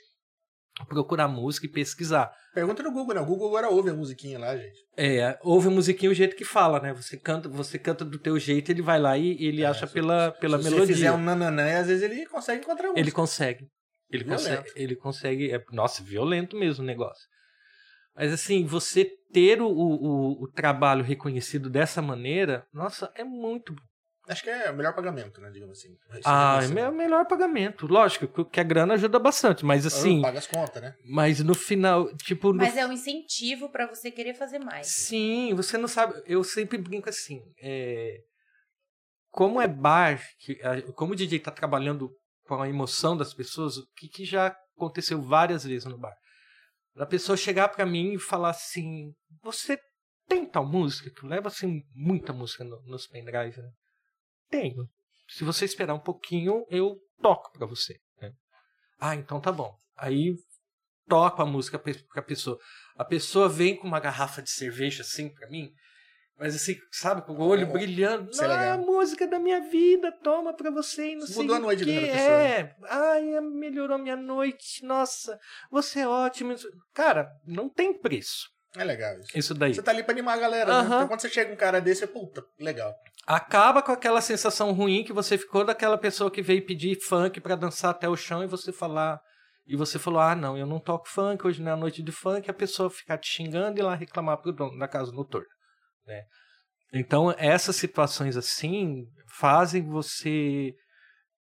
[0.88, 2.32] procurar música e pesquisar.
[2.52, 3.20] Pergunta no Google, né?
[3.20, 4.78] O Google agora ouve a musiquinha lá, gente.
[4.96, 6.92] É, ouve a musiquinha o jeito que fala, né?
[6.94, 9.92] Você canta, você canta do teu jeito, ele vai lá e ele É, acha se-
[9.92, 10.94] pela, pela Se melodia.
[10.94, 13.00] fizer um nananã, às vezes ele consegue encontrar a música.
[13.00, 13.68] Ele consegue.
[14.10, 14.42] Ele Violento.
[14.48, 14.72] consegue.
[14.76, 15.50] Ele consegue.
[15.52, 17.24] É, nossa, violento mesmo o negócio.
[18.16, 23.82] Mas assim, você ter o, o, o trabalho reconhecido dessa maneira, nossa, é muito bom.
[24.26, 25.50] Acho que é o melhor pagamento, né?
[25.50, 25.96] Digamos assim.
[26.24, 27.86] Ah, é me- o melhor pagamento.
[27.86, 30.94] Lógico que a grana ajuda bastante, mas assim, Paga as contas, né?
[31.04, 34.86] mas no final, tipo, no Mas é um incentivo pra você querer fazer mais.
[34.86, 36.14] Sim, você não sabe.
[36.26, 37.42] Eu sempre brinco assim.
[37.60, 38.18] é,
[39.30, 40.56] como é bar, que,
[40.94, 42.10] como o DJ tá trabalhando
[42.46, 46.14] com a emoção das pessoas, o que, que já aconteceu várias vezes no bar?
[46.96, 49.76] A pessoa chegar pra mim e falar assim: Você
[50.28, 51.10] tem tal música?
[51.14, 53.68] Tu leva assim muita música no- nos pendrives, né?
[54.60, 54.88] Tenho.
[55.28, 57.94] Se você esperar um pouquinho, eu toco pra você.
[58.20, 58.30] né?
[59.00, 59.74] Ah, então tá bom.
[59.96, 60.34] Aí
[61.08, 61.78] toco a música
[62.12, 62.58] pra pessoa.
[62.96, 65.70] A pessoa vem com uma garrafa de cerveja assim pra mim,
[66.38, 68.30] mas assim, sabe, com o olho Oh, brilhando.
[68.32, 68.78] é Não, é a legal.
[68.86, 72.00] música da minha vida, toma pra você e não sei Mudou a noite da quê.
[72.00, 72.60] pessoa, né?
[72.60, 75.38] É, ai, melhorou minha noite, nossa,
[75.70, 76.54] você é ótimo.
[76.92, 79.38] Cara, não tem preço É legal isso.
[79.38, 79.74] isso daí.
[79.74, 80.78] Você tá ali pra animar a galera, né?
[80.80, 80.94] Aham.
[80.96, 82.94] Então quando você chega um cara desse, é puta, legal.
[83.26, 87.56] Acaba com aquela sensação ruim que você ficou daquela pessoa que veio pedir funk pra
[87.56, 89.20] dançar até o chão e você falar.
[89.66, 92.50] E você falou: ah, não, eu não toco funk, hoje não é noite de funk,
[92.50, 95.48] a pessoa ficar te xingando e lá reclamar pro dono da casa noturna.
[96.06, 96.22] Né?
[96.92, 99.06] Então, essas situações assim
[99.38, 100.72] fazem você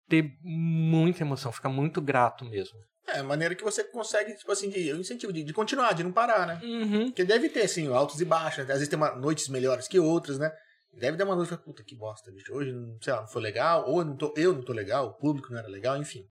[0.08, 2.78] ter muita emoção, ficar muito grato mesmo.
[3.08, 6.12] É, maneira que você consegue, tipo assim, de, o incentivo de, de continuar, de não
[6.12, 6.60] parar, né?
[6.62, 7.06] Uhum.
[7.06, 8.72] Porque deve ter, assim, altos e baixos, né?
[8.72, 10.52] Às vezes tem uma, noites melhores que outras, né?
[10.94, 12.52] Deve ter uma fala, puta, que bosta, bicho.
[12.52, 15.06] Hoje, não- sei lá, não foi legal, ou eu não tô, eu não tô legal,
[15.08, 16.24] o público não era legal, enfim.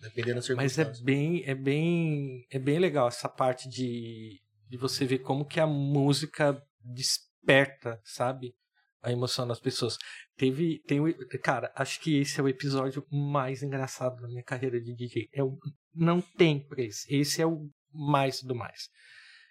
[0.00, 5.04] Dependendo das Mas é bem, é bem, é bem legal essa parte de, de você
[5.06, 8.52] ver como que a música desperta, sabe?
[9.00, 9.96] A emoção das pessoas.
[10.36, 11.00] Teve, tem,
[11.42, 15.28] cara, acho que esse é o episódio mais engraçado da minha carreira de DJ.
[15.32, 15.56] É o,
[15.94, 17.06] não tem preço.
[17.08, 18.88] Esse é o mais do mais.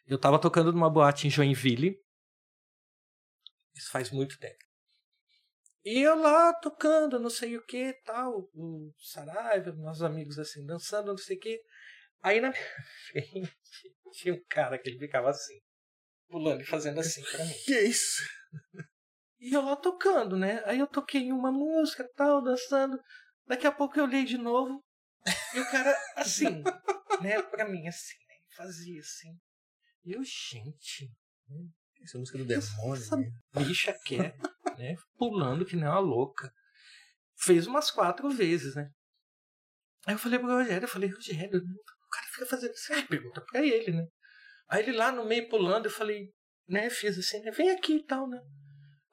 [0.05, 1.95] Eu tava tocando numa boate em Joinville.
[3.75, 4.63] Isso faz muito tempo.
[5.83, 11.07] E eu lá tocando, não sei o que, tal, o Saraiva, nossos amigos assim, dançando,
[11.07, 11.59] não sei o que.
[12.21, 12.61] Aí na minha
[13.11, 13.57] frente
[14.13, 15.59] tinha um cara que ele ficava assim,
[16.29, 17.53] pulando e fazendo assim pra mim.
[17.65, 18.21] Que isso?
[19.39, 20.61] E eu lá tocando, né?
[20.65, 23.01] Aí eu toquei uma música, tal, dançando.
[23.47, 24.83] Daqui a pouco eu olhei de novo.
[25.55, 26.63] E o cara, assim,
[27.21, 28.35] né, pra mim, assim, né?
[28.55, 29.35] Fazia assim.
[30.05, 31.11] E eu, gente,
[32.03, 32.93] Essa música do demônio.
[32.93, 33.29] essa né?
[33.53, 34.35] bicha quer,
[34.77, 34.95] né?
[35.17, 36.51] Pulando que nem uma louca.
[37.37, 38.89] Fez umas quatro vezes, né?
[40.05, 42.93] Aí eu falei pro Rogério, eu falei, Rogério, o cara fica fazendo isso.
[42.93, 44.07] Aí pergunta pra ele, né?
[44.67, 46.29] Aí ele lá no meio pulando, eu falei,
[46.67, 47.51] né, fiz assim, né?
[47.51, 48.39] Vem aqui e tal, né?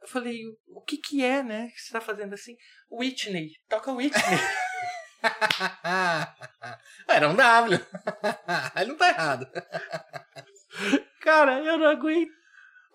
[0.00, 1.68] Eu falei, o que que é, né?
[1.68, 2.54] Que você tá fazendo assim?
[2.90, 4.22] Whitney, toca Whitney.
[7.08, 7.76] Era um W.
[8.76, 9.50] Ele não tá errado.
[11.20, 12.37] cara, eu não aguento.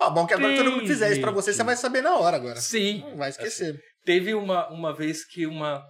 [0.05, 1.57] Ó, bom que agora todo mundo fizer isso pra você, gente.
[1.57, 2.59] você vai saber na hora agora.
[2.59, 3.79] Sim, Não vai esquecer.
[4.03, 5.85] Teve uma, uma vez que uma.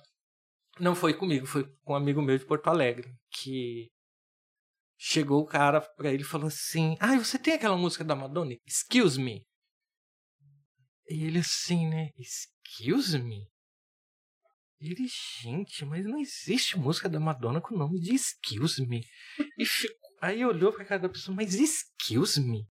[0.80, 3.11] Não foi comigo, foi com um amigo meu de Porto Alegre.
[3.31, 3.88] Que
[5.06, 8.56] Chegou o cara pra ele e falou assim: Ah, você tem aquela música da Madonna?
[8.65, 9.45] Excuse me.
[11.10, 12.10] E ele assim, né?
[12.18, 13.49] Excuse me?
[14.80, 15.06] Ele,
[15.41, 19.02] gente, mas não existe música da Madonna com o nome de Excuse Me.
[19.57, 22.65] E ficou, aí olhou pra cara da pessoa, mas Excuse Me?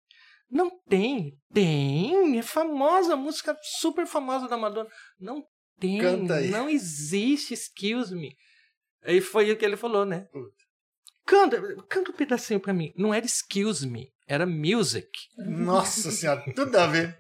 [0.53, 1.39] Não tem.
[1.53, 2.39] Tem.
[2.39, 4.91] É famosa, música super famosa da Madonna.
[5.19, 5.43] Não
[5.81, 5.99] tem.
[5.99, 6.51] Canta aí.
[6.51, 8.37] Não existe Excuse Me.
[9.03, 10.27] Aí foi o que ele falou, né?
[10.31, 10.55] Puta.
[11.25, 12.93] Canta, canta um pedacinho pra mim.
[12.97, 15.09] Não era Excuse Me, era Music.
[15.39, 17.19] Nossa senhora, tudo a ver.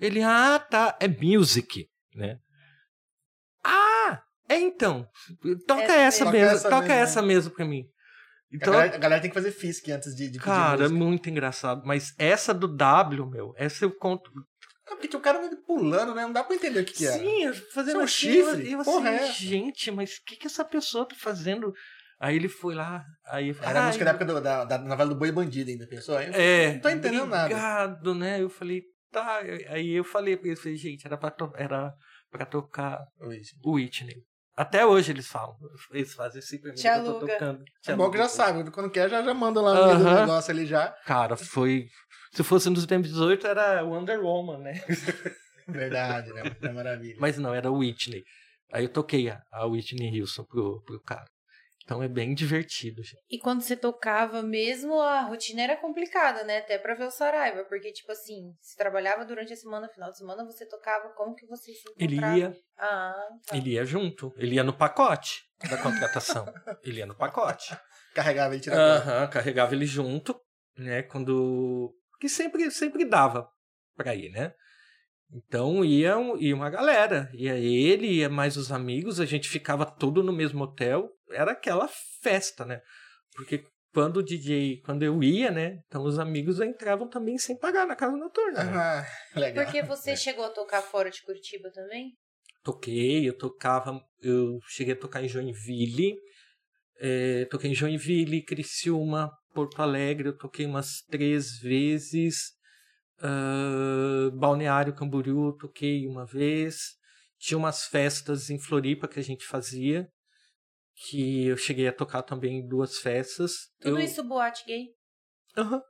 [0.00, 2.38] Ele, ah, tá, é Music, né?
[3.62, 5.06] Ah, é então.
[5.66, 6.38] Toca Essa essa, mesmo.
[6.38, 7.84] mesmo, Toca essa toca mesmo, essa mesmo pra mim.
[8.54, 10.88] A Então, galera, a galera tem que fazer FISC antes de, de pedir cara, é
[10.88, 11.82] muito engraçado.
[11.84, 14.30] Mas essa do W, meu, essa eu conto.
[14.86, 16.22] Ah, porque tinha o cara pulando, né?
[16.22, 17.18] Não dá pra entender o que, que era.
[17.18, 18.70] Sim, fazendo é um chifre?
[18.72, 19.32] Eu, eu Porra, assim, é.
[19.32, 21.72] gente, mas o que, que essa pessoa tá fazendo?
[22.20, 24.64] Aí ele foi lá, aí eu falei, Era a "Ai, música da época do- da,
[24.64, 27.44] da novela do Boi Bandido ainda, eu É, não tô entendendo nada.
[27.46, 28.40] obrigado, né?
[28.40, 29.38] Eu falei, tá.
[29.68, 31.92] Aí eu falei pra ele, falei, gente, era pra, to era
[32.30, 33.00] pra tocar
[33.64, 34.22] o Whitney.
[34.56, 35.56] Até hoje eles falam.
[35.90, 36.76] Eles fazem assim pra mim.
[36.76, 37.64] Te eu tô tocando.
[37.82, 40.20] Te É bom que já sabe, quando quer já, já manda lá no do Aham.
[40.20, 40.88] negócio ali já.
[41.04, 41.88] Cara, foi.
[42.32, 44.74] Se fosse nos tempos 18, era Wonder Woman, né?
[45.68, 46.42] Verdade, né?
[46.62, 47.16] É maravilha.
[47.18, 48.22] Mas não, era Whitney.
[48.72, 51.24] Aí eu toquei a, a Whitney Houston pro, pro cara.
[51.84, 53.22] Então é bem divertido, gente.
[53.30, 56.58] E quando você tocava mesmo, a rotina era complicada, né?
[56.58, 57.62] Até pra ver o Saraiva.
[57.64, 61.46] Porque, tipo assim, você trabalhava durante a semana, final de semana, você tocava, como que
[61.46, 62.38] você se Ele encontrava?
[62.38, 63.56] ia, Ah, tá.
[63.56, 64.32] ele ia junto.
[64.38, 66.46] Ele ia no pacote da contratação.
[66.82, 67.76] ele ia no pacote.
[68.14, 68.80] Carregava ele tirava.
[68.82, 70.34] Aham, carregava ele junto,
[70.78, 71.02] né?
[71.02, 71.94] Quando.
[72.18, 73.46] Que sempre, sempre dava
[73.94, 74.54] pra ir, né?
[75.32, 77.28] Então ia, ia uma galera.
[77.34, 81.10] Ia ele, ia mais os amigos, a gente ficava tudo no mesmo hotel.
[81.34, 81.88] Era aquela
[82.22, 82.80] festa, né?
[83.34, 85.78] Porque quando o DJ, quando eu ia, né?
[85.86, 88.64] Então os amigos entravam também sem pagar na casa noturna.
[88.64, 88.72] né?
[88.76, 89.06] Ah,
[89.38, 89.64] legal.
[89.64, 92.12] Porque você chegou a tocar fora de Curitiba também?
[92.62, 96.16] Toquei, eu tocava, eu cheguei a tocar em Joinville,
[96.98, 102.52] eh, toquei em Joinville, Criciúma, Porto Alegre, eu toquei umas três vezes,
[103.20, 106.94] ah, Balneário Camboriú, eu toquei uma vez,
[107.38, 110.08] tinha umas festas em Floripa que a gente fazia,
[110.94, 113.52] que eu cheguei a tocar também em duas festas.
[113.80, 114.04] Tudo eu...
[114.04, 114.86] isso boate gay?
[115.56, 115.82] Aham,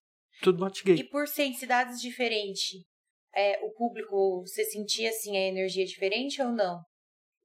[0.43, 0.97] tudo boate gay.
[0.97, 2.83] E por ser em cidades diferentes,
[3.35, 6.81] é, o público, você sentia assim a energia diferente ou não?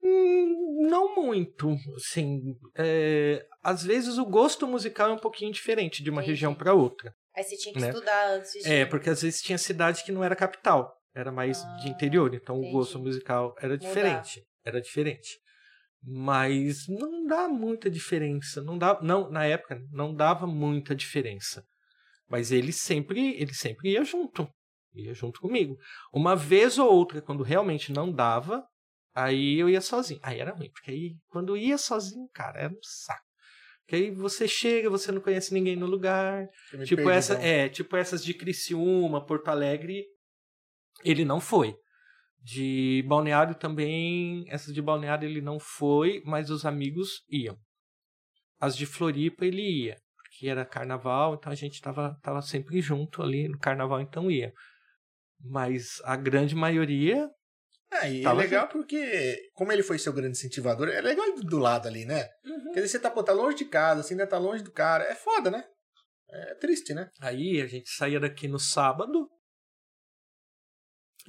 [0.01, 6.09] Hum, não muito, assim, é, às vezes o gosto musical é um pouquinho diferente de
[6.09, 6.31] uma Entendi.
[6.31, 7.13] região para outra.
[7.35, 7.89] Aí você tinha que Né?
[7.89, 8.71] estudar antes de.
[8.71, 12.33] É, porque às vezes tinha cidade que não era capital, era mais Ah, de interior,
[12.33, 12.73] então entendi.
[12.73, 15.37] o gosto musical era diferente, era diferente.
[16.01, 21.63] Mas não dá muita diferença, não dá, não, na época não dava muita diferença.
[22.27, 24.47] Mas ele sempre, ele sempre ia junto,
[24.93, 25.75] ia junto comigo.
[26.13, 28.63] Uma vez ou outra, quando realmente não dava,
[29.13, 30.19] aí eu ia sozinho.
[30.23, 33.27] Aí era ruim, porque aí quando ia sozinho, cara, era um saco.
[33.81, 36.47] Porque aí você chega, você não conhece ninguém no lugar,
[36.85, 37.45] Tipo, perdi, essa, então.
[37.45, 40.05] é, tipo essas de Criciúma, Porto Alegre,
[41.03, 41.75] ele não foi.
[42.41, 47.57] De Balneário também, essas de Balneário ele não foi, mas os amigos iam.
[48.59, 53.21] As de Floripa ele ia, porque era carnaval, então a gente tava, tava sempre junto
[53.21, 54.53] ali no carnaval, então ia.
[55.41, 57.29] Mas a grande maioria,
[57.91, 61.57] Ah, e é legal porque, como ele foi seu grande incentivador, é legal ir do
[61.57, 62.27] lado ali, né?
[62.73, 65.03] Quer dizer, você tá, pô, tá longe de casa, você ainda tá longe do cara.
[65.05, 65.63] É foda, né?
[66.31, 67.09] É triste, né?
[67.21, 69.27] aí a gente saía daqui no sábado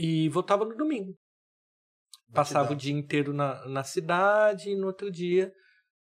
[0.01, 1.15] e voltava no domingo.
[2.33, 5.53] Passava o dia inteiro na, na cidade e no outro dia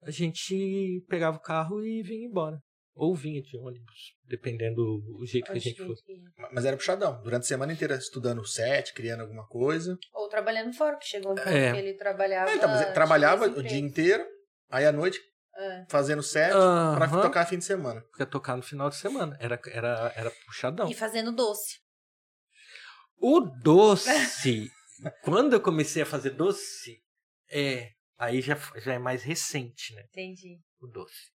[0.04, 2.60] a gente pegava o carro e vinha embora.
[2.94, 6.04] Ou vinha de ônibus, dependendo do jeito que a gente que fosse.
[6.52, 7.22] Mas era puxadão.
[7.24, 9.98] Durante a semana inteira estudando set, criando alguma coisa.
[10.14, 11.72] Ou trabalhando fora, que chegou um ponto É.
[11.72, 12.52] que ele trabalhava.
[12.52, 14.26] Ah, então, mas ele trabalhava o dia inteiro,
[14.70, 15.18] aí à noite
[15.58, 15.86] É.
[15.90, 17.22] fazendo set pra Aham.
[17.22, 18.04] tocar fim de semana.
[18.18, 19.38] Pra tocar no final de semana.
[19.40, 20.90] Era, era, era puxadão.
[20.90, 21.80] E fazendo doce.
[23.22, 24.72] O doce,
[25.24, 27.02] quando eu comecei a fazer doce,
[27.50, 27.92] é.
[28.18, 30.04] Aí já, já é mais recente, né?
[30.10, 30.60] Entendi.
[30.80, 31.32] O doce.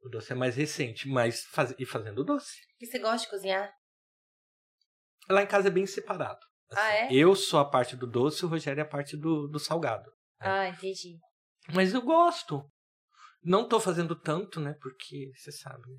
[0.00, 2.56] O doce é mais recente, mas faz, e fazendo doce.
[2.80, 3.72] E você gosta de cozinhar?
[5.28, 6.40] Lá em casa é bem separado.
[6.70, 6.80] assim.
[6.80, 7.08] Ah, é?
[7.12, 10.10] Eu sou a parte do doce, o Rogério é a parte do, do salgado.
[10.40, 10.48] É.
[10.48, 11.18] Ah, entendi.
[11.72, 12.68] Mas eu gosto.
[13.42, 14.74] Não tô fazendo tanto, né?
[14.80, 15.98] Porque, você sabe, né?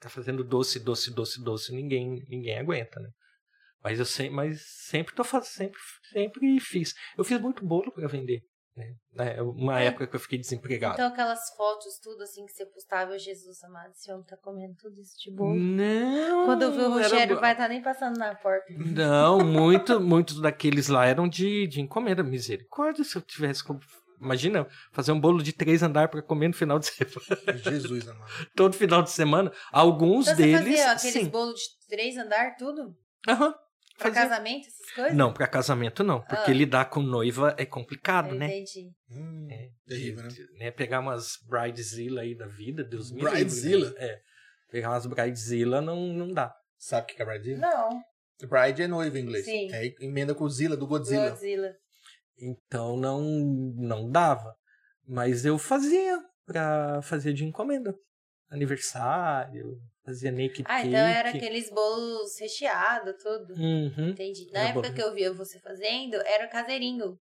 [0.00, 3.10] Tá fazendo doce, doce, doce, doce, ninguém, ninguém aguenta, né?
[3.82, 5.78] Mas eu sempre, mas sempre tô fazendo, sempre,
[6.12, 6.94] sempre fiz.
[7.16, 8.42] Eu fiz muito bolo para vender.
[8.76, 9.34] Né?
[9.36, 9.86] É uma É.
[9.86, 10.94] época que eu fiquei desempregado.
[10.94, 14.74] Então aquelas fotos, tudo assim que você postava, eu, Jesus amado, esse homem tá comendo
[14.80, 15.54] tudo isso de bolo.
[15.56, 16.44] Não.
[16.44, 18.64] Quando eu ver o era Rogério, bo- vai estar nem passando na porta.
[18.70, 22.22] Não, muito, muitos daqueles lá eram de, de encomenda.
[22.22, 23.64] Misericórdia, se eu tivesse.
[24.20, 27.58] Imagina, fazer um bolo de três andar para comer no final de semana.
[27.58, 28.30] Jesus, amado.
[28.54, 29.52] Todo final de semana.
[29.72, 30.58] Alguns Então você deles.
[30.60, 31.28] fazia aqueles sim.
[31.28, 32.96] bolos de três andar, tudo?
[33.28, 33.54] Aham.
[33.98, 34.28] Pra fazia.
[34.28, 35.14] casamento, essas coisas?
[35.14, 36.20] Não, para casamento não.
[36.22, 36.54] Porque Ah.
[36.54, 38.46] lidar com noiva é complicado, Eu né?
[38.46, 38.90] Entendi.
[39.10, 40.28] Hum, É, terrível, né?
[40.28, 40.70] de- né?
[40.70, 43.90] Pegar umas Bridezilla aí da vida, Deus me livre, Bridezilla?
[43.90, 43.96] né?
[43.98, 44.20] É.
[44.70, 46.54] Pegar umas Bridezilla não, não dá.
[46.78, 47.56] Sabe o que é Bride?
[47.56, 48.00] Não,
[48.48, 49.44] Bride é noiva em inglês.
[49.44, 49.68] Sim.
[49.72, 51.30] É emenda com Zilla, do Godzilla.
[51.30, 51.74] Godzilla.
[52.40, 53.20] Então não,
[53.76, 54.54] não dava.
[55.06, 57.94] Mas eu fazia pra fazer de encomenda.
[58.50, 60.88] Aniversário, fazia naked Ah, cake.
[60.88, 63.54] então era aqueles bolos recheados, tudo.
[63.54, 64.08] Uhum.
[64.10, 64.50] Entendi.
[64.52, 64.94] Na Era época bolo.
[64.94, 67.18] que eu via você fazendo, era caseirinho.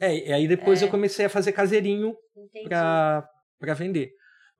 [0.00, 0.86] É, e aí depois É.
[0.86, 2.66] eu comecei a fazer caseirinho Entendi.
[2.68, 3.28] pra,
[3.58, 4.10] pra vender.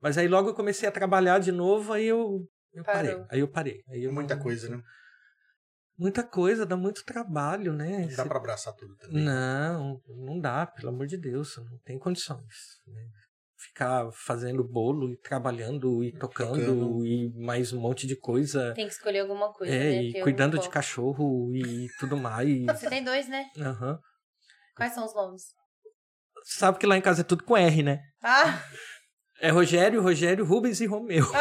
[0.01, 3.16] Mas aí logo eu comecei a trabalhar de novo, aí eu, eu parei.
[3.31, 3.82] Aí eu parei.
[3.89, 4.82] Aí eu Muita não- coisa, né?
[5.97, 8.07] Muita coisa, dá muito trabalho, né?
[8.09, 9.23] Não dá pra abraçar tudo também.
[9.23, 12.81] Não, não dá, pelo amor de Deus, não tem condições.
[12.86, 13.03] né?
[13.65, 17.07] Ficar fazendo bolo e trabalhando e tocando, Tocando.
[17.07, 18.74] e mais um monte de coisa.
[18.74, 20.03] Tem que escolher alguma coisa, é, né?
[20.03, 22.65] e cuidando não de cachorro e tudo mais.
[22.66, 23.47] Você tem dois, né?
[23.59, 23.99] Aham.
[24.77, 25.45] Quais são os nomes?
[26.45, 28.01] Sabe que lá em casa é tudo com R, né?
[28.23, 28.62] Ah!
[29.41, 31.24] É Rogério, Rogério, Rubens e Romeu.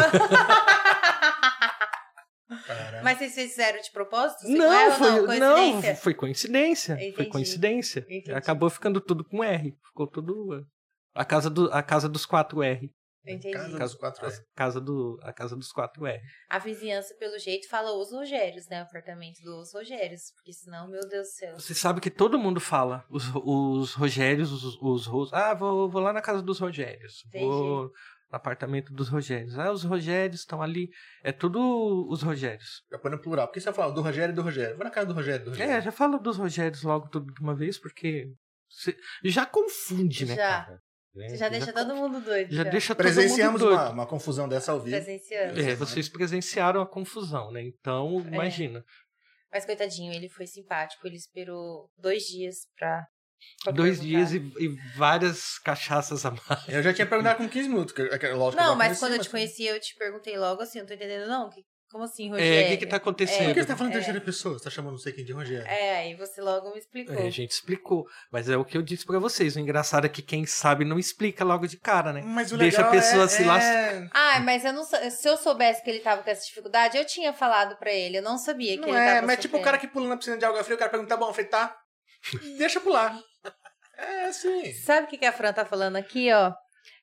[3.03, 4.41] Mas vocês fizeram de propósito?
[4.41, 5.95] Você Não, é ou foi, não, não, coincidência?
[5.97, 6.95] foi coincidência.
[6.95, 7.29] Foi Entendi.
[7.29, 7.99] coincidência.
[8.09, 8.31] Entendi.
[8.33, 9.77] Acabou ficando tudo com R.
[9.87, 10.65] Ficou tudo.
[11.14, 12.90] A casa, do, a casa dos 4R.
[13.26, 13.52] Entendi.
[13.52, 14.41] Casa Casa, dos quatro a, R.
[14.53, 16.19] casa do, a casa dos 4R.
[16.49, 18.81] A vizinhança, pelo jeito, fala os Rogérios, né?
[18.81, 20.31] O apartamento dos Rogérios.
[20.35, 21.53] Porque senão, meu Deus do céu.
[21.57, 23.06] Você sabe que todo mundo fala.
[23.10, 27.23] Os, os Rogérios, os, os Ros- Ah, vou, vou lá na casa dos Rogérios.
[27.27, 27.45] Entendi.
[27.45, 27.84] Vou
[28.30, 29.57] no apartamento dos Rogérios.
[29.57, 30.90] Ah, os Rogérios estão ali.
[31.23, 32.84] É tudo os Rogérios.
[32.91, 33.48] Já põe no plural.
[33.48, 34.76] Por que você fala do Rogério e do Rogério?
[34.76, 35.72] Vou na casa do Rogério e do Rogério.
[35.73, 38.34] É, já fala dos Rogérios logo tudo de uma vez, porque.
[38.69, 40.64] você- já confunde, né, Já.
[40.65, 40.80] cara?
[41.15, 42.53] Você já deixa todo mundo doido.
[42.53, 43.80] Já deixa todo Presenciamos mundo doido.
[43.81, 44.95] uma, uma confusão dessa ao vivo.
[44.95, 45.60] Presenciando.
[45.61, 47.61] É, vocês presenciaram a confusão, né?
[47.61, 48.34] Então, É.
[48.34, 48.84] imagina.
[49.52, 51.06] Mas, coitadinho, ele foi simpático.
[51.06, 53.06] Ele esperou dois dias pra.
[53.64, 54.26] pra Dois perguntar.
[54.26, 56.68] dias e, e várias cachaças a mais.
[56.68, 57.94] Eu já tinha perguntado com 15 minutos.
[57.94, 60.35] que- que- lógico, que Não, já mas conheci, quando eu te conheci, eu te perguntei
[60.38, 61.49] logo assim, eu não tô entendendo, não.
[61.52, 62.65] Que- como assim, É, Rogério?
[62.65, 63.45] o que que tá acontecendo?
[63.45, 63.95] Por que você tá falando É.
[63.95, 64.57] terceira pessoa?
[64.57, 65.65] Você tá chamando não sei quem de Rogério.
[65.65, 67.15] É, aí você logo me explicou.
[67.15, 68.05] É, a gente explicou.
[68.31, 69.55] Mas é o que eu disse pra vocês.
[69.55, 72.21] O engraçado é que quem sabe não explica logo de cara, né?
[72.25, 73.45] Mas o Deixa a pessoa é, se é...
[73.45, 74.09] lascar.
[74.13, 77.31] Ah, mas eu não se eu soubesse que ele tava com essa dificuldade, eu tinha
[77.31, 78.17] falado pra ele.
[78.17, 79.63] Eu não sabia que Não ele é, tava mas é tipo o sofrendo.
[79.65, 81.49] cara que pula na piscina de água fria, o cara pergunta, tá bom, eu falei,
[81.49, 81.75] tá.
[82.57, 83.17] Deixa pular.
[83.95, 84.73] É assim.
[84.73, 86.51] Sabe o que, que a Fran tá falando aqui, ó?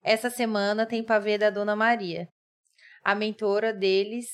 [0.02, 2.26] Essa semana tem pavê da Dona Maria.
[3.04, 4.26] A mentora deles,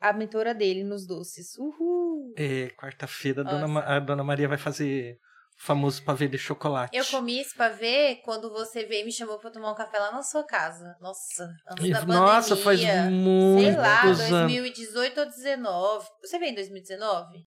[0.00, 1.56] a mentora dele nos doces.
[1.58, 2.32] Uhul!
[2.36, 5.18] É, quarta-feira a dona, Maria vai fazer
[5.58, 6.96] o famoso pavê de chocolate.
[6.96, 10.10] Eu comi esse pavê quando você veio e me chamou pra tomar um café lá
[10.10, 10.96] na sua casa.
[11.00, 12.20] Nossa, antes E- da pandemia.
[12.20, 14.18] Nossa, faz muitos Sei lá, anos.
[14.28, 16.08] 2018 ou 2019.
[16.22, 17.44] Você veio em 2019?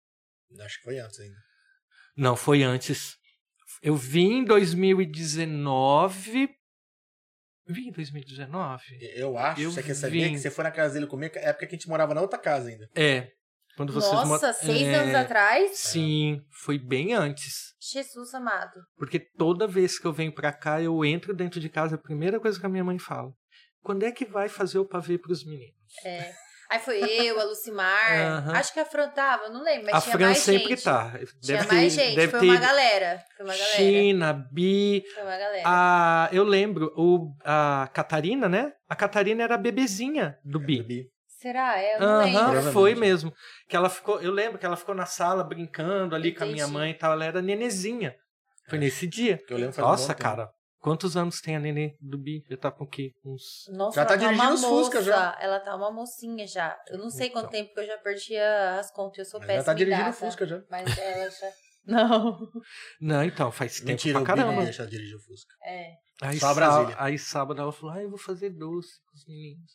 [0.61, 1.35] Acho que foi antes ainda.
[2.17, 3.15] Não, foi antes.
[3.83, 6.49] Eu vim em 2019.
[7.69, 8.83] Vim em 2019?
[9.15, 10.33] Eu acho, Eu você quer saber vim.
[10.33, 12.39] que você foi na casa dele comigo, é época que a gente morava na outra
[12.39, 12.89] casa ainda.
[12.95, 13.31] É.
[13.77, 15.77] Quando vocês Nossa, seis É, anos atrás?
[15.77, 17.73] Sim, foi bem antes.
[17.79, 18.73] Jesus amado.
[18.97, 22.39] Porque toda vez que eu venho pra cá, eu entro dentro de casa, a primeira
[22.39, 23.31] coisa que a minha mãe fala:
[23.81, 25.75] quando é que vai fazer o pavê pros meninos?
[26.03, 26.33] É.
[26.69, 28.11] Aí foi eu, a Lucimar.
[28.13, 28.53] Aham.
[28.55, 30.83] Acho que a Fran tava, não lembro, mas a tinha Fran mais sempre gente.
[30.83, 31.11] tá.
[31.41, 32.15] Tinha Deve mais ter, gente.
[32.15, 33.23] Deve foi ter uma galera.
[33.35, 33.75] Foi uma galera.
[33.75, 35.63] China, Bi, Foi uma galera.
[35.65, 38.71] a, eu lembro, o, a Catarina, né?
[38.87, 41.09] A Catarina era a bebezinha do Bi.
[41.27, 41.79] Será?
[41.81, 42.71] É, Eu não Aham, lembro.
[42.71, 43.33] Foi mesmo.
[43.67, 46.63] Que ela ficou, eu lembro que ela ficou na sala brincando ali com a minha
[46.63, 46.73] Entendi.
[46.73, 47.13] mãe e tal.
[47.13, 48.13] Ela era nenezinha.
[48.67, 48.81] Foi É.
[48.81, 49.37] nesse dia.
[49.47, 50.21] Que eu lembro um Nossa, tempo.
[50.21, 50.51] cara.
[50.81, 52.43] Quantos anos tem a nenê do Bi?
[52.49, 53.11] Já tá com o quê?
[53.25, 53.65] Uns.
[53.69, 54.83] Nossa, Já tá ela tá uma dirigindo os moça.
[54.83, 55.37] Fusca já.
[55.41, 56.79] Ela tá uma mocinha já.
[56.87, 57.59] Eu não sei quanto Então.
[57.59, 59.19] tempo que eu já perdi a- as contas.
[59.19, 60.63] Eu sou péssima ela tá dirigindo o data, Fusca já.
[60.69, 61.47] Mas ela já...
[61.85, 62.51] Não.
[63.01, 64.63] Não, então, faz tempo Mentira, pra o Bi não caramba.
[64.63, 65.55] deixa dirigir o Fusca.
[65.65, 65.93] É.
[66.21, 66.95] Aí, Só a Brasília.
[66.99, 69.71] aí sábado ela falou: ah, eu vou fazer doce com os meninos.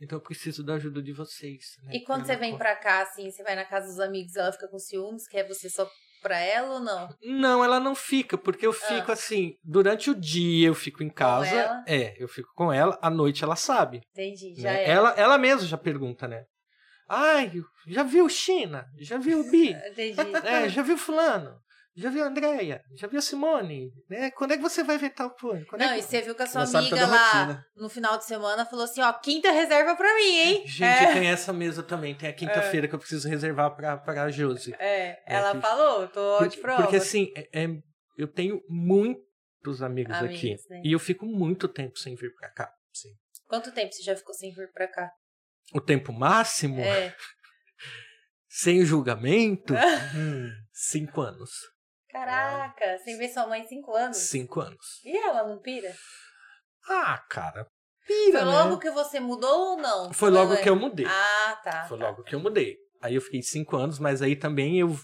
[0.00, 1.64] Então eu preciso da ajuda de vocês.
[1.82, 1.92] né?
[1.96, 4.68] E quando você vem pra cá, assim, você vai na casa dos amigos ela fica
[4.68, 5.90] com ciúmes, quer você só
[6.22, 7.08] pra ela ou não?
[7.22, 11.84] Não, ela não fica, porque eu fico assim, durante o dia eu fico em casa.
[11.86, 14.02] É, eu fico com ela, à noite ela sabe.
[14.12, 14.84] Entendi, já né?
[14.84, 14.90] é.
[14.90, 16.44] Ela, ela mesma já pergunta, né?
[17.08, 17.52] Ai,
[17.86, 18.86] já viu China?
[18.98, 19.70] Já viu Bi?
[19.90, 20.20] Entendi.
[20.44, 21.56] É, já viu fulano?
[21.96, 22.82] Já viu a Andréia?
[22.94, 23.90] Já viu a Simone?
[24.10, 24.30] Né?
[24.32, 25.64] Quando é que você vai ver tal coisa?
[25.64, 26.08] Quando Não, é e que...
[26.08, 29.10] você viu que a sua Ela amiga lá no final de semana falou assim: ó,
[29.14, 30.62] quinta reserva pra mim, hein?
[30.66, 32.14] Gente, é, tem essa mesa também.
[32.14, 34.74] Tem a quinta-feira que eu preciso reservar pra, pra Josi.
[34.78, 36.82] é, ela que- falou, tô Por- de prova.
[36.82, 37.68] Porque assim, é- é-
[38.18, 40.48] eu tenho muitos amigos, aqui.
[40.48, 40.82] Amigos, né?
[40.84, 42.70] E eu fico muito tempo sem vir pra cá.
[43.48, 45.10] Quanto tempo você já ficou sem vir pra cá?
[45.72, 47.14] O tempo máximo, É.
[48.48, 49.72] sem julgamento,
[50.14, 51.50] Hum, cinco anos.
[52.16, 54.16] Caraca, sem ver sua mãe cinco anos.
[54.16, 55.04] Cinco anos.
[55.04, 55.94] E ela não pira?
[56.88, 57.66] Ah, cara.
[58.06, 58.58] Pira, Foi né?
[58.58, 60.12] logo que você mudou ou não?
[60.14, 61.04] Foi logo que eu mudei.
[61.06, 61.84] Ah, tá.
[61.84, 62.06] Foi tá.
[62.06, 62.78] logo que eu mudei.
[63.02, 64.96] Aí eu fiquei cinco anos, mas aí também eu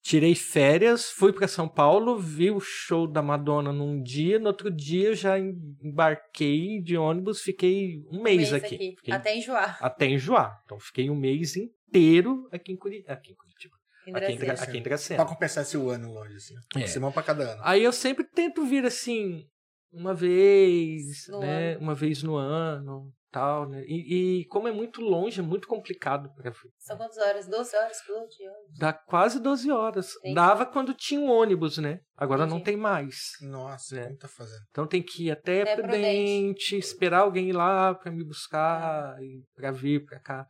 [0.00, 4.70] tirei férias, fui pra São Paulo, vi o show da Madonna num dia, no outro
[4.70, 8.94] dia eu já embarquei de ônibus, fiquei um mês, aqui.
[8.96, 9.78] Fiquei Até enjoar.
[9.80, 10.62] até enjoar.
[10.64, 13.04] Então fiquei um mês inteiro aqui em, Curi...
[13.08, 13.79] aqui em Curitiba.
[14.14, 15.22] Aqui em, Dra- Dracena.
[15.24, 16.54] pra compensar esse ano longe, assim.
[16.76, 16.86] É.
[16.86, 17.60] Simão pra cada ano.
[17.64, 19.44] Aí eu sempre tento vir assim,
[19.92, 21.76] uma vez, No né?
[21.78, 23.82] Uma vez no ano, tal, né?
[23.86, 26.70] E, e como é muito longe, é muito complicado pra vir.
[26.78, 27.46] São quantas horas?
[27.48, 28.50] 12 horas por dia?
[28.78, 30.16] Dá quase 12 horas.
[30.18, 30.34] Entendi.
[30.34, 32.00] Dava quando tinha um ônibus, né?
[32.16, 32.64] Agora não Entendi.
[32.64, 33.16] tem mais.
[33.40, 34.04] Nossa, É.
[34.04, 34.62] como tá fazendo?
[34.70, 39.42] Então tem que ir até Até Prudente, esperar alguém ir lá pra me buscar, e
[39.54, 40.46] pra vir pra cá.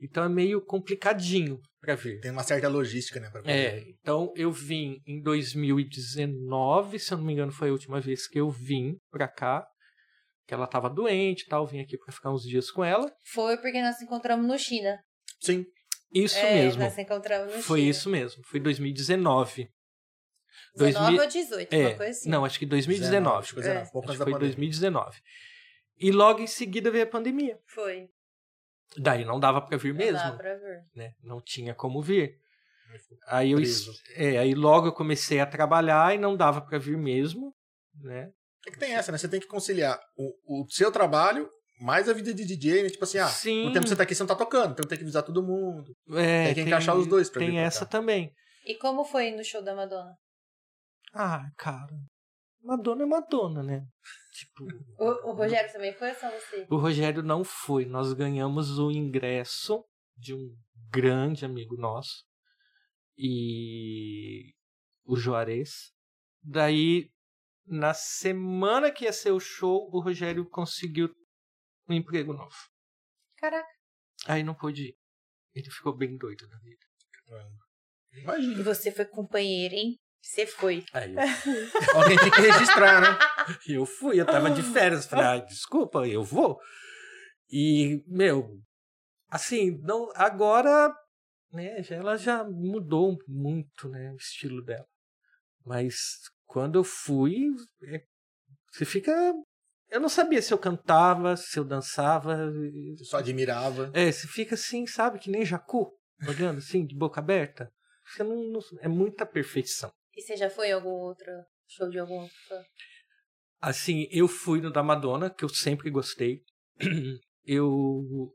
[0.00, 2.20] Então é meio complicadinho pra vir.
[2.20, 3.30] Tem uma certa logística, né?
[3.30, 7.72] Pra poder- É, então eu vim em 2019, se eu não me engano foi a
[7.72, 9.66] última vez que eu vim pra cá,
[10.46, 13.10] que ela tava doente e tal, vim aqui pra ficar uns dias com ela.
[13.32, 14.98] Foi porque nós nos encontramos no China.
[15.40, 15.64] Sim.
[16.12, 16.80] Isso é, mesmo.
[16.82, 17.90] Nós nos encontramos no Foi China.
[17.90, 19.68] isso mesmo, foi 2019.
[20.74, 22.28] 19 2000 ou 18, É, uma coisa assim.
[22.28, 23.38] não, acho que 2019.
[23.38, 23.90] Acho que 19, É.
[23.90, 24.48] pouco Acho que da foi pandemia.
[24.56, 25.18] 2019.
[25.98, 27.58] E logo em seguida veio a pandemia.
[27.68, 28.08] Foi.
[28.96, 30.82] Daí não dava pra vir Não mesmo, dá pra ver.
[30.94, 31.12] né?
[31.22, 32.38] Não tinha como vir.
[33.28, 33.58] Aí eu
[34.16, 37.54] é, aí logo eu comecei a trabalhar e não dava pra vir mesmo,
[37.94, 38.30] né?
[38.66, 39.18] É que tem essa, né?
[39.18, 41.48] Você tem que conciliar o, o seu trabalho
[41.80, 42.90] mais a vida de DJ, né?
[42.90, 43.64] Tipo assim, ah, Sim.
[43.66, 45.42] no tempo que você tá aqui, você não tá tocando, então tem que avisar todo
[45.42, 45.94] mundo.
[46.14, 47.92] É, Tem que encaixar os dois pra vir Tem pra essa cá.
[47.92, 48.34] também.
[48.66, 50.14] E como foi no show da Madonna?
[51.14, 51.94] Ah, cara.
[52.62, 53.86] Madonna é Madonna, né?
[54.32, 54.64] Tipo,
[54.98, 56.66] O, o Rogério também foi ou só você?
[56.70, 57.84] o Rogério não foi.
[57.84, 59.84] Nós ganhamos o ingresso
[60.16, 60.54] de um
[60.90, 62.24] grande amigo nosso.
[63.16, 64.54] E
[65.04, 65.92] o Juarez.
[66.42, 67.10] Daí,
[67.66, 71.08] na semana que ia ser o show, o Rogério conseguiu
[71.88, 72.56] um emprego novo.
[73.36, 73.68] Caraca.
[74.26, 74.96] Aí não pôde ir.
[75.54, 76.86] Ele ficou bem doido na vida.
[78.12, 78.62] E Imagina.
[78.62, 79.98] você foi companheira, hein?
[80.22, 80.84] Você foi.
[80.92, 81.20] Aí eu
[81.96, 83.18] Alguém tem que registrar, né?
[83.66, 85.06] Eu fui, eu tava de férias.
[85.06, 86.58] Falei, ah, desculpa, eu vou.
[87.50, 88.60] E, meu,
[89.28, 90.94] assim, não, agora,
[91.52, 94.86] né, ela já mudou muito, né, o estilo dela.
[95.64, 95.96] Mas
[96.46, 97.48] quando eu fui,
[97.84, 98.02] é,
[98.70, 99.12] você fica.
[99.88, 102.50] Eu não sabia se eu cantava, se eu dançava.
[102.96, 103.90] Você só admirava.
[103.92, 105.90] É, você fica assim, sabe, que nem jacu,
[106.28, 107.68] olhando assim, de boca aberta.
[108.06, 109.90] Você não, não- é muita perfeição.
[110.14, 111.30] E você já foi em algum outro
[111.68, 112.62] show de algum outro fã?
[113.60, 116.42] Assim, eu fui no da Madonna, que eu sempre gostei.
[117.44, 118.32] Eu.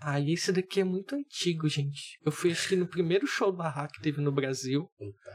[0.00, 2.18] Ah, esse daqui é muito antigo, gente.
[2.24, 5.30] Eu fui, acho que no primeiro show do Ahá que teve no Brasil, Puta.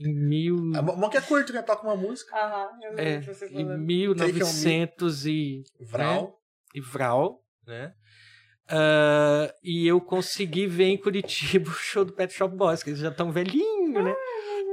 [0.00, 0.74] em mil.
[0.74, 1.62] É bom que é curto, né?
[1.62, 2.34] Toca uma música.
[2.34, 3.20] Aham, eu É,
[3.50, 5.62] em 1900 e.
[5.78, 6.24] Vral.
[6.24, 6.32] né,
[6.74, 7.94] E Vral, né?
[8.68, 13.00] Ah, e eu consegui ver em Curitiba o show do Pet Shop Boys, que eles
[13.00, 14.14] já estão velhinhos, né?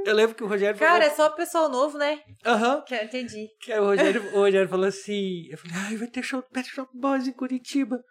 [0.06, 0.92] Eu lembro que o Rogério falou.
[0.92, 2.22] Cara, é só pessoal novo, né?
[2.44, 2.82] Aham.
[2.82, 3.48] Que eu entendi.
[3.60, 6.48] Que aí o Rogério, o Rogério falou assim: eu falei, ai, vai ter show do
[6.48, 8.02] Pet Shop Boys em Curitiba.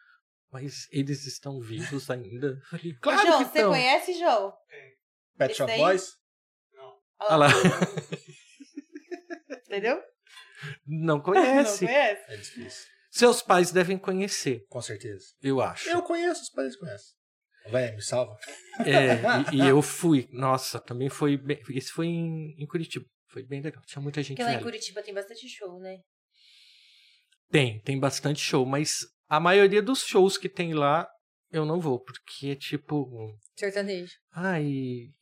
[0.52, 2.48] Mas eles estão vivos ainda?
[2.48, 3.72] Eu falei, claro João, que você estão.
[3.72, 4.54] conhece, João?
[5.38, 5.76] Pet Shop?
[5.78, 6.12] Boys.
[7.20, 7.48] Olha lá.
[9.68, 10.02] Entendeu?
[10.86, 11.86] Não Não conhece.
[11.86, 12.32] conhece?
[12.32, 12.88] É difícil.
[13.12, 15.26] Seus pais devem conhecer, Com certeza.
[15.42, 15.90] eu acho.
[15.90, 17.14] Eu conheço, os pais conhecem.
[17.70, 18.38] Véi, me salva.
[18.80, 20.28] É, e, e eu fui.
[20.32, 21.62] Nossa, também foi bem.
[21.70, 23.06] Esse foi em, em Curitiba.
[23.30, 23.82] Foi bem legal.
[23.86, 24.64] Tinha muita gente Porque lá em.
[24.64, 25.98] Curitiba tem bastante show, né?
[27.50, 31.08] Tem, tem bastante show, mas a maioria dos shows que tem lá
[31.54, 33.08] eu não vou, porque é tipo.
[33.56, 34.12] Sertanejo.
[34.36, 34.66] Ai,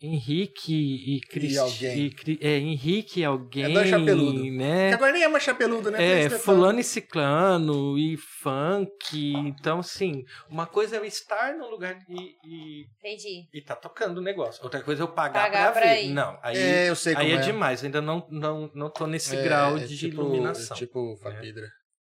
[0.02, 1.58] Henrique e Cristi...
[1.58, 2.06] alguém.
[2.06, 4.42] e Cri- é, Henrique e alguém, É dois chapeludo.
[4.42, 4.94] Que né?
[4.94, 6.22] agora nem é mais chapeludo, né?
[6.24, 9.34] É, fulano e ciclano e funk.
[9.36, 13.50] Então, assim, uma coisa é eu estar no lugar e, e, Entendi.
[13.54, 14.64] e tá tocando o negócio.
[14.64, 16.04] Outra coisa é eu pagar, Pagar pra, pra ver.
[16.06, 16.14] ir.
[16.14, 17.42] Não, aí, É, eu sei aí é, é.
[17.42, 17.84] demais.
[17.84, 20.78] Ainda não, não, não tô nesse É, grau é de tipo- iluminação.
[20.78, 21.68] Tipo Fapidra.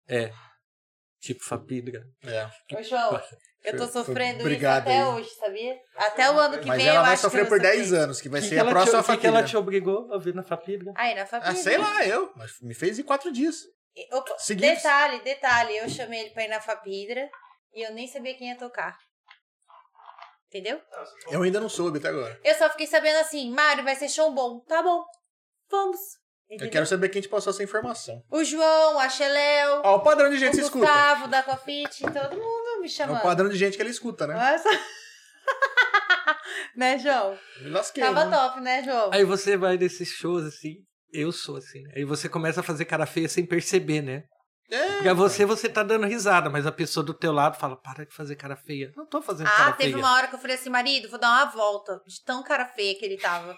[0.09, 0.33] É.
[1.21, 2.03] Tipo Fapidra.
[2.23, 2.45] É.
[2.75, 3.21] Ô, João,
[3.69, 5.07] eu tô sofrendo obrigado isso até aí.
[5.13, 5.79] hoje, sabia?
[5.95, 7.99] Até o ano que Mas vem ela eu vai sofrer por eu vou 10 sofrer.
[8.03, 10.17] anos, que vai Que ser que a ela próxima te, que ela te obrigou a
[10.17, 10.91] ver na Fapidra?
[10.95, 11.55] Aí, na Ah, família.
[11.55, 12.31] sei lá, eu.
[12.35, 13.55] Mas me fez em quatro dias.
[14.11, 15.77] Opa, detalhe, detalhe.
[15.77, 17.27] Eu chamei ele pra ir na Fapidra
[17.73, 18.95] e eu nem sabia quem ia tocar.
[20.49, 20.79] Entendeu?
[21.29, 22.39] Eu ainda não soube até agora.
[22.43, 24.59] Eu só fiquei sabendo assim, Mário, vai ser show bom.
[24.61, 25.03] Tá bom,
[25.69, 25.99] vamos.
[26.49, 26.71] Eu Entendeu?
[26.71, 28.23] quero saber quem te passou essa informação.
[28.31, 30.85] O João, a Xeléu, Ó, o padrão de gente o se escuta.
[30.85, 33.17] Gustavo da Cofit, todo mundo me É chamando.
[33.17, 34.33] o padrão de gente que ele escuta, né?
[34.33, 34.69] Nossa.
[36.75, 37.37] né, João?
[37.61, 38.03] Me lasquei.
[38.03, 38.37] Tava né?
[38.37, 39.09] top, né, João?
[39.13, 40.75] Aí você vai nesses shows assim.
[41.11, 41.93] Eu sou assim, né?
[41.95, 44.23] Aí você começa a fazer cara feia sem perceber, né?
[44.69, 48.05] É, Porque você, você tá dando risada, mas a pessoa do teu lado fala, para
[48.05, 48.91] de fazer cara feia.
[48.97, 50.03] Não tô fazendo Ah, cara teve feia.
[50.03, 52.01] uma hora que eu falei assim, marido, vou dar uma volta.
[52.05, 53.55] De tão cara feia que ele tava.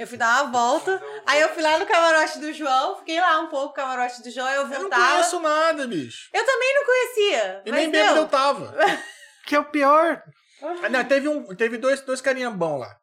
[0.00, 0.98] Eu fui dar uma volta.
[1.26, 4.30] Aí eu fui lá no camarote do João, fiquei lá um pouco no camarote do
[4.30, 5.12] João, eu eu não voltava.
[5.12, 6.30] conheço nada, bicho.
[6.32, 7.62] Eu também não conhecia.
[7.66, 8.22] E nem bêbado deu.
[8.22, 8.74] eu tava.
[9.46, 10.22] Que é o pior.
[10.62, 12.96] Ah, não, teve, um, teve dois, dois carinha bom lá.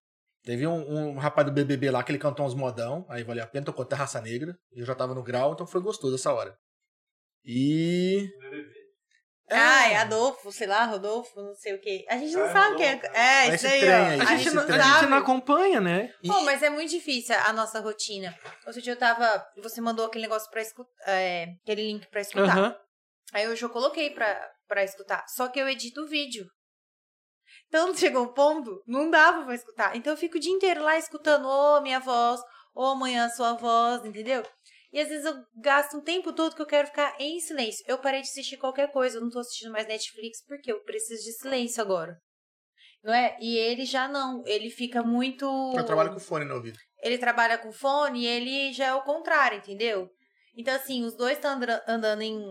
[0.44, 3.48] Teve um, um rapaz do BBB lá que ele cantou uns modão, aí valeu a
[3.48, 6.32] pena, tocou até Raça Negra, e eu já tava no grau, então foi gostoso essa
[6.32, 6.58] hora.
[7.44, 8.28] E...
[9.50, 12.06] É, Ai, Adolfo, sei lá, Rodolfo, não sei o quê.
[12.10, 13.02] A gente não sabe quem é.
[13.14, 14.24] É, Esse isso aí, trem ó.
[14.24, 16.14] A, gente, não, a gente não acompanha, né?
[16.26, 18.38] Pô, mas é muito difícil a nossa rotina.
[18.66, 19.46] Outro dia eu tava.
[19.64, 20.92] Você mandou aquele negócio pra escutar.
[21.64, 22.78] aquele link pra escutar.
[23.34, 25.26] Aí hoje eu coloquei pra, pra escutar.
[25.30, 26.46] Só que eu edito o vídeo.
[27.68, 29.96] Então chegou um ponto, não dava pra escutar.
[29.96, 32.40] Então eu fico o dia inteiro lá escutando, ô minha voz,
[32.74, 34.44] ô amanhã sua voz, entendeu?
[34.98, 37.86] E às vezes eu gasto um tempo todo que eu quero ficar em silêncio.
[37.88, 41.24] Eu parei de assistir qualquer coisa, eu não tô assistindo mais Netflix porque eu preciso
[41.24, 42.20] de silêncio agora.
[43.04, 43.38] Não é?
[43.40, 45.46] E ele já não, ele fica muito.
[45.78, 46.80] Eu trabalho com fone no ouvido.
[47.04, 50.10] Ele trabalha com fone e ele já é o contrário, entendeu?
[50.56, 52.42] Então, assim, os dois estão andando em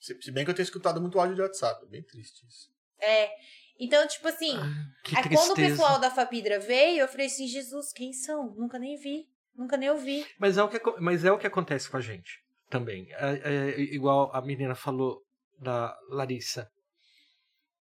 [0.00, 2.68] Se, se bem que eu tenho escutado muito áudio de WhatsApp, é bem triste isso.
[3.00, 3.30] É.
[3.78, 4.58] Então, tipo assim,
[5.04, 5.40] Que aí tristeza.
[5.40, 8.52] quando o pessoal da Fapidra veio, eu falei assim, Jesus, quem são?
[8.56, 10.26] Nunca nem vi, nunca nem ouvi.
[10.38, 12.38] Mas é, o que, mas é o que acontece com a gente
[12.68, 13.06] também.
[13.12, 15.20] É, é igual a menina falou
[15.58, 16.68] da Larissa.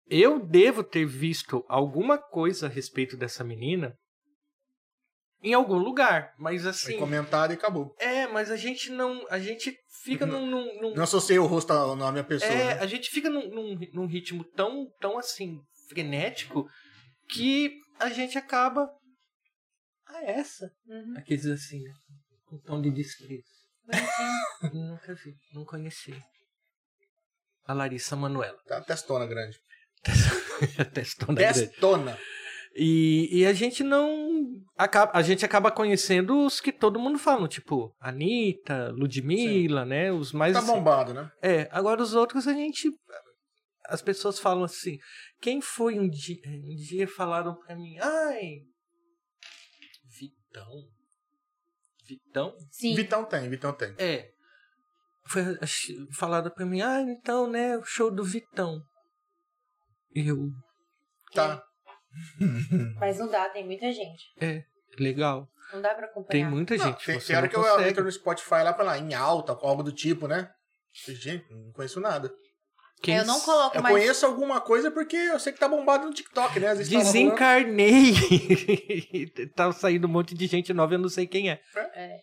[0.08, 3.96] Eu devo ter visto alguma coisa a respeito dessa menina
[5.42, 6.98] em algum lugar, mas Foi assim.
[6.98, 7.94] comentado e acabou.
[7.98, 9.26] É, mas a gente não.
[9.28, 10.46] A gente fica num.
[10.46, 12.80] num- num- Não associei o rosto ao nome da pessoa, é, né?
[12.80, 16.68] a gente fica num, num, num ritmo tão, tão assim, frenético,
[17.28, 18.88] que a gente acaba.
[20.14, 20.70] Ah, essa?
[20.86, 21.14] Uhum.
[21.16, 21.92] Aqueles assim, né?
[22.46, 23.44] Com tom de desprezo.
[24.72, 26.14] Nunca vi, não conheci.
[27.66, 28.58] A Larissa Manoela.
[28.66, 29.58] Tá testona grande.
[30.92, 31.66] Testona grande.
[31.66, 32.18] Testona.
[32.74, 34.42] E, e a gente não.
[34.76, 40.10] Acaba, a gente acaba conhecendo os que todo mundo fala, tipo, Anitta, Ludmilla, né?
[40.10, 40.54] Os mais.
[40.54, 41.30] Tá assim- bombado, né?
[41.42, 42.88] É, agora os outros a gente.
[43.86, 44.96] As pessoas falam assim.
[45.40, 46.40] Quem foi um dia.
[46.46, 48.60] Um dia falaram pra mim, ai.
[50.52, 50.88] Vitão.
[52.04, 52.56] Vitão?
[52.70, 52.94] Sim.
[52.94, 53.94] Vitão tem, Vitão tem.
[53.98, 54.30] É.
[55.24, 55.42] Foi
[56.12, 58.82] falado pra mim, ah, então, né, o show do Vitão.
[60.14, 60.50] Eu.
[61.32, 61.62] Tá.
[63.00, 64.24] Mas não dá, tem muita gente.
[64.38, 64.64] É,
[64.98, 65.48] legal.
[65.72, 66.28] Não dá pra acompanhar.
[66.28, 67.06] Tem muita Não, gente.
[67.06, 67.88] tem, você tem hora não que eu consegue.
[67.88, 70.52] entro no Spotify lá pra lá, em alta, algo do tipo, né?
[70.92, 72.30] Gente, não conheço nada.
[73.02, 73.94] Quem Eu não coloco Eu mais.
[73.94, 76.68] conheço alguma coisa porque eu sei que tá bombado no TikTok, né?
[76.68, 77.12] Às vezes tá rolando.
[77.12, 78.12] Desencarnei.
[79.56, 81.60] tá saindo um monte de gente nova, eu não sei quem é.
[81.94, 82.16] É.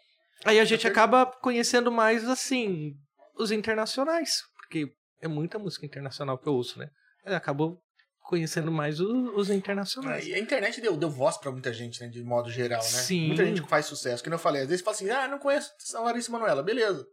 [0.46, 2.94] Aí a gente Eu acaba conhecendo mais, assim,
[3.38, 4.38] os internacionais.
[4.56, 4.88] Porque
[5.22, 6.88] é muita música internacional que eu ouço, né?
[7.26, 7.78] Aí acabou
[8.24, 10.26] conhecendo mais o- os internacionais.
[10.28, 12.08] E a internet deu, deu voz pra muita gente, né?
[12.08, 12.88] De modo geral, né?
[12.88, 13.28] Sim.
[13.28, 14.24] Muita gente que faz sucesso.
[14.24, 16.64] Que eu falei, às vezes fala assim, ah, não conheço a Larissa Manoela.
[16.64, 17.06] Beleza.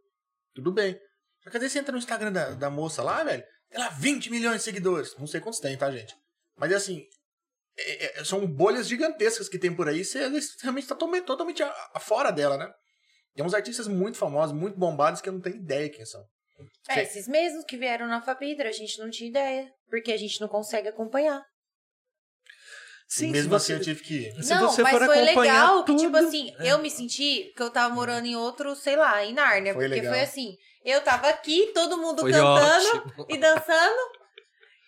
[0.55, 0.97] Tudo bem.
[1.43, 3.43] Só que às vezes você entra no Instagram da, da moça lá, velho,
[3.77, 5.15] tem lá 20 milhões de seguidores.
[5.19, 6.15] Não sei quantos tem, tá, gente?
[6.57, 7.05] Mas é assim,
[7.78, 10.05] é- é- são bolhas gigantescas que tem por aí.
[10.05, 10.19] Você
[10.62, 12.69] realmente tá totalmente, totalmente a- a- fora dela, né?
[13.35, 16.24] Tem uns artistas muito famosos, muito bombados, que eu não tenho ideia quem são.
[16.89, 19.70] É, esses mesmos que vieram na Fapidra, a gente não tinha ideia.
[19.90, 21.44] Porque a gente não consegue acompanhar.
[23.09, 24.43] Sim, e mesmo assim você- eu tive que ir.
[24.43, 26.73] Se não, você mas foi legal que, tudo- tipo assim, É.
[26.73, 29.74] eu me senti que eu tava morando em outro, sei lá, em Nárnia.
[29.74, 30.12] Foi porque legal.
[30.15, 30.57] foi assim,
[30.91, 33.27] eu tava aqui, todo mundo Foi cantando ótimo.
[33.29, 34.27] e dançando.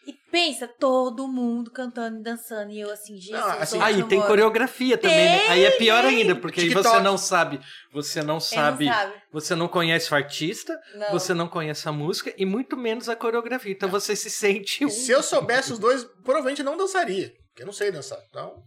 [0.06, 2.70] E pensa, todo mundo cantando e dançando.
[2.70, 4.30] E eu assim, Jesus, assim, Aí tem moro?
[4.30, 5.48] coreografia também, né?
[5.48, 7.60] Aí é pior ainda, porque aí você não sabe,
[7.92, 9.12] você não sabe, não sabe?
[9.30, 11.10] você não conhece o artista, Não.
[11.10, 13.72] você não conhece a música e muito menos a coreografia.
[13.72, 17.30] Então você se sente um Se eu soubesse os dois, provavelmente não dançaria.
[17.48, 18.18] Porque eu não sei dançar.
[18.30, 18.62] Então,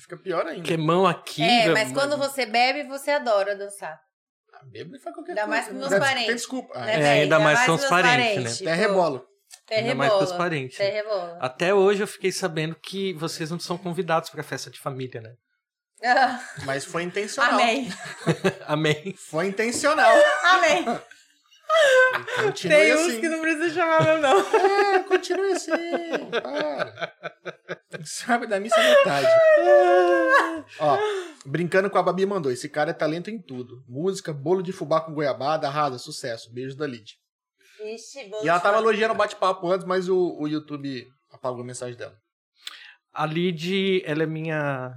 [0.00, 0.62] fica pior ainda.
[0.62, 1.42] que mão aqui.
[1.42, 3.98] É, mas quando você bebe, você adora dançar.
[4.60, 5.56] Ah, bêbado faz qualquer Ainda coisa.
[5.56, 5.98] mais com meus né?
[5.98, 6.26] parentes.
[6.26, 6.72] Tem desculpa.
[6.76, 7.22] Ah, Né, É, velho?
[7.22, 8.50] ainda mais com com os meus parentes, né?
[8.50, 9.26] Até Tipo, rebolo.
[9.66, 10.80] Até Ainda mais com os parentes.
[10.80, 11.38] Até rebola.
[11.40, 15.32] Até hoje eu fiquei sabendo que vocês não são convidados pra festa de família, né?
[16.04, 17.54] Ah, Mas foi intencional.
[17.54, 17.88] Amém.
[18.66, 19.14] Amém.
[19.16, 20.12] Foi intencional.
[20.44, 20.84] Amém.
[22.42, 23.04] Continue Tem assim.
[23.14, 24.38] uns que não precisa chamar meu não.
[24.38, 25.70] É, continue assim.
[26.42, 27.12] Para.
[28.04, 29.28] Sabe da missa metade.
[30.78, 30.98] Ó,
[31.46, 32.50] brincando com a Babi mandou.
[32.52, 33.84] Esse cara é talento em tudo.
[33.88, 36.52] Música, bolo de fubá com goiabada, arrasa, sucesso.
[36.52, 37.18] Beijo da Lid.
[37.82, 41.96] Vixe, E ela tava elogiando o bate-papo antes, mas o, o YouTube apagou a mensagem
[41.96, 42.16] dela.
[43.12, 44.94] A Lid, ela é minha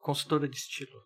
[0.00, 1.02] consultora de estilo.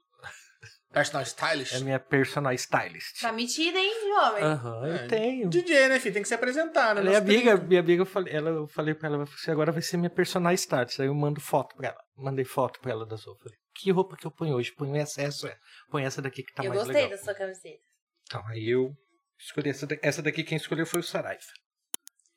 [0.92, 1.74] Personal Stylish.
[1.76, 3.20] É minha personal stylist.
[3.20, 4.42] Tá metida, hein, jovem?
[4.42, 5.48] Aham, eu É, tenho.
[5.50, 6.14] DJ, né, filho?
[6.14, 7.02] Tem que se apresentar, né?
[7.02, 9.70] Ela é Nosso amiga, minha amiga, eu falei, ela, eu falei pra ela, você agora
[9.70, 10.98] vai ser minha personal stylist.
[11.00, 11.98] Aí eu mando foto pra ela.
[12.16, 13.42] Mandei foto pra ela das roupas.
[13.44, 14.72] Falei, que roupa que eu ponho hoje?
[14.72, 15.54] Ponho essa, essa,
[15.90, 17.18] põe essa daqui que tá eu mais gostei legal.
[17.18, 17.82] da sua camiseta.
[18.26, 18.90] Então, aí eu
[19.38, 20.06] escolhi essa daqui.
[20.06, 21.40] Essa daqui quem escolheu foi o Saraiva.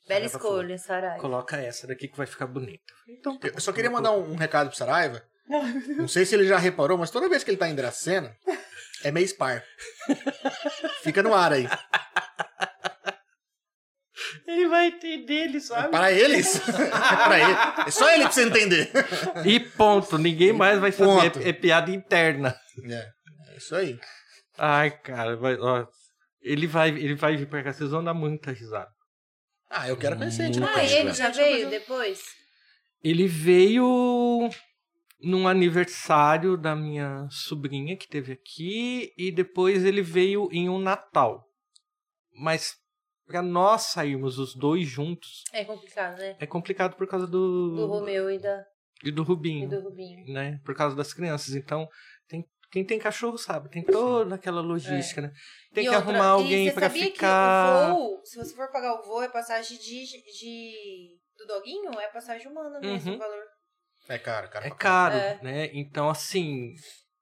[0.08, 1.20] Bela Saraiva falou, escolha, Sarai.
[1.20, 2.84] Coloca essa daqui que vai ficar bonita.
[3.08, 3.60] Então, tá Eu bom.
[3.62, 5.24] só queria mandar um, um recado pro Saraiva.
[5.98, 8.36] Não sei se ele já reparou, mas toda vez que ele tá em Dracena,
[9.04, 9.64] é meio spar.
[11.04, 11.68] Fica no ar aí.
[14.48, 15.90] Ele vai entender, ele sabe.
[15.90, 16.56] Para eles?
[16.56, 17.88] É pra ele.
[17.88, 18.92] É só ele pra você entender.
[19.46, 20.18] E ponto.
[20.18, 21.32] Ninguém mais vai saber.
[21.32, 21.40] Ponto.
[21.40, 22.56] É, é piada interna.
[22.84, 23.10] É,
[23.54, 24.00] é isso aí.
[24.58, 25.86] Ai, cara, vai, ó,
[26.42, 28.90] ele vai, ele vai vir pra cá, vocês vão dar muita risada.
[29.70, 30.52] Ah, eu quero conhecer.
[30.64, 32.22] Ah, ele já veio depois?
[33.04, 34.50] Ele veio
[35.24, 41.46] num aniversário da minha sobrinha que teve aqui e depois ele veio em um Natal.
[42.34, 42.76] Mas
[43.26, 46.36] pra nós sairmos os dois juntos É complicado, né?
[46.40, 48.64] é complicado por causa do Do Romeu e, da,
[49.04, 50.32] e do e Rubinho, do Rubinho.
[50.34, 50.60] né?
[50.66, 51.56] Por causa das crianças.
[51.56, 51.88] Então,
[52.28, 55.34] tem quem tem cachorro sabe, tem toda aquela logística, né?
[55.74, 57.90] Tem E que outra- arrumar e alguém sabia ficar.
[57.90, 61.92] que o voo, se você for pagar o voo, é passagem de, de do doguinho,
[62.00, 63.16] é passagem humana mesmo, Uhum.
[63.18, 63.44] o valor.
[64.14, 64.66] É caro, cara.
[64.66, 65.40] É pra caro, É.
[65.42, 65.70] né?
[65.74, 66.74] Então, assim,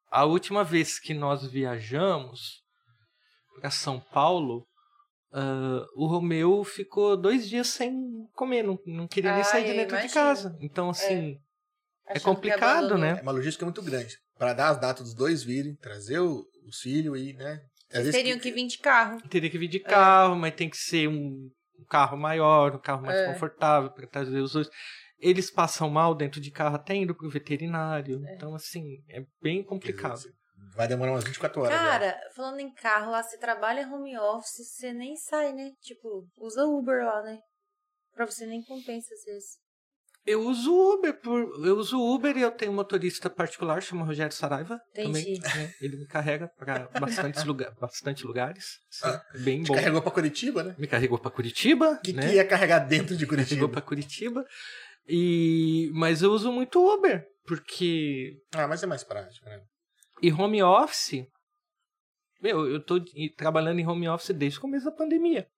[0.10, 2.64] a última vez que nós viajamos
[3.60, 4.66] para São Paulo,
[5.32, 7.94] ah, o Romeu ficou dois dias sem
[8.34, 10.58] comer, não, não queria nem Ah, sair de eu dentro de casa.
[10.60, 11.38] Então, assim,
[12.08, 13.18] é, que complicado, né?
[13.20, 14.18] É uma logística muito grande.
[14.38, 17.62] Pra dar as datas dos dois virem, trazer o- os filhos e, né?
[17.94, 19.22] Às teriam que vir de carro.
[19.30, 21.50] Teria que vir de carro, mas tem que ser um,
[21.80, 23.26] um carro maior, um carro mais É.
[23.32, 24.70] confortável para trazer os dois.
[25.20, 28.24] Eles passam mal dentro de carro até indo pro veterinário.
[28.30, 30.22] Então, assim, é bem complicado.
[30.76, 31.74] Vai demorar umas 24 horas.
[31.74, 31.78] né?
[31.90, 35.72] Cara, falando em carro lá, você trabalha home office, você nem sai, né?
[35.82, 37.40] Tipo, usa Uber lá, né?
[38.16, 39.58] Pra você nem compensa às vezes.
[40.26, 44.34] Eu uso Uber, por, eu uso Uber e eu tenho um motorista particular, chama Rogério
[44.36, 44.80] Saraiva.
[44.92, 45.40] Entendi.
[45.42, 45.74] Também, né?
[45.82, 48.80] Ele me carrega para bastantes lugar, bastante lugares.
[48.92, 49.76] Sim, bem Te bom.
[49.76, 50.76] carregou pra Curitiba, né?
[50.78, 52.28] Me carregou para Curitiba, O que, né?
[52.28, 53.70] que ia carregar dentro de Me carregou Curitiba?
[53.70, 54.46] para Curitiba.
[55.10, 59.62] E mas eu uso muito Uber, porque Ah, mas é mais prático, né?
[60.22, 61.26] e home office.
[62.42, 62.96] Meu, eu tô
[63.36, 65.50] trabalhando em home office desde o começo da pandemia.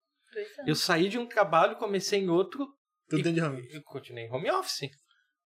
[0.66, 2.66] Eu saí de um trabalho, comecei em outro,
[3.10, 3.68] Tudo dentro de home.
[3.74, 4.90] eu continuei em home office.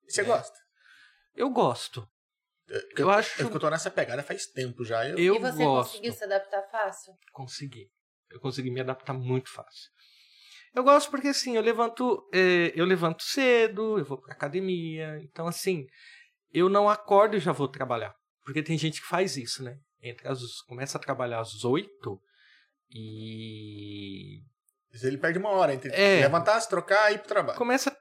[0.09, 0.23] Você É.
[0.23, 0.57] gosta?
[1.35, 2.07] Eu gosto.
[2.67, 5.07] Eu, Eu acho- Eu, tô nessa pegada faz tempo já.
[5.07, 5.91] Eu, Eu e você gosto.
[5.91, 7.13] conseguiu se adaptar fácil?
[7.31, 7.89] consegui.
[8.31, 9.91] Eu consegui me adaptar muito fácil.
[10.75, 15.45] Eu gosto porque assim, eu levanto, eh, eu levanto cedo, eu vou pra academia, então
[15.47, 15.85] assim,
[16.51, 18.13] eu não acordo e já vou trabalhar.
[18.43, 19.77] Porque tem gente que faz isso, né?
[20.01, 22.19] Entre as, começa a trabalhar às oito
[22.89, 24.41] e
[25.01, 26.21] Ele perde uma hora entre É.
[26.21, 27.57] levantar, se trocar e ir pro trabalho.
[27.57, 27.95] começa a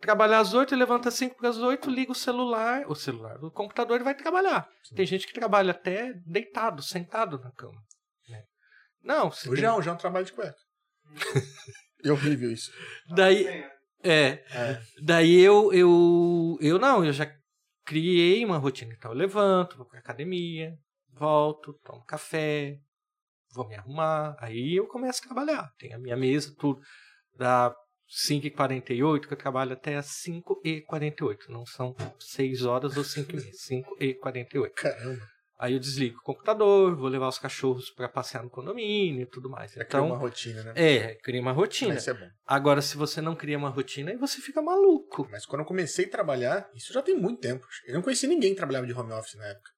[0.00, 3.50] trabalhar às oito, levanta às cinco para as oito, liga o celular, o celular, o
[3.50, 4.68] computador e vai trabalhar.
[4.94, 7.80] Tem gente que trabalha até deitado, sentado na cama.
[8.28, 8.42] né?
[9.02, 10.56] Não, você O tem- João, o João trabalha de cueca.
[12.04, 12.70] é horrível isso.
[13.08, 13.46] Daí,
[14.02, 14.80] é, É.
[15.02, 17.30] daí eu, eu, eu não, eu já
[17.84, 18.92] criei uma rotina.
[18.96, 20.74] Então eu levanto, vou pra academia,
[21.12, 22.78] volto, tomo café,
[23.52, 25.70] vou me arrumar, aí eu começo a trabalhar.
[25.78, 26.80] Tem a minha mesa, tudo.
[27.36, 27.74] Da
[28.28, 31.48] 5h48, que eu trabalho até as 5h48.
[31.48, 34.70] Não são 6 horas ou 5 h 5h48.
[34.74, 35.33] Caramba.
[35.56, 39.48] Aí eu desligo o computador, vou levar os cachorros para passear no condomínio e tudo
[39.48, 39.72] mais.
[39.72, 40.72] Já criou uma Então, rotina, né?
[40.74, 41.94] é, cria uma rotina.
[41.94, 42.28] Isso é bom.
[42.44, 45.28] Agora, se você não cria uma rotina, aí você fica maluco.
[45.30, 47.64] Mas quando eu comecei a trabalhar, isso já tem muito tempo.
[47.86, 49.70] Eu não conheci ninguém que trabalhava de home office na época.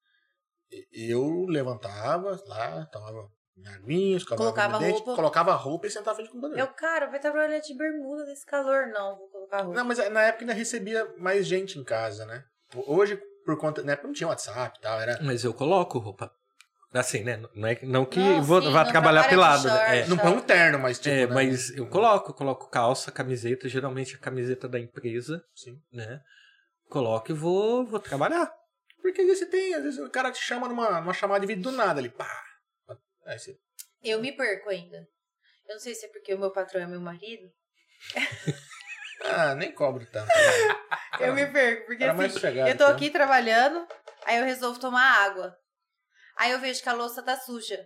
[0.91, 5.15] Eu levantava lá, tomava minha aguinha, Colocava dente, roupa.
[5.15, 6.59] colocava a roupa e sentava frente do computador.
[6.59, 8.87] Eu, cara, vai trabalhar de bermuda desse calor.
[8.87, 9.77] Não, vou colocar roupa.
[9.77, 12.43] Não, mas na época ainda recebia mais gente em casa, né?
[12.85, 13.81] Hoje, por conta.
[13.81, 15.19] Na época não tinha WhatsApp e tal, era.
[15.23, 16.29] Mas eu coloco roupa.
[16.93, 17.41] Assim, né?
[17.53, 19.63] Não é não que Não, vou, sim, vá não trabalhar pelado.
[19.63, 19.69] né?
[19.69, 19.91] short.
[19.91, 20.07] É.
[20.07, 21.15] Não põe um terno, mas tipo.
[21.15, 21.33] É, né?
[21.33, 25.81] mas eu coloco, coloco calça, camiseta, geralmente a camiseta da empresa, Sim.
[25.91, 26.21] né?
[26.89, 28.51] Coloco e vou, vou trabalhar.
[29.01, 31.47] Porque às vezes você tem, às vezes o cara te chama numa, numa chamada de
[31.47, 32.29] vídeo do nada ali, pá.
[33.25, 33.57] Aí você.
[34.03, 34.97] Eu me perco ainda.
[35.67, 37.49] Eu não sei se é porque o meu patrão é meu marido.
[39.23, 40.29] Ah, nem cobro tanto.
[41.19, 42.95] Eu me perco, porque Era assim, mais sossegado, eu tô então.
[42.95, 43.87] aqui trabalhando,
[44.25, 45.57] aí eu resolvo tomar água.
[46.37, 47.79] Aí eu vejo que a louça tá suja.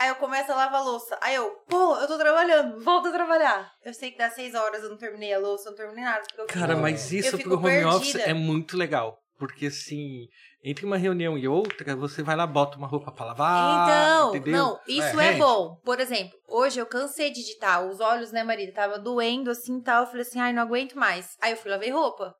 [0.00, 1.16] Aí eu começo a lavar a louça.
[1.22, 3.70] Aí eu, pô, eu tô trabalhando, volto a trabalhar.
[3.84, 6.24] Eu sei que dá seis horas eu não terminei a louça, eu não terminei nada.
[6.26, 6.82] Porque eu Cara, Não.
[6.82, 8.30] mas Eu isso fico pro home office perdida.
[8.30, 9.21] é muito legal.
[9.42, 10.28] Porque assim,
[10.62, 13.88] entre uma reunião e outra, você vai lá, bota uma roupa pra lavar.
[13.88, 14.56] Então, entendeu?
[14.56, 15.40] não, isso É, é, rende.
[15.40, 15.80] bom.
[15.84, 19.82] Por exemplo, hoje eu cansei de digitar, os olhos, né, marido, tava doendo assim e
[19.82, 20.02] tal.
[20.02, 21.36] Eu falei assim, ai, não aguento mais.
[21.42, 22.32] Aí eu fui lavei roupa.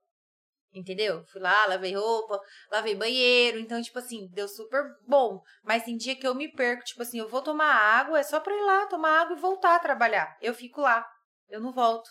[0.73, 1.25] Entendeu?
[1.27, 2.39] Fui lá, lavei roupa,
[2.71, 3.59] lavei banheiro.
[3.59, 5.41] Então, tipo assim, deu super bom.
[5.65, 8.39] Mas tem dia que eu me perco, tipo assim, eu vou tomar água, é só
[8.39, 10.37] pra ir lá tomar água e voltar a trabalhar.
[10.41, 11.05] Eu fico lá,
[11.51, 12.09] eu não volto.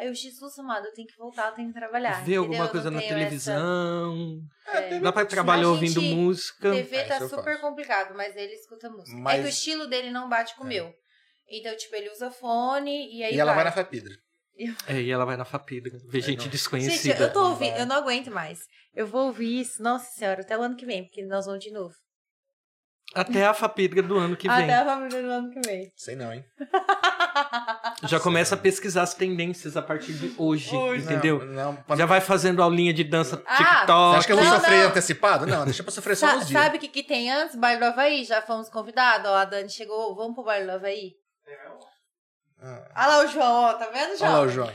[0.00, 2.24] Aí eu, Jesus amado, eu tenho que voltar, eu tenho que trabalhar.
[2.24, 4.40] Ver alguma coisa na televisão.
[4.66, 4.98] É.
[4.98, 6.68] Dá pra trabalhar ouvindo música.
[6.68, 6.76] essa...
[6.84, 7.60] TV É, tá super faço.
[7.60, 9.14] complicado, mas ele escuta música.
[9.18, 10.70] É Mas- que o estilo dele não bate com o É.
[10.70, 10.94] meu.
[11.48, 13.64] Então, tipo, ele usa fone e aí E ela vai vai.
[13.66, 14.14] na Fapidra.
[14.86, 15.92] É, e ela vai na Fapidra.
[16.08, 16.48] Ver gente não.
[16.48, 17.14] desconhecida.
[17.14, 17.82] Gente, eu tô ouvindo, vai.
[17.82, 18.60] eu não aguento mais.
[18.94, 21.70] Eu vou ouvir isso, nossa senhora, até o ano que vem, porque nós vamos de
[21.70, 21.94] novo.
[23.14, 24.64] Até a Fapidra do ano que vem.
[24.64, 25.90] Até a família do ano que vem.
[25.96, 26.44] Sei não, hein?
[28.08, 31.04] Já começa a pesquisar as tendências a partir de hoje, Hoje.
[31.04, 31.44] entendeu?
[31.44, 33.86] Não, não, Já vai fazendo aulinha de dança Ah, TikTok.
[33.86, 34.88] Você acha que eu vou Não, sofrer não.
[34.88, 35.46] antecipado?
[35.46, 36.62] Não, deixa pra sofrer só Sa- uns dias.
[36.62, 37.56] sabe o que, que tem antes?
[37.56, 39.30] Baile do Havaí, já fomos convidados.
[39.30, 41.12] Ó, a Dani chegou, vamos pro baile do Havaí.
[42.62, 44.30] Ah, Olha lá o João, ó, tá vendo, João?
[44.32, 44.72] Olha lá o João.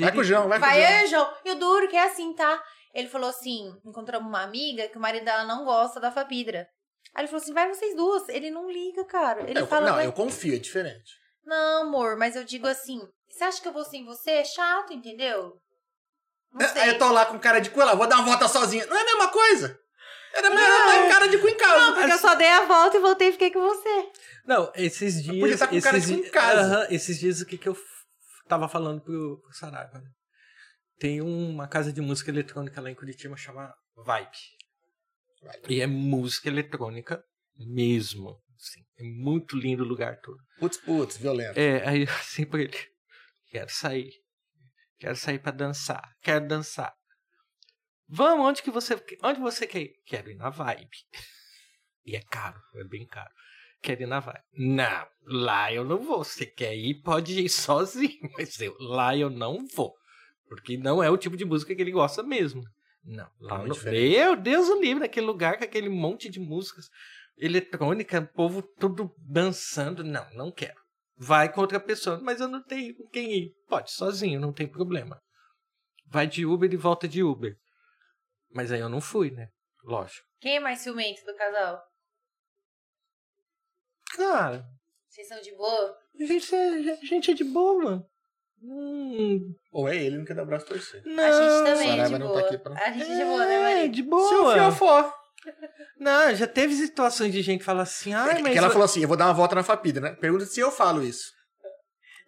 [0.00, 0.92] Vai com o João, vai com o Vai João.
[0.92, 1.30] eu e o João.
[1.44, 2.62] E o duro que é assim, tá?
[2.94, 6.68] Ele falou assim: encontramos uma amiga que o marido dela não gosta da Fapidra.
[7.12, 8.28] Aí ele falou assim: vai vocês duas.
[8.28, 9.42] Ele não liga, cara.
[9.50, 9.86] Ele Eu- fala.
[9.88, 11.10] não, vai- eu confio, é diferente.
[11.44, 14.30] Não, amor, mas eu digo assim: você acha que eu vou sem você?
[14.30, 15.58] É chato, entendeu?
[16.52, 16.82] Não sei.
[16.82, 18.86] Aí eu tô lá com cara de cu, lá, vou dar uma volta sozinha.
[18.86, 19.78] Não é a mesma coisa.
[20.32, 21.78] Era melhor eu com cara de cu em casa.
[21.78, 24.12] Não, porque eu só dei a volta e voltei e fiquei com você.
[24.46, 25.38] Não, esses dias.
[25.38, 26.60] podia estar com cara esses, de di- em casa.
[26.60, 27.82] Aham, esses dias o que, que eu f-
[28.48, 29.98] tava falando pro, pro Saraiva.
[30.00, 30.08] né?
[30.98, 34.28] Tem uma casa de música eletrônica lá em Curitiba chama Vibe.
[35.68, 37.22] E é música eletrônica
[37.56, 38.36] mesmo.
[38.68, 38.84] Assim.
[38.98, 40.38] é muito lindo o lugar todo.
[40.58, 41.58] Putz, putz, violento.
[41.58, 42.76] É, aí eu assim pra ele,
[43.50, 44.10] quero sair.
[44.98, 46.16] Quero sair pra dançar.
[46.22, 46.94] Quero dançar.
[48.08, 48.94] Vamos, onde que você.
[49.22, 49.94] Onde você quer ir?
[50.06, 50.96] Quero ir na vibe.
[52.04, 53.30] E é caro, é bem caro.
[53.82, 54.40] Quero ir na vibe.
[54.56, 56.24] Não, lá eu não vou.
[56.24, 58.18] Você quer ir, pode ir sozinho.
[58.36, 59.94] Mas eu, lá eu não vou.
[60.48, 62.62] Porque não é o tipo de música que ele gosta mesmo.
[63.04, 63.68] Não, lá não.
[63.68, 64.16] diferente.
[64.16, 66.88] Meu Deus o livre, aquele lugar com aquele monte de músicas
[67.36, 70.02] eletrônica, o povo tudo dançando.
[70.04, 70.80] Não, não quero.
[71.16, 73.52] Vai com outra pessoa, mas eu não tenho com quem ir.
[73.68, 75.20] Pode, sozinho, não tem problema.
[76.06, 77.56] Vai de Uber e volta de Uber.
[78.52, 79.48] Mas aí eu não fui, né?
[79.84, 80.26] Lógico.
[80.40, 81.80] Quem é mais ciumento do casal?
[84.16, 84.64] Cara,
[85.08, 85.96] Vocês são de boa?
[86.20, 88.06] a gente é, a gente é de boa, mano.
[88.62, 91.02] Hum, Ou é ele, não quer dar o braço torcer.
[91.04, 91.22] não.
[91.22, 92.40] a gente também é de não boa.
[92.40, 93.84] tá aqui pra- A gente é de boa, né, Maria?
[93.84, 94.54] É, de boa.
[94.54, 95.12] fiofó.
[95.98, 98.52] Não, já teve situações de gente falar assim, ai, É mas...
[98.52, 100.10] que ela falou assim, eu vou dar uma volta na Fapida, né?
[100.20, 101.32] Pergunta se eu falo isso.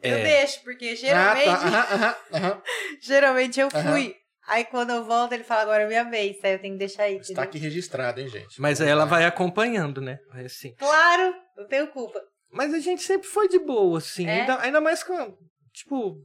[0.02, 0.22] Eu É.
[0.22, 1.54] deixo, porque Ah, geralmente, tá.
[1.54, 2.62] Aham, aham, aham.
[3.02, 3.90] geralmente eu Aham.
[3.92, 4.14] fui.
[4.46, 6.36] Aí quando eu volto, ele fala, agora é minha vez.
[6.44, 7.16] Aí eu tenho que deixar aí.
[7.16, 8.60] Está aqui registrado, hein, gente?
[8.60, 10.18] Mas aí ela vai acompanhando, né?
[10.44, 10.72] Assim.
[10.76, 12.20] Claro, eu tenho culpa.
[12.52, 14.26] Mas a gente sempre foi de boa, assim.
[14.26, 14.40] É?
[14.42, 15.36] Ainda, ainda mais com.
[15.72, 16.16] Tipo,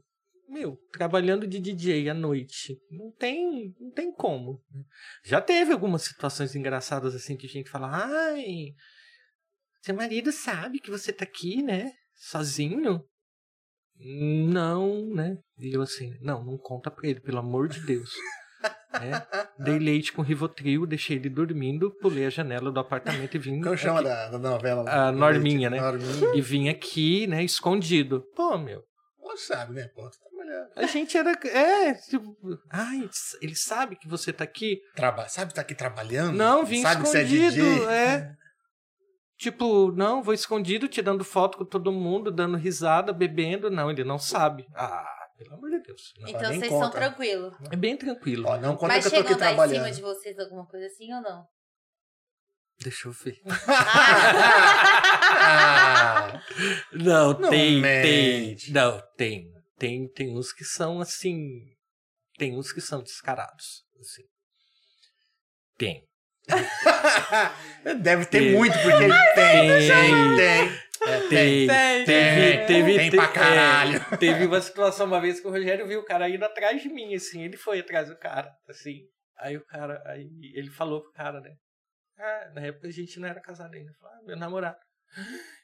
[0.51, 2.77] meu, trabalhando de DJ à noite.
[2.91, 4.61] Não tem, não tem como.
[5.23, 8.73] Já teve algumas situações engraçadas, assim, que a gente fala, ai.
[9.81, 11.91] Seu marido sabe que você tá aqui, né?
[12.13, 13.03] Sozinho?
[13.97, 15.37] Não, né?
[15.57, 18.11] E eu assim, não, não conta pra ele, pelo amor de Deus.
[18.93, 19.25] né?
[19.57, 23.61] Dei leite com Rivotril, deixei ele dormindo, pulei a janela do apartamento e vim.
[23.61, 24.89] Como chama da, da novela?
[24.89, 25.79] A Norminha, né?
[25.79, 26.35] Norminha.
[26.35, 28.23] E vim aqui, né, escondido.
[28.35, 28.83] Pô, meu,
[29.23, 29.87] Ela sabe, né?
[29.95, 30.30] Pô, tá.
[30.75, 31.31] a gente era.
[31.47, 32.35] É, tipo.
[32.69, 33.09] Ai,
[33.41, 34.79] ele sabe que você tá aqui?
[34.95, 35.27] Traba...
[35.29, 36.35] Sabe que tá aqui trabalhando?
[36.35, 37.27] Não, vim sabe escondido.
[37.27, 37.85] que você é DJ?
[37.87, 38.31] é.
[39.37, 43.71] Tipo, não, vou escondido, tirando foto com todo mundo, dando risada, bebendo.
[43.71, 44.67] Não, ele não sabe.
[44.75, 45.03] Ah,
[45.35, 46.13] pelo amor de Deus.
[46.19, 46.29] Não.
[46.29, 46.83] Então vocês conta.
[46.85, 47.53] são tranquilos.
[47.71, 48.47] É bem tranquilo.
[48.47, 49.85] Ó, não conta Mas que eu tô aqui dar em trabalhando.
[49.85, 51.43] cima de vocês alguma coisa assim ou não?
[52.83, 53.39] Deixa eu ver.
[55.43, 56.41] Ah,
[56.93, 58.65] Não, Não tem, mente.
[58.65, 58.73] tem.
[58.73, 59.51] Não, tem.
[59.81, 61.65] Tem, tem uns que são assim.
[62.37, 63.83] Tem uns que são descarados.
[63.99, 64.21] Assim.
[65.75, 66.07] Tem.
[68.03, 68.51] Deve ter Tem.
[68.55, 70.81] muito, porque tem, tem, tem.
[71.01, 71.29] É, tem.
[71.29, 73.97] Tem, Tem, teve, teve, tem pra caralho.
[74.11, 76.89] é, teve uma situação uma vez que o Rogério viu o cara indo atrás de
[76.89, 78.99] mim, assim, ele foi atrás do cara, assim.
[79.39, 81.55] Aí o cara, aí ele falou pro cara, né?
[82.19, 83.91] Ah, na época a gente não era casado ainda.
[83.99, 84.77] Falou, ah, meu namorado.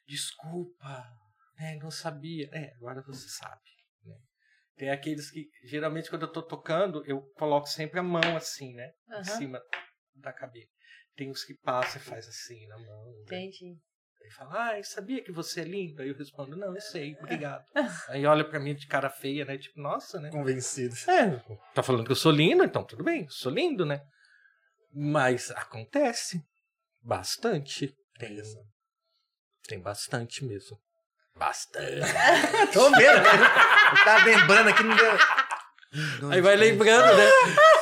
[0.07, 1.06] Desculpa,
[1.60, 1.77] né?
[1.80, 2.49] Não sabia.
[2.52, 3.76] É, agora você sabe.
[4.77, 8.91] Tem aqueles que, geralmente, quando eu tô tocando, eu coloco sempre a mão assim, né?
[9.09, 9.23] Em Aham.
[9.23, 9.61] cima
[10.15, 10.69] da cabeça.
[11.15, 13.05] Tem uns que passam e faz assim na mão.
[13.05, 13.21] né?
[13.23, 13.75] Entendi.
[14.23, 16.01] Aí fala, ah, eu sabia que você é lindo?
[16.01, 17.65] Aí eu respondo, não, eu sei, obrigado.
[18.07, 19.57] Aí olha pra mim de cara feia, né?
[19.57, 20.29] Tipo, nossa, né?
[20.29, 20.95] Convencido.
[21.07, 21.39] É,
[21.73, 24.01] tá falando que eu sou lindo, então tudo bem, sou lindo, né?
[24.93, 26.43] Mas acontece
[27.01, 27.95] bastante.
[28.19, 28.41] Tem,
[29.67, 30.79] tem bastante mesmo.
[31.38, 32.01] Bastante.
[32.73, 33.18] Tô vendo.
[33.18, 35.18] Eu tava lembrando aqui, não deu.
[36.31, 37.30] Aí vai lembrando, né?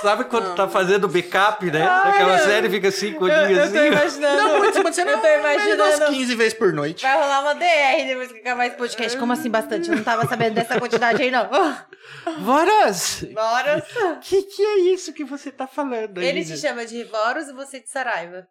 [0.01, 1.81] Sabe quando tá fazendo backup, né?
[1.81, 3.73] Ai, Aquela série fica assim, com o Eu, olhinho eu assim.
[3.73, 3.85] tô ó.
[3.85, 4.37] imaginando.
[4.43, 5.83] Não, muito você não eu tô imaginando.
[5.83, 7.01] umas 15 vezes por noite.
[7.01, 9.17] Vai rolar uma DR depois que acabar esse podcast.
[9.17, 9.89] Como assim bastante?
[9.89, 11.49] Eu não tava sabendo dessa quantidade aí, não.
[12.41, 13.25] Voraz!
[13.33, 13.83] Bora.
[14.21, 16.27] Que que é isso que você tá falando aí?
[16.27, 18.47] Ele te chama de Voros e você de Saraiva.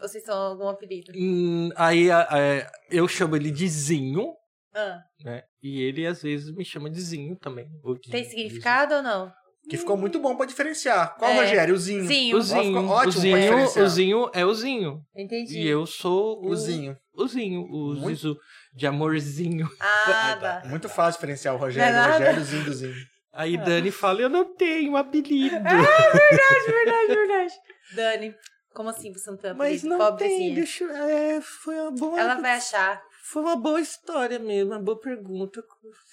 [0.00, 1.10] Ou vocês são algum apelido?
[1.16, 4.32] Hum, aí a- a- eu chamo ele de Zinho,
[4.78, 5.42] Ah, né?
[5.62, 7.68] E ele às vezes me chama de Zinho também.
[7.82, 9.32] ou de- tem significado ou não?
[9.68, 11.14] Que ficou muito bom pra diferenciar.
[11.18, 11.40] Qual É.
[11.40, 11.74] Rogério?
[11.74, 12.04] O Zinho.
[12.06, 12.36] Zinho.
[12.38, 13.84] O Zinho, ficou o ótimo pra Zinho, diferenciar.
[13.84, 15.02] o Zinho é o Zinho.
[15.14, 15.58] Entendi.
[15.58, 16.96] E eu sou o, O Zinho.
[17.12, 18.38] O Zinho, o Muito- Zizu
[18.72, 19.68] de amorzinho.
[19.80, 20.62] Ah, tá.
[20.66, 21.92] Muito fácil diferenciar o Rogério.
[21.94, 22.12] Não é o.
[22.12, 22.94] Rogério, o Zinho do Zinho.
[23.30, 25.50] Aí Dani fala, eu não tenho apelido.
[25.56, 27.54] Verdade, verdade, verdade.
[27.94, 28.34] Dani,
[28.74, 29.58] como assim você não tem apelido?
[29.58, 30.54] Mas não tem, Pobrezinha.
[30.54, 32.18] deixa eu- é, foi uma boa...
[32.20, 33.02] Ela vai achar.
[33.32, 35.60] Foi uma boa história mesmo, uma boa pergunta.
[35.60, 35.64] Eu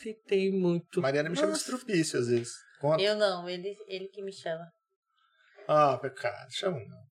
[0.02, 1.02] citei muito.
[1.02, 1.64] Mariana me chama de Nossa.
[1.72, 2.54] estrupício às vezes.
[2.80, 3.02] Conta.
[3.02, 4.66] Eu não, ele, ele que me chama.
[5.68, 6.52] Ah, pecado.
[6.52, 7.06] Chama não.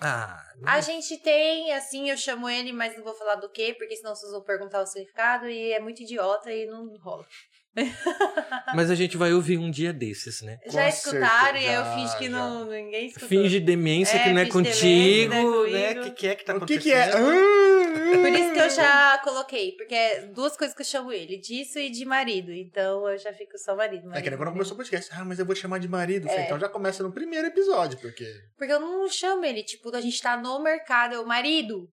[0.00, 3.94] Ah, A gente tem, assim, eu chamo ele, mas não vou falar do que, porque
[3.96, 7.24] senão vocês vão perguntar o significado e é muito idiota e não rola.
[8.74, 10.58] mas a gente vai ouvir um dia desses, né?
[10.64, 12.30] Com já escutaram e certeza, eu já, finge que já.
[12.30, 13.28] não, ninguém escutou.
[13.28, 15.90] Finge demência É, que não é demência, contigo, não é né?
[15.90, 16.02] O comigo.
[16.04, 16.82] que, que é que tá O acontecendo?
[16.82, 17.10] que que é?
[18.04, 21.78] Por isso que eu já coloquei, porque é duas coisas que eu chamo ele, disso
[21.78, 22.52] e de marido.
[22.52, 24.04] Então eu já fico só marido.
[24.04, 24.52] É marido que nem quando marido.
[24.54, 25.10] começou o podcast.
[25.12, 26.28] Ah, mas eu vou te chamar de marido.
[26.28, 26.44] É.
[26.44, 28.26] Então já começa no primeiro episódio, porque.
[28.56, 31.88] Porque eu não chamo ele, tipo, a gente tá no mercado, é o marido.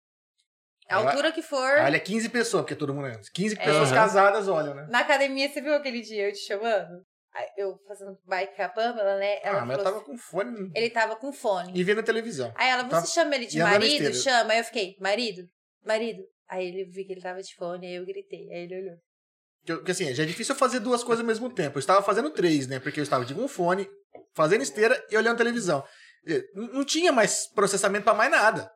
[0.89, 1.79] A Ela- altura que for.
[1.79, 3.21] Olha, 15 pessoas, porque todo mundo é.
[3.33, 3.65] 15 É.
[3.65, 4.87] pessoas casadas olham, né?
[4.91, 7.03] Na academia, você viu aquele dia eu te chamando?
[7.57, 9.39] Eu fazendo bike com a Pamela, né?
[9.45, 11.71] Ela ah, mas eu tava com fone assim, ele tava com fone.
[11.79, 12.53] e vendo a televisão.
[12.57, 14.13] Aí ela, você Tava- chama ele de e marido?
[14.13, 14.53] Chama.
[14.53, 15.43] Aí eu fiquei, marido?
[15.85, 16.23] Marido?
[16.49, 18.51] Aí ele vi que ele tava de fone, aí eu gritei.
[18.53, 18.97] Aí ele olhou.
[19.65, 21.77] Que, eu- que assim, já é difícil eu fazer duas coisas ao mesmo tempo.
[21.77, 22.81] Eu estava fazendo três, né?
[22.81, 23.89] Porque eu estava de um fone,
[24.35, 25.85] fazendo esteira e olhando televisão.
[26.55, 28.71] Não tinha mais processamento pra mais nada.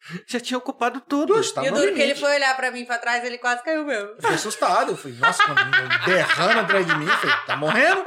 [0.26, 1.34] Já tinha ocupado tudo.
[1.34, 3.38] Puxa, tava e o no duro que ele foi olhar pra mim pra trás, ele
[3.38, 4.08] quase caiu mesmo.
[4.10, 4.92] Eu fiquei assustado.
[4.92, 8.04] Eu falei, nossa, quando berrando atrás de mim, eu falei, tá morrendo?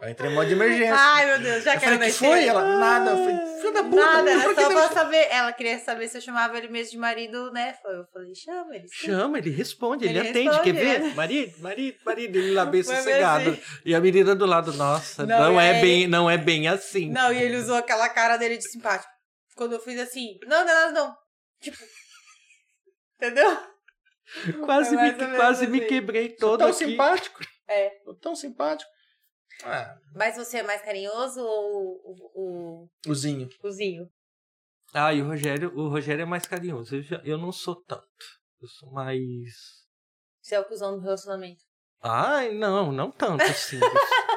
[0.00, 0.94] Eu entrei em modo de emergência.
[0.96, 2.44] Ai, meu Deus, já eu caiu falei, que foi?
[2.46, 3.10] Ela, nada.
[3.10, 3.96] Eu falei, filho da puta.
[3.96, 5.26] Nada, era só deu- pra saber.
[5.30, 7.74] Ela queria saber se eu chamava ele mesmo de marido, né?
[7.82, 8.86] Foi- Eu falei, chama ele.
[8.88, 9.06] sim.
[9.08, 11.00] Chama, ele responde, ele, Ele atende, responde, quer ver?
[11.00, 11.12] né?
[11.14, 13.50] Marido, marido, marido, ele lá bem Foi sossegado.
[13.50, 13.60] assim.
[13.84, 16.68] E a menina do lado, nossa, Não, não, e é aí- bem, não é bem
[16.68, 17.10] assim.
[17.10, 19.17] Não, e ele usou aquela cara dele de simpático.
[19.58, 21.16] Quando eu fiz assim, não, não, não, não.
[21.60, 21.76] Tipo.
[23.16, 23.50] Entendeu?
[24.64, 25.88] Quase, Foi me, quase me assim.
[25.88, 26.78] quebrei Sou todo tão aqui.
[26.84, 27.40] simpático.
[27.66, 27.90] É.
[28.20, 28.90] Tão simpático.
[29.64, 33.48] Ah, Mas você é mais carinhoso ou o, o, o Zinho.
[33.62, 34.08] o Zinho?
[34.94, 36.94] Ah, e o Rogério, o Rogério é mais carinhoso.
[36.96, 38.06] Eu, já- eu não sou tanto.
[38.60, 39.18] Eu sou mais.
[40.40, 41.64] Você é o cuzão do relacionamento.
[42.02, 43.80] Ai, não, não tanto assim.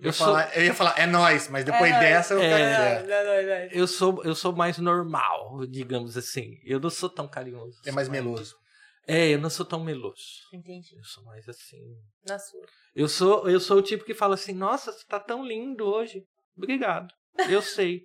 [0.00, 2.00] Eu, ia Eu sou, falar, eu ia falar, é nóis, mas depois É nóis.
[2.00, 2.48] dessa eu É.
[2.48, 3.70] quero Não, dizer, não, não, não.
[3.80, 6.58] eu sou, eu sou mais normal, digamos assim.
[6.64, 7.80] Eu não sou tão carinhoso.
[7.84, 8.56] é mais meloso.
[9.06, 10.16] É, eu não sou tão meloso.
[10.52, 10.96] Entendi.
[10.96, 11.82] Eu sou mais assim.
[12.26, 12.60] Na sua.
[12.94, 16.22] Eu sou, eu sou o tipo que fala assim: Nossa, você tá tão lindo hoje.
[16.56, 17.12] Obrigado.
[17.48, 18.02] Eu sei.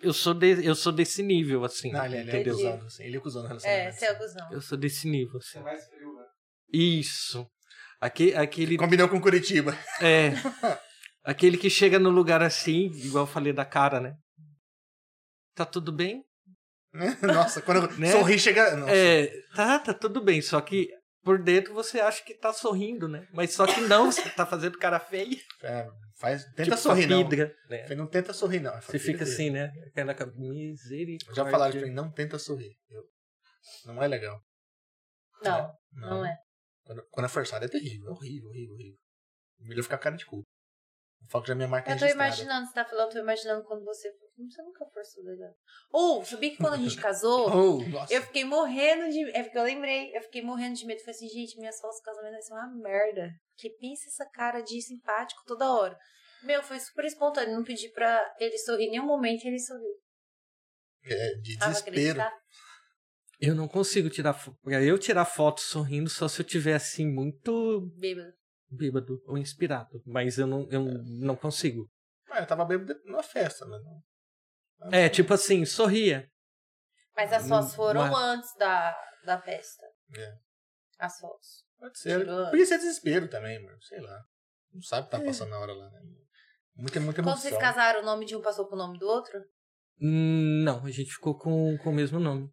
[0.00, 1.90] Eu sou, de, eu sou desse nível, assim.
[1.90, 4.52] Não, ele, ele é cuzão, assim, ele é no É, você é o cuzão.
[4.52, 5.60] Eu sou desse nível, assim.
[5.60, 6.24] mais frio, né?
[6.72, 7.48] Isso.
[8.04, 8.76] Aque, aquele.
[8.76, 9.74] Combinou com Curitiba.
[9.98, 10.28] É.
[11.24, 14.14] aquele que chega no lugar assim, igual eu falei da cara, né?
[15.54, 16.22] Tá tudo bem?
[17.22, 18.12] Nossa, quando eu Né?
[18.12, 18.76] sorri, chega...
[18.76, 18.92] Nossa.
[18.94, 20.42] É, tá, tá tudo bem.
[20.42, 20.88] Só que
[21.22, 23.26] por dentro você acha que tá sorrindo, né?
[23.32, 25.38] Mas só que não, você tá fazendo cara feia.
[25.62, 25.88] É,
[26.20, 27.22] faz, tenta tipo sorrir, não.
[27.22, 27.82] Papidra, né?
[27.84, 28.78] Falei, Não tenta sorrir, não.
[28.82, 29.70] Você fica assim, né?
[29.88, 31.42] Aquela misericórdia.
[31.42, 32.76] Já falaram pra mim, não tenta sorrir.
[32.90, 33.04] Eu-
[33.86, 34.38] Não é legal.
[35.42, 36.36] Não, não é.
[36.84, 38.08] Quando, quando é forçado é terrível.
[38.08, 38.98] É horrível, horrível, horrível.
[39.60, 40.38] Melhor ficar cara de cu.
[40.40, 42.28] O foco já é minha marca Eu tô registrada.
[42.28, 44.10] imaginando, você tá falando, eu tô imaginando quando você.
[44.36, 45.54] Você nunca forçou legal.
[45.90, 48.12] Ou, sabia que quando a gente casou, Oh, nossa.
[48.12, 49.30] eu fiquei morrendo de.
[49.30, 51.00] É porque eu lembrei, eu fiquei morrendo de medo.
[51.00, 53.30] Falei assim, gente, minha fotos do casamento vai ser uma merda.
[53.56, 55.96] Que pensa essa cara de simpático toda hora.
[56.42, 57.56] Meu, foi super espontâneo.
[57.56, 59.94] Não pedi pra ele sorrir em nenhum momento e ele sorriu.
[61.06, 62.20] É, de Tava desespero.
[62.20, 62.32] acreditar.
[63.40, 64.56] Eu não consigo tirar foto.
[64.62, 68.32] Pra eu tirar foto sorrindo só se eu tiver assim muito Bêbado.
[68.70, 70.02] bêbado ou inspirado.
[70.06, 71.90] Mas eu não, eu não consigo.
[72.30, 73.78] Ah, eu tava bêbado numa festa, né?
[74.92, 76.28] É, tipo assim, sorria.
[77.16, 79.84] Mas as fotos Não- foram não antes da, da festa.
[80.16, 80.32] É.
[80.98, 81.64] As fotos.
[81.78, 82.20] Pode ser.
[82.20, 82.50] Tirou.
[82.50, 83.80] Podia ser desespero também, mano.
[83.82, 84.20] Sei lá.
[84.72, 86.00] Não sabe o que tá passando na hora lá, né?
[86.76, 87.42] Muita, muita Quando emoção.
[87.50, 89.38] vocês casaram, o nome de um passou pro nome do outro?
[90.00, 92.50] Hum, Não, a gente ficou com, com o mesmo nome.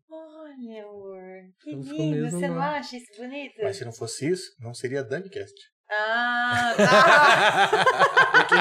[0.61, 1.21] Olha, amor.
[1.59, 2.29] Que lindo.
[2.29, 2.67] Você não nome.
[2.67, 3.55] acha isso bonito?
[3.61, 5.55] Mas se não fosse isso, não seria Duncast.
[5.89, 7.85] Ah, tá.
[8.31, 8.55] Porque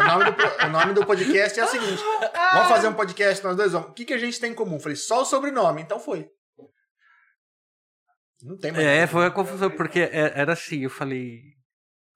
[0.00, 2.00] o nome, do, o nome do podcast é o seguinte:
[2.52, 3.90] vamos fazer um podcast nós dois vamos.
[3.90, 4.78] O que, que a gente tem em comum?
[4.78, 6.30] Falei, só o sobrenome, então foi.
[8.42, 8.84] Não tem mais.
[8.84, 9.10] É, nada.
[9.10, 11.40] foi a confusão, porque é- era assim, eu falei,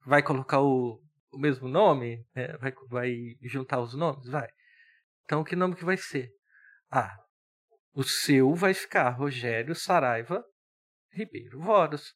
[0.07, 1.03] vai colocar o,
[1.33, 2.25] o mesmo nome?
[2.35, 3.13] É, vai, vai
[3.43, 4.29] juntar os nomes?
[4.29, 4.49] Vai.
[5.25, 6.29] Então, que nome que vai ser?
[6.93, 7.17] Ah,
[7.95, 10.45] o seu vai ficar Rogério Saraiva
[11.13, 12.15] Ribeiro Voros.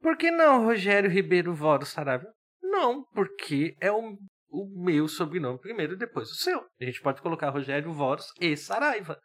[0.00, 2.26] Por que não Rogério Ribeiro Voros Saraiva?
[2.62, 4.16] Não, porque é o,
[4.50, 6.64] o meu sobrenome primeiro e depois o seu.
[6.80, 9.18] A gente pode colocar Rogério Voros e Saraiva.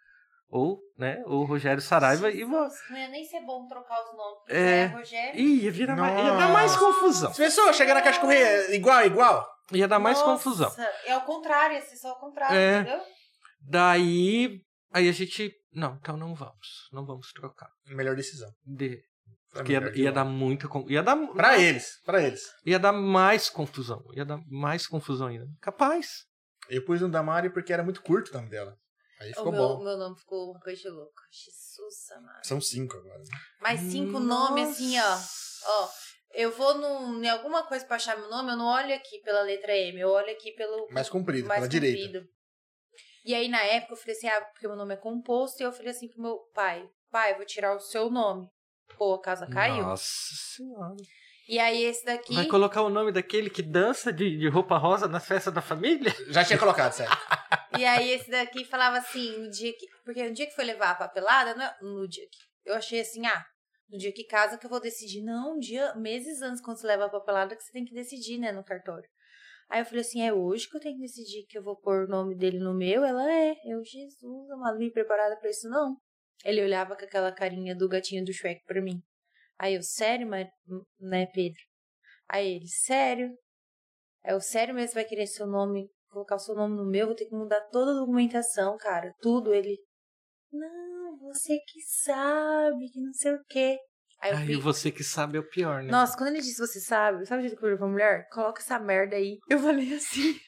[0.47, 2.73] Ou, né, ou Rogério Saraiva e Voros.
[2.89, 4.43] Não ia nem ser bom trocar os nomes.
[4.49, 4.81] É.
[4.81, 5.39] É Rogério.
[5.39, 7.33] Ih, ia, virar mais, ia dar mais confusão.
[7.33, 9.47] Se pessoa chegar na caixa correia igual, igual.
[9.71, 10.71] Ia dar mais Nossa, confusão.
[11.05, 12.81] É o contrário, ia ser só o contrário, É.
[12.81, 13.01] entendeu?
[13.61, 14.61] Daí,
[14.93, 17.69] aí a gente, não, então não vamos, não vamos trocar.
[17.87, 18.49] Melhor decisão.
[18.65, 19.03] De,
[19.51, 22.41] porque ia, ia dar muita, ia dar, Pra eles, pra eles.
[22.65, 25.45] ia dar mais confusão, ia dar mais confusão ainda.
[25.61, 26.25] Capaz.
[26.69, 28.77] Eu pus no Damari porque era muito curto o nome dela.
[29.19, 29.83] Aí O ficou meu, bom.
[29.83, 31.13] meu nome ficou uma coisa de louco.
[31.31, 32.45] Jesus amado.
[32.47, 33.19] São cinco agora.
[33.19, 33.25] né?
[33.61, 35.17] Mais cinco nomes assim, ó.
[35.65, 35.89] Ó,
[36.33, 39.41] eu vou num, em alguma coisa pra achar meu nome, eu não olho aqui pela
[39.43, 42.25] letra M, eu olho aqui pelo Mais comprido, mais pela direita.
[43.23, 45.71] E aí, na época, eu falei assim, ah, porque meu nome é composto, e eu
[45.71, 48.47] falei assim pro meu pai, pai, eu vou tirar o seu nome.
[48.97, 49.83] Pô, a casa caiu.
[49.83, 50.03] Nossa
[50.55, 50.95] senhora.
[51.47, 52.35] E aí, esse daqui...
[52.35, 56.13] Vai colocar o nome daquele que dança de, de roupa rosa na festa da família?
[56.29, 57.15] Já tinha colocado, sério.
[57.77, 59.85] E aí, esse daqui falava assim, no dia que...
[60.05, 62.69] Porque no dia que foi levar a papelada, não é- no dia que...
[62.69, 63.43] Eu achei assim, ah,
[63.89, 65.21] no dia que casa que eu vou decidir.
[65.21, 68.37] Não, um dia, meses antes, quando você leva a papelada, que você tem que decidir,
[68.37, 69.07] né, no cartório.
[69.73, 72.03] Aí eu falei assim, é hoje que eu tenho que decidir que eu vou pôr
[72.03, 73.03] o nome dele no meu?
[73.03, 73.55] Ela é.
[73.65, 75.97] Eu, Jesus, amado, vim preparada pra isso, não.
[76.45, 79.01] Ele olhava com aquela carinha do gatinho do Shrek pra mim.
[79.57, 80.47] Aí eu, sério, mas,
[80.99, 81.59] né, Pedro?
[82.29, 83.35] Aí ele, sério?
[84.23, 87.15] É o sério mesmo vai querer seu nome, colocar o seu nome no meu, vou
[87.15, 89.55] ter que mudar toda a documentação, cara, tudo.
[89.55, 89.75] Ele,
[90.51, 93.79] não, você que sabe, que não sei o quê.
[94.23, 95.91] Aí eu Aí vi, você que sabe é o pior, né?
[95.91, 98.29] nossa, quando ele disse você sabe, sabe o jeito que eu falei pra mulher?
[98.31, 99.37] Coloca essa merda aí.
[99.49, 100.39] Eu falei assim.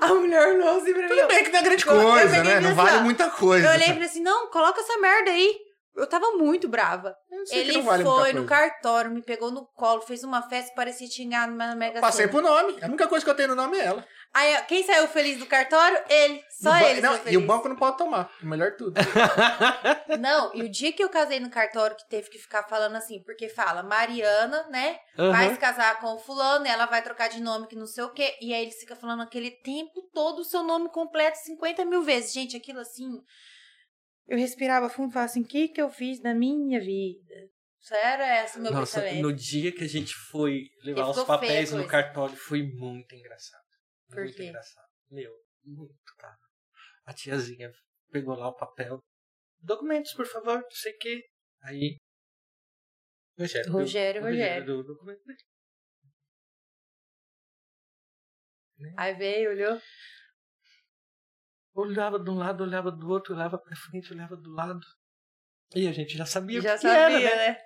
[0.00, 1.08] A mulher olhou assim pra mim.
[1.08, 2.60] Tudo bem que não é grande coisa, peguei né?
[2.60, 3.00] Não assim, vale ó.
[3.02, 3.66] muita coisa.
[3.66, 5.56] Eu olhei e falei assim: não, coloca essa merda aí.
[5.96, 7.16] Eu tava muito brava.
[7.50, 11.46] Ele vale foi no cartório, me pegou no colo, fez uma festa que parecia tingar
[11.46, 12.76] na Mega Passei pro nome.
[12.82, 14.06] A única coisa que eu tenho no nome é ela.
[14.32, 15.96] Aí, quem saiu feliz do cartório?
[16.08, 16.42] Ele.
[16.50, 17.00] Só ba- ele.
[17.00, 18.28] não, e o banco não pode tomar.
[18.42, 18.94] O melhor tudo.
[20.18, 23.22] Não, e o dia que eu casei no cartório, que teve que ficar falando assim,
[23.22, 24.98] porque fala Mariana, né?
[25.18, 25.32] Aham.
[25.32, 28.10] Vai se casar com o fulano, ela vai trocar de nome que não sei o
[28.12, 28.36] quê.
[28.40, 32.32] E aí ele fica falando aquele tempo todo o seu nome completo 50 mil vezes.
[32.32, 33.20] Gente, aquilo assim.
[34.26, 37.34] Eu respirava fundo e falava assim: o que, que eu fiz na minha vida?
[37.78, 39.22] Só era esse o meu Nossa, pensamento.
[39.22, 43.62] no dia que a gente foi levar os papéis no cartório, foi muito engraçado.
[44.08, 44.44] Por muito quê?
[44.44, 44.88] engraçado.
[45.10, 45.32] Meu,
[45.62, 46.38] muito, cara.
[47.04, 47.70] A tiazinha
[48.10, 49.00] pegou lá o papel.
[49.60, 51.22] Documentos, por favor, não sei o quê.
[51.62, 51.98] Aí.
[53.38, 53.72] Rogério.
[53.72, 54.66] Rogério, o Rogério.
[54.66, 55.38] deu o documento dele.
[58.96, 59.80] Aí veio, olhou.
[61.74, 64.86] Olhava de um lado, olhava do outro, olhava pra frente, olhava do lado.
[65.74, 67.48] E a gente já sabia Já o que, sabia, que era, né?
[67.52, 67.60] né?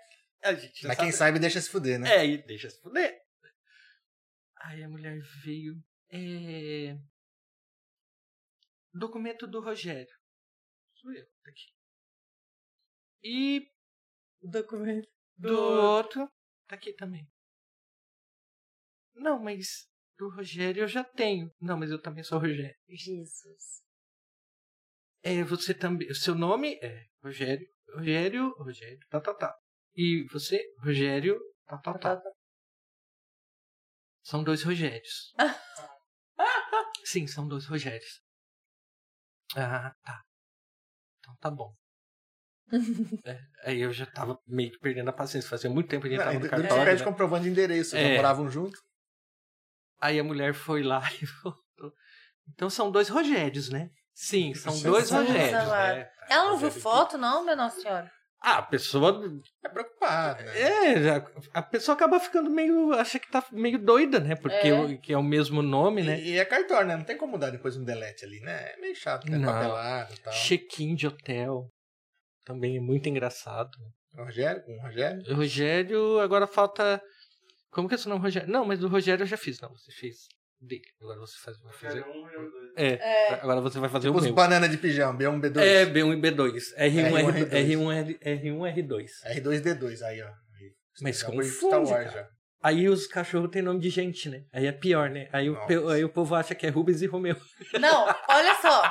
[0.45, 1.19] A gente já Mas quem sabia.
[1.19, 2.11] sabe deixa se fuder, né?
[2.11, 3.21] É, e deixa se fuder.
[4.57, 5.75] Aí a mulher veio.
[6.11, 6.97] É...
[8.95, 10.09] Documento do Rogério.
[10.95, 11.67] Sou eu, tá aqui.
[13.23, 13.71] E
[14.41, 15.09] Documento.
[15.37, 16.27] do outro,
[16.67, 17.31] tá aqui também.
[19.15, 19.87] Não, mas
[20.17, 21.53] do Rogério eu já tenho.
[21.61, 22.75] Não, mas eu também sou Rogério.
[22.89, 23.83] Jesus.
[25.23, 26.09] É, você também.
[26.11, 27.67] O seu nome é Rogério.
[27.95, 28.55] Rogério.
[28.59, 28.99] Rogério.
[29.09, 29.55] Tá, tá, tá.
[29.95, 31.39] E você, Rogério.
[31.67, 32.23] Tá, tá, tá.
[34.23, 35.35] São dois Rogérios.
[37.05, 38.21] Sim, são dois Rogérios.
[39.57, 40.23] Ah, tá.
[41.19, 41.75] Então tá bom.
[43.25, 45.49] É, aí eu já tava meio que perdendo a paciência.
[45.49, 46.85] Fazia muito tempo que a gente Não, tava no cartório.
[46.85, 47.05] pede né?
[47.09, 47.97] comprovando de endereço.
[47.97, 48.13] É.
[48.13, 48.17] É.
[48.17, 48.79] moravam junto.
[49.99, 51.95] Aí a mulher foi lá e voltou.
[52.51, 53.91] Então são dois Rogérios, né?
[54.21, 55.27] Sim, são Jesus dois amado.
[55.29, 55.69] Rogérios.
[55.69, 56.11] né?
[56.29, 58.11] Ela não viu Rogério foto, não, minha Nossa Senhora?
[58.41, 59.23] Ah, a pessoa.
[59.65, 60.59] É preocupado, né?
[60.61, 61.09] É,
[61.55, 62.93] a- pessoa acaba ficando meio.
[62.95, 64.35] acha que tá meio doida, né?
[64.35, 64.75] Porque É.
[64.75, 66.21] o- que é o mesmo nome, né?
[66.21, 66.97] E, e é cartório, né?
[66.97, 68.73] Não tem como dar depois um delete ali, né?
[68.73, 69.39] É meio chato, né?
[69.39, 69.53] Não.
[69.53, 70.33] Papelado e tal.
[70.33, 71.69] Check-in de hotel.
[72.45, 73.71] Também é muito engraçado.
[74.17, 75.23] Rogério, com o Rogério.
[75.33, 77.01] O Rogério, agora falta.
[77.71, 78.49] Como que é seu nome, Rogério?
[78.49, 79.61] Não, mas do Rogério eu já fiz.
[79.61, 80.27] Não, você fez
[80.61, 80.83] dele.
[81.01, 82.05] Agora você faz, vai fazer.
[82.77, 84.35] É, agora você vai fazer Os o meu.
[84.35, 85.61] banana de pijama, B1, B2.
[85.61, 86.53] É, B1 e B2.
[86.77, 87.51] R1, R1, R2.
[87.51, 89.07] R1, R1 R2.
[89.37, 90.27] R2D2, aí, ó.
[90.27, 90.73] Aí,
[91.03, 92.09] Mas confunde, cara.
[92.09, 92.29] já.
[92.63, 94.43] Aí os cachorros têm nome de gente, né?
[94.53, 95.29] Aí é pior, né?
[95.33, 95.93] Aí o, Nossa.
[95.93, 97.37] aí o povo acha que é Rubens e Romeu.
[97.81, 98.83] Não, olha só.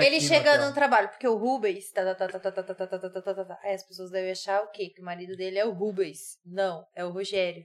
[0.00, 1.90] Ele chegando no trabalho, porque o Rubens.
[1.92, 3.58] Tá, tá, tá, tá, tá, tá, tá, tá, tá, tá, tá, tá, tá.
[3.62, 4.90] Aí as pessoas devem achar o quê?
[4.94, 6.38] Que o marido dele é o Rubens.
[6.44, 7.64] Não, é o Rogério.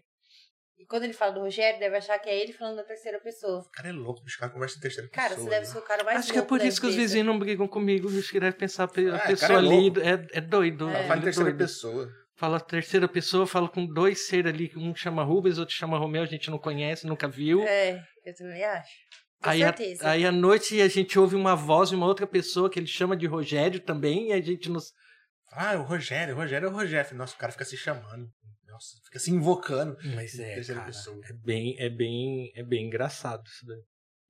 [0.81, 3.59] E quando ele fala do Rogério, deve achar que é ele falando da terceira pessoa.
[3.59, 4.37] O cara é louco, bicho.
[4.37, 5.43] O cara conversa em terceira Cara, pessoa.
[5.45, 5.71] você deve né?
[5.71, 8.09] ser o cara mais Acho que é por isso que os vizinhos não brigam comigo.
[8.09, 9.87] Acho que deve pensar a Ah, pessoa cara é ali
[10.33, 10.89] é, é doido.
[10.89, 10.93] É.
[10.93, 11.57] Ela ele fala em terceira doido.
[11.59, 12.09] pessoa.
[12.35, 14.71] Fala terceira pessoa, fala com dois seres ali.
[14.75, 16.23] Um chama Rubens, outro chama Romeu.
[16.23, 17.61] A gente não conhece, nunca viu.
[17.61, 18.89] É, eu também acho.
[19.43, 20.09] Com Aí, a- certeza.
[20.09, 23.15] aí à noite a gente ouve uma voz de uma outra pessoa que ele chama
[23.15, 24.29] de Rogério também.
[24.29, 24.91] E a gente nos.
[25.51, 27.15] Ah, o Rogério, o Rogério é o Rogério.
[27.15, 28.27] Nossa, o cara fica se chamando.
[28.71, 29.95] Nossa, fica se invocando.
[30.15, 31.19] Mas é, cara, pessoa.
[31.25, 33.81] é bem, é bem, é bem engraçado isso daí.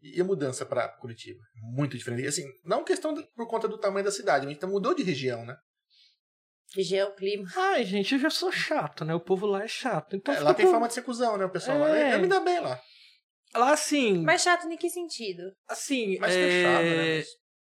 [0.02, 1.40] E a mudança pra Curitiba?
[1.62, 2.28] Muito diferente.
[2.28, 5.46] Assim, não questão de- por conta do tamanho da cidade, mas então mudou de região,
[5.46, 5.56] né?
[6.76, 7.48] Região, clima.
[7.56, 9.14] Ai, gente, eu já sou chato, né?
[9.14, 10.16] O povo lá é chato.
[10.16, 11.46] Então É, lá tem fama de ser cuzão, né?
[11.46, 11.96] O pessoal lá.
[11.98, 12.16] É.
[12.16, 12.82] Eu me dá bem lá.
[13.54, 15.44] Lá, assim, Mais chato em que sentido?
[15.68, 17.18] assim, Mais é, fechado, né?
[17.18, 17.28] Mas-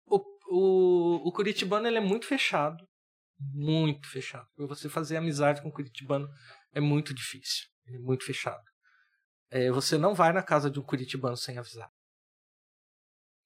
[0.05, 0.19] o,
[0.51, 2.85] o, o curitibano, ele é muito fechado.
[3.39, 4.45] Muito fechado.
[4.57, 6.27] Pra você fazer amizade com o curitibano
[6.73, 7.67] é muito difícil.
[7.87, 8.63] É muito fechado.
[9.49, 11.89] É, você não vai na casa de um curitibano sem avisar.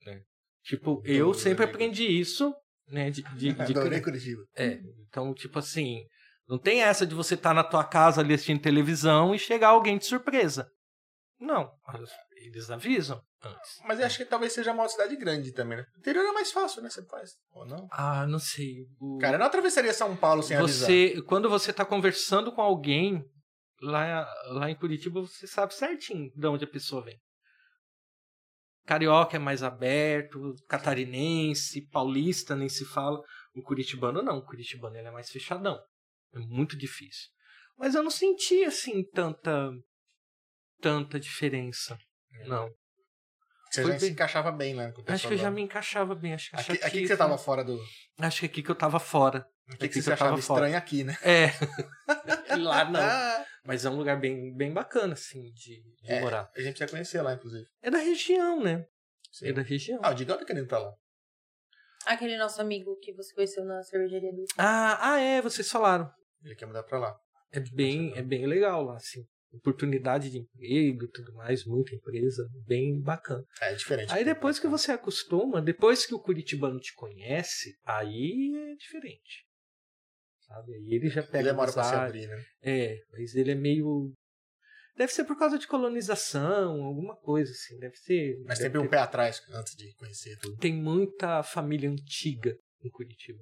[0.06, 0.22] né?
[0.64, 2.54] Tipo, eu Adoro, sempre aprendi isso,
[2.88, 3.10] né?
[3.10, 4.44] De, de, de, Adorei Curitiba.
[4.56, 6.06] É, então, tipo assim,
[6.48, 9.98] não tem essa de você estar na tua casa ali assistindo televisão e chegar alguém
[9.98, 10.70] de surpresa.
[11.40, 11.72] Não,
[12.38, 13.80] eles avisam antes.
[13.86, 15.86] Mas eu acho que talvez seja uma cidade grande também, né?
[15.96, 16.90] O interior é mais fácil, né?
[16.90, 17.32] Você faz.
[17.52, 17.88] Ou não?
[17.92, 18.86] Ah, não sei.
[19.00, 20.88] o- Cara, eu não atravessaria São Paulo sem avisar.
[20.90, 23.24] você, quando você tá conversando com alguém
[23.82, 27.20] lá, lá em Curitiba, você sabe certinho de onde a pessoa vem.
[28.86, 33.22] Carioca é mais aberto, catarinense, paulista nem se fala.
[33.56, 35.80] O curitibano não, o curitibano ele é mais fechadão.
[36.34, 37.30] É muito difícil.
[37.78, 39.72] Mas eu não senti assim tanta
[40.84, 41.98] tanta diferença.
[42.46, 42.70] Não.
[43.72, 44.14] Você Foi já se bem.
[44.14, 47.08] encaixava bem o Acho que eu já me encaixava bem, acho que Aqui, aqui que
[47.08, 47.80] você tava fora do.
[48.20, 49.48] Acho que aqui que eu tava fora.
[49.68, 50.66] Aqui que Aqui você que eu tava achava fora.
[50.68, 51.18] estranho aqui, né?
[51.24, 51.48] É.
[52.58, 53.00] lá não.
[53.66, 56.20] Mas é um lugar bem, bem bacana, assim, de, de É.
[56.20, 56.52] morar.
[56.56, 57.66] a gente ia conhecer lá, inclusive.
[57.82, 58.86] É da região, né?
[59.32, 59.48] Sim.
[59.48, 60.00] É da região.
[60.04, 60.92] Ah, o Digão tá querendo ir pra lá.
[62.06, 64.44] Aquele nosso amigo que você conheceu na cervejaria do.
[64.58, 66.12] Ah, ah, é, vocês falaram.
[66.44, 67.16] Ele quer mudar pra lá.
[67.52, 69.24] É bem, é bem legal lá, assim.
[69.54, 73.44] Oportunidade de emprego e tudo mais, muita empresa, bem bacana.
[73.62, 74.12] É, diferente.
[74.12, 79.46] Aí depois que você acostuma, depois que o curitibano te conhece, aí é diferente.
[80.48, 80.74] Sabe?
[80.74, 82.44] Aí ele já pega Ele demora pra se abrir, né?
[82.64, 84.12] É, mas ele é meio.
[84.98, 87.78] Deve ser por causa de colonização, alguma coisa assim.
[87.78, 88.36] Deve ser.
[88.46, 90.58] Mas deve sempre um ter- pé atrás antes de conhecer tudo.
[90.58, 93.40] Tem muita família antiga em Curitiba.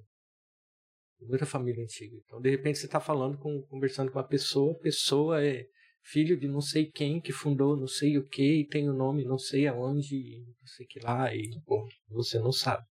[1.22, 2.16] Muita família antiga.
[2.26, 5.66] Então, de repente, você está falando com, conversando com uma pessoa, a pessoa é
[6.04, 9.24] filho de não sei quem que fundou não sei o que e tem o nome
[9.24, 12.86] não sei aonde, e não sei que lá, e Pô, você não sabe.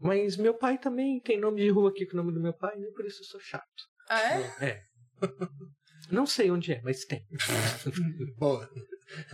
[0.00, 2.76] Mas meu pai também tem nome de rua aqui com o nome do meu pai,
[2.78, 3.64] nem por isso eu sou chato.
[4.08, 4.68] Ah, é?
[4.68, 4.82] É.
[6.10, 7.26] Não sei onde é, mas tem.
[8.38, 8.70] boa.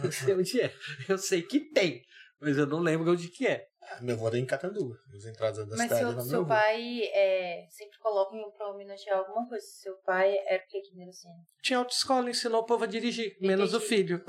[0.03, 0.75] Não sei onde é.
[1.09, 2.03] Eu sei que tem,
[2.41, 3.67] mas eu não lembro onde que é.
[3.91, 4.97] Ah, Meu avô é em Catanduva.
[5.15, 6.49] As entradas da Mas cidade seu, no meu seu avô.
[6.49, 9.65] pai é, sempre coloca em pra homenagear alguma coisa.
[9.67, 11.35] Seu pai era o que aqui em Mirocena?
[11.63, 14.25] Tinha autoescola, ensinou o povo a dirigir, menos o filho.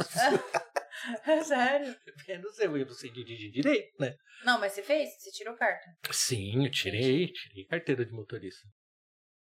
[1.25, 1.95] É sério?
[2.27, 4.15] menos eu, eu não sei dirigir direito, né?
[4.43, 5.09] Não, mas você fez?
[5.21, 5.85] Você tirou carta?
[6.11, 8.67] Sim, eu tirei, tirei carteira de motorista.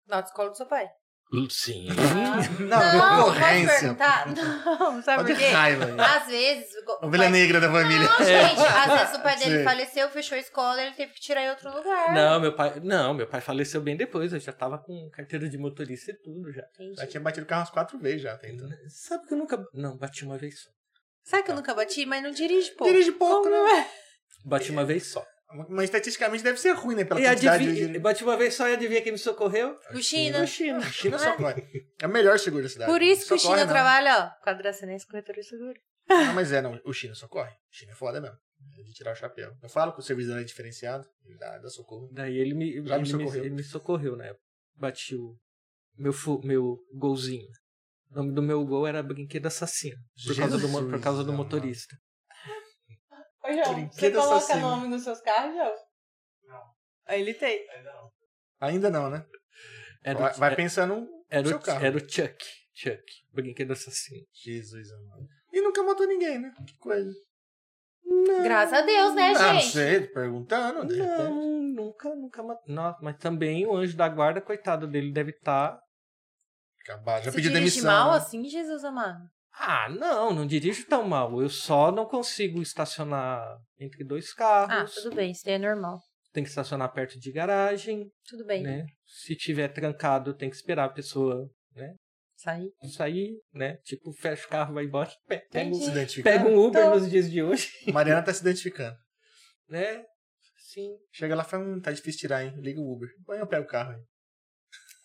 [0.08, 0.90] Na autoescola do seu pai?
[1.50, 1.88] Sim.
[2.60, 3.80] Não, pode concorrência.
[3.80, 4.28] perguntar.
[4.28, 5.46] Não, sabe por quê?
[5.48, 5.86] raiva.
[6.06, 6.68] Às vezes...
[6.88, 8.08] o Ovelha pai- negra da família.
[8.08, 9.64] Não, gente, às vezes o pai dele Sim.
[9.64, 12.14] faleceu, fechou a escola, ele teve que tirar em outro lugar.
[12.14, 15.58] Não, meu pai, não, meu pai faleceu bem depois, eu já tava com carteira de
[15.58, 16.64] motorista e tudo já.
[16.76, 16.96] Entendi.
[17.00, 18.68] Já tinha batido o carro umas quatro vezes já, tá então.
[18.90, 20.70] Sabe que eu nunca, não, bati uma vez só.
[21.24, 22.94] Sabe que eu nunca bati, mas não dirige pouco.
[22.94, 23.80] Dirige pouco, Como né?
[23.80, 23.88] é?
[24.46, 25.26] Bati uma vez só.
[25.70, 27.04] Mas estatisticamente deve ser ruim, né?
[27.06, 28.00] Pela E quantidade de...
[28.00, 29.78] bati uma vez só e adivinha quem me socorreu?
[29.94, 30.42] O China.
[30.44, 30.78] A China.
[30.80, 31.64] A China socorre.
[32.02, 32.92] É o melhor seguro da cidade.
[32.92, 33.74] Por isso que o Socorre, China não.
[33.74, 35.80] trabalha, ó, com a Dracenense Corretora de Seguro.
[36.10, 36.80] Ah, mas é, não.
[36.86, 37.52] O China socorre.
[37.52, 38.36] O China é foda mesmo.
[38.80, 39.52] É de tirar o chapéu.
[39.62, 41.06] Eu falo que o serviço dele é diferenciado.
[41.26, 42.10] Ele dá, dá socorro.
[42.12, 43.46] Daí ele me, Já me ele socorreu.
[43.46, 44.42] ele me socorreu na época.
[44.76, 45.36] Bati o
[45.98, 47.48] meu, fu- meu golzinho.
[48.12, 49.98] O nome do meu gol era Brinquedo Assassino.
[50.28, 51.96] Por causa do, por Jesus, causa do motorista.
[53.46, 54.62] Ô, João, Brinquedo você coloca assassino.
[54.70, 55.74] nome nos seus carros, João?
[56.46, 56.64] Não.
[57.08, 57.66] Aí ele tem.
[58.62, 59.26] Ainda não, né?
[60.04, 60.96] Era, Vai, o- vai pensando
[61.32, 61.86] no seu o, carro.
[61.86, 62.46] era o Chuck.
[62.74, 63.04] Chuck.
[63.32, 64.26] Brinquedo Assassino.
[64.34, 65.28] Jesus, amado.
[65.52, 66.54] E nunca matou ninguém, né?
[66.66, 67.12] Que coisa.
[68.44, 69.72] Graças a Deus, né, Ah, não gente?
[69.74, 70.86] sei, tô perguntando.
[70.86, 71.18] De repente.
[71.18, 72.64] Não, nunca, nunca matou.
[72.74, 75.80] Não, mas também o anjo da guarda, coitado dele, deve estar.
[76.82, 77.22] Acabar.
[77.22, 77.84] Já Você pediu demissão.
[77.86, 78.18] mal né?
[78.18, 79.24] assim, Jesus amado?
[79.56, 81.42] Ah, não, não dirijo tão mal.
[81.42, 84.96] Eu só não consigo estacionar entre dois Ah, carros.
[84.96, 86.00] tudo bem, isso daí é normal.
[86.32, 88.64] Tem que estacionar perto de garagem, Tudo bem.
[88.64, 88.86] né?
[89.06, 91.48] Se tiver trancado, tem que esperar a pessoa
[92.36, 92.72] Sair.
[92.92, 93.78] sair, né?
[93.84, 96.20] Tipo, fecha o carro, vai embora, pe- pega, Entendi.
[96.20, 98.98] Um- pega um Uber Então- nos dias de hoje, Mariana tá se identificando.
[99.70, 100.04] né?
[100.58, 100.98] Sim.
[101.12, 102.54] Chega lá e fala, hum, tá difícil tirar, hein?
[102.58, 103.08] Liga o Uber.
[103.26, 104.02] Põe eu pego o carro aí.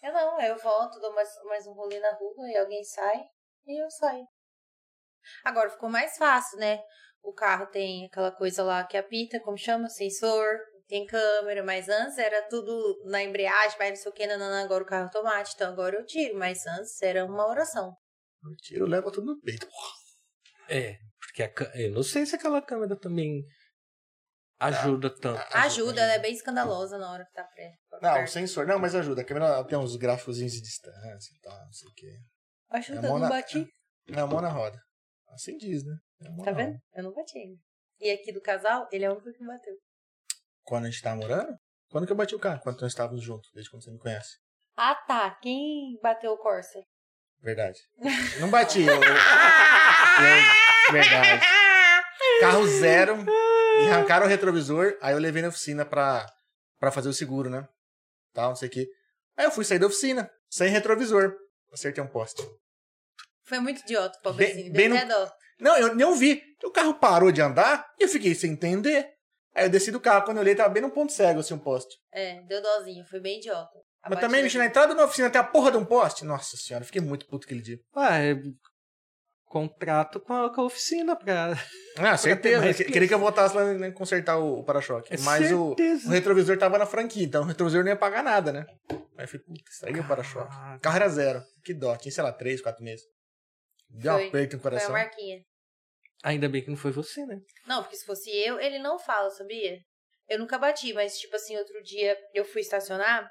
[0.02, 3.20] Eu não, eu volto, dou mais, mais um rolê na rua e alguém sai
[3.66, 4.24] e eu saio.
[5.44, 6.80] Agora ficou mais fácil, né?
[7.22, 9.88] O carro tem aquela coisa lá que apita, como chama?
[9.88, 10.46] Sensor,
[10.86, 14.82] tem câmera, mas antes era tudo na embreagem, mas não sei o que, nanana, agora
[14.82, 17.94] o carro é automático, então agora eu tiro, mas antes era uma oração.
[18.44, 19.66] Eu tiro, leva tudo no peito.
[20.68, 23.42] É, porque a, eu não sei se aquela câmera também
[24.60, 25.40] ajuda tanto.
[25.56, 27.74] Ajuda, ela é bem escandalosa na hora que tá pré.
[28.00, 28.66] Não, o sensor.
[28.66, 29.22] Não, mas ajuda.
[29.22, 32.18] A câmera tem uns gráficos de distância e tal, não sei o quê.
[32.70, 33.66] Ajuda, É não na- bati.
[34.08, 34.78] É a mão na roda.
[35.32, 35.96] Assim diz, né?
[36.22, 36.78] É Tá vendo?
[36.94, 37.60] Eu não bati ainda.
[38.00, 39.74] E aqui do casal, ele é o único que bateu.
[40.64, 41.56] Quando a gente tava morando?
[41.90, 42.60] Quando que eu bati o carro?
[42.62, 44.36] Quando nós estávamos juntos, desde quando você me conhece.
[44.76, 45.30] Ah, tá.
[45.42, 46.80] Quem bateu o Corsa?
[47.40, 47.78] Verdade.
[48.40, 49.00] Não bati, eu-
[50.92, 51.44] verdade.
[52.40, 53.16] Carro zero.
[53.16, 56.26] Me arrancaram o retrovisor, aí eu levei na oficina pra,
[56.78, 57.66] pra fazer o seguro, né?
[58.32, 58.88] Tal, não sei o quê.
[59.36, 61.32] Aí eu fui sair da oficina, sem retrovisor.
[61.72, 62.42] Acertei um poste.
[63.48, 64.72] Foi muito idiota, Bem- pobrezinho.
[64.72, 65.32] bem Deu no- até dó.
[65.60, 66.42] Não, eu nem ouvi.
[66.64, 69.08] O carro parou de andar e eu fiquei sem entender.
[69.54, 71.58] Aí eu desci do carro, quando eu olhei, tava bem num ponto cego, assim, um
[71.58, 71.96] poste.
[72.12, 73.04] É, deu dózinho.
[73.06, 73.76] Foi bem idiota.
[74.02, 76.24] A Mas também, bicho, na entrada da oficina tem a porra de um poste.
[76.24, 77.78] Nossa senhora, eu fiquei muito puto aquele dia.
[77.96, 78.36] Ah, é
[79.46, 81.54] contrato com a, com a oficina pra.
[82.00, 82.72] Ah, certeza.
[82.74, 85.12] que Queria que eu voltasse lá e consertar o, o para-choque.
[85.12, 85.74] É Mas o,
[86.06, 88.66] o retrovisor tava na franquia, então o retrovisor não ia pagar nada, né?
[88.88, 90.54] Aí eu falei, puta, estraguei o para-choque.
[90.76, 91.42] O carro era zero.
[91.64, 91.96] Que dó.
[91.96, 93.04] Tinha, sei lá, três, quatro meses.
[93.88, 94.28] Deu um Foi.
[94.28, 94.92] aperto no Foi a coração.
[94.92, 95.42] marquinha.
[96.22, 97.38] Ainda bem que não foi você, né?
[97.66, 99.78] Não, porque se fosse eu, ele não fala, sabia?
[100.28, 103.30] Eu nunca bati, mas tipo assim, outro dia eu fui estacionar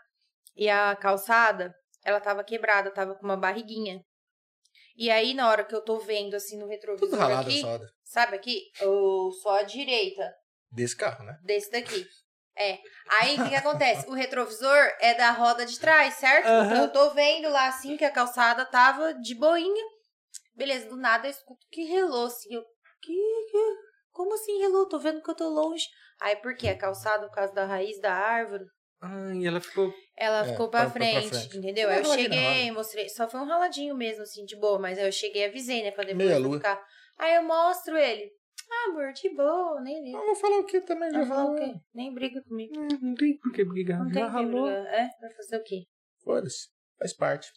[0.55, 1.73] e a calçada,
[2.03, 4.01] ela tava quebrada, tava com uma barriguinha.
[4.95, 7.61] E aí, na hora que eu tô vendo, assim, no Tudo retrovisor ralado aqui, a
[7.61, 7.89] soda.
[8.03, 8.61] sabe aqui?
[8.81, 10.34] Eu só a direita
[10.71, 11.38] Desse carro, né?
[11.43, 12.03] desse daqui.
[12.57, 12.79] É.
[13.19, 14.09] Aí, o que que acontece?
[14.09, 16.47] O retrovisor é da roda de trás, certo?
[16.47, 16.65] Aham.
[16.65, 19.85] Então, eu tô vendo lá, assim, que a calçada tava de boinha.
[20.57, 22.53] Beleza, do nada eu escuto que relou, assim.
[22.53, 22.63] Eu,
[23.01, 23.13] que,
[23.51, 23.75] que,
[24.11, 24.89] como assim relou?
[24.89, 25.85] Tô vendo que eu tô longe.
[26.19, 26.69] Aí, por quê?
[26.69, 28.65] A calçada, por causa da raiz da árvore,
[28.99, 29.93] Ah, e ela ficou.
[30.17, 31.57] ela É, ficou pra foi- foi pra frente, frente.
[31.59, 31.88] entendeu?
[31.89, 33.07] Aí eu cheguei, mostrei.
[33.09, 34.79] Só foi um raladinho mesmo, assim, de boa.
[34.79, 35.91] Mas aí eu cheguei e avisei, né?
[35.91, 36.57] Pra depois Meia não lua.
[36.57, 36.84] ficar.
[37.19, 38.31] Aí eu mostro ele.
[38.69, 40.17] Ah, amor, de boa, nem liga.
[40.17, 41.73] Eu vou falar o que também, já Vai falar o falou.
[41.73, 41.79] quê?
[41.93, 42.73] Nem briga comigo.
[42.75, 43.99] "Ah, Não tem por que brigar.
[43.99, 44.63] Não já tem que ralou.
[44.65, 44.85] brigar.
[44.93, 45.84] É, vai fazer o quê?
[46.23, 46.67] Foda-se.
[46.97, 47.47] Faz parte.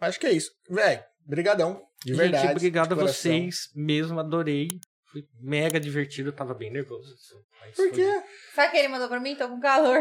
[0.00, 0.50] Acho que é isso.
[0.70, 1.82] Véi, brigadão.
[2.04, 2.42] De verdade.
[2.48, 3.14] Gente, obrigado de a coração.
[3.32, 4.68] vocês mesmo, adorei.
[5.10, 7.14] Foi mega divertido, eu tava bem nervoso.
[7.14, 8.22] assim, mas Por foi- quê?
[8.54, 9.36] Sabe o que ele mandou pra mim?
[9.36, 9.98] Tô com calor.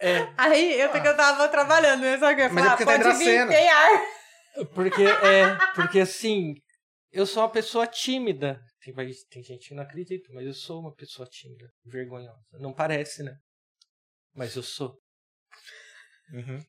[0.00, 2.18] É, Aí eu, porque eu tava trabalhando, né?
[2.18, 2.76] Sabe o que eu ia Mas é falar?
[2.76, 4.02] porque tá Pode vir, tem ar.
[4.74, 6.54] porque é, porque assim,
[7.12, 8.60] eu sou uma pessoa tímida.
[8.82, 8.94] Tem,
[9.30, 12.38] tem gente que não acredita, mas eu sou uma pessoa tímida, vergonhosa.
[12.60, 13.34] Não parece, né?
[14.34, 14.96] Mas eu sou.
[16.32, 16.60] Uhum.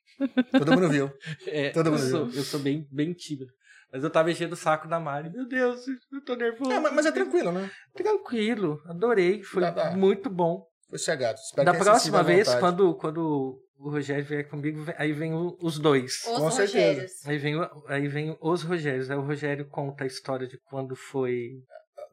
[0.52, 1.12] Todo mundo viu.
[1.48, 2.40] É, Todo eu mundo sou, viu.
[2.40, 3.52] eu sou bem, bem tímido.
[3.92, 5.30] Mas eu tava enchendo o saco da Mari.
[5.30, 5.82] Meu Deus,
[6.12, 6.72] eu tô nervoso.
[6.72, 7.70] É, mas, mas é tranquilo, né?
[7.96, 9.44] Tranquilo, adorei.
[9.44, 9.92] Foi Dá- dá.
[9.92, 10.66] muito bom.
[10.90, 11.38] Foi cegado.
[11.40, 16.14] Espero da próxima vez, quando, quando o Rogério vier comigo, aí vem o- os dois.
[16.26, 16.78] Os Com certeza.
[17.02, 17.26] Rogérios.
[17.26, 17.56] Aí vem,
[17.88, 19.10] aí vem os Rogérios.
[19.12, 21.50] Aí o Rogério conta a história de quando foi.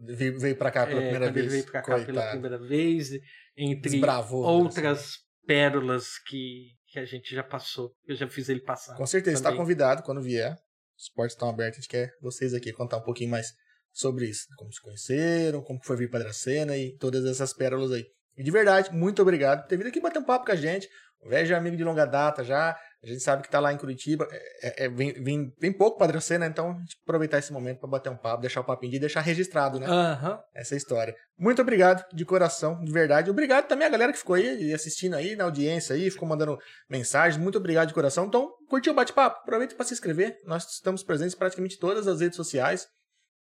[0.01, 1.53] Veio, veio pra cá pela é, primeira quando ele vez.
[1.53, 2.31] veio pra cá pela Coitado.
[2.33, 3.11] primeira vez.
[3.57, 4.43] Entre Desbravou.
[4.45, 7.93] outras pérolas que, que a gente já passou.
[8.07, 8.97] Eu já fiz ele passar.
[8.97, 10.57] Com certeza, está convidado quando vier.
[10.97, 11.79] Os portos estão abertos.
[11.79, 13.53] A gente quer vocês aqui contar um pouquinho mais
[13.93, 14.47] sobre isso.
[14.57, 18.05] Como se conheceram, como foi vir para Dracena e todas essas pérolas aí.
[18.37, 20.89] E de verdade, muito obrigado por ter vindo aqui bater um papo com a gente.
[21.21, 22.77] O velho é amigo de longa data já.
[23.05, 24.26] A gente sabe que tá lá em Curitiba.
[24.62, 27.89] É, é, vem, vem, vem pouco pra Dracena, então a gente aproveitar esse momento para
[27.89, 29.86] bater um papo, deixar o papinho e deixar registrado, né?
[29.86, 30.40] Aham.
[30.55, 31.14] Essa história.
[31.39, 33.31] Muito obrigado, de coração, de verdade.
[33.31, 36.59] Obrigado também a galera que ficou aí assistindo aí na audiência aí, ficou mandando
[36.89, 37.40] mensagens.
[37.40, 38.24] Muito obrigado de coração.
[38.24, 39.40] Então, curtiu o bate-papo?
[39.40, 40.39] Aproveita para se inscrever.
[40.47, 42.86] Nós estamos presentes em praticamente todas as redes sociais.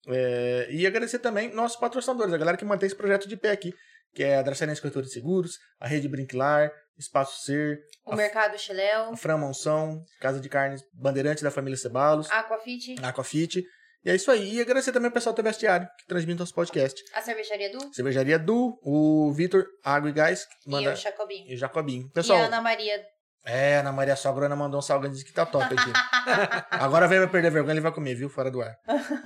[0.06, 3.72] É, e agradecer também nossos patrocinadores, a galera que mantém esse projeto de pé aqui,
[4.14, 8.56] que é a Dracenense Corretora de Seguros, a Rede Brinquilar, Espaço Ser, O a, Mercado
[8.58, 13.64] Chiléu, a Fran Monção, Casa de Carnes Bandeirante da família Cebalos, Aquafit, Aquafit.
[14.04, 14.56] E é isso aí.
[14.56, 17.02] E agradecer também o pessoal do Vestiário, que transmite nosso podcast.
[17.14, 21.50] a Cervejaria Du Cervejaria Du, o Vitor Água e Gás, que e manda, o Jacobinho.
[21.50, 22.06] e o Jacobinho.
[22.06, 23.02] E Pessoal, a Ana Maria.
[23.46, 25.92] É, Ana Maria Sogrona mandou um salgado e disse que tá top aqui.
[26.70, 28.28] Agora vem vai perder vergonha, ele vai comer, viu?
[28.28, 28.74] Fora do ar.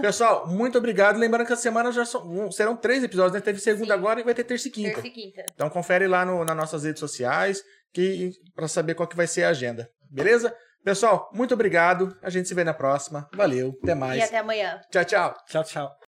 [0.01, 1.19] Pessoal, muito obrigado.
[1.19, 3.41] Lembrando que essa semana já são- serão três episódios, né?
[3.41, 3.99] Teve segunda Sim.
[4.01, 4.95] agora e vai ter terça e quinta.
[4.95, 5.45] Terça e quinta.
[5.55, 7.63] Então confere lá no, nas nossas redes sociais
[7.93, 9.89] que, para saber qual que vai ser a agenda.
[10.11, 10.55] Beleza?
[10.85, 12.17] Pessoal, muito obrigado.
[12.23, 13.29] A gente se vê na próxima.
[13.35, 14.21] Valeu, até mais.
[14.21, 14.81] E até amanhã.
[14.91, 15.35] Tchau, tchau.
[15.47, 16.08] Tchau, tchau.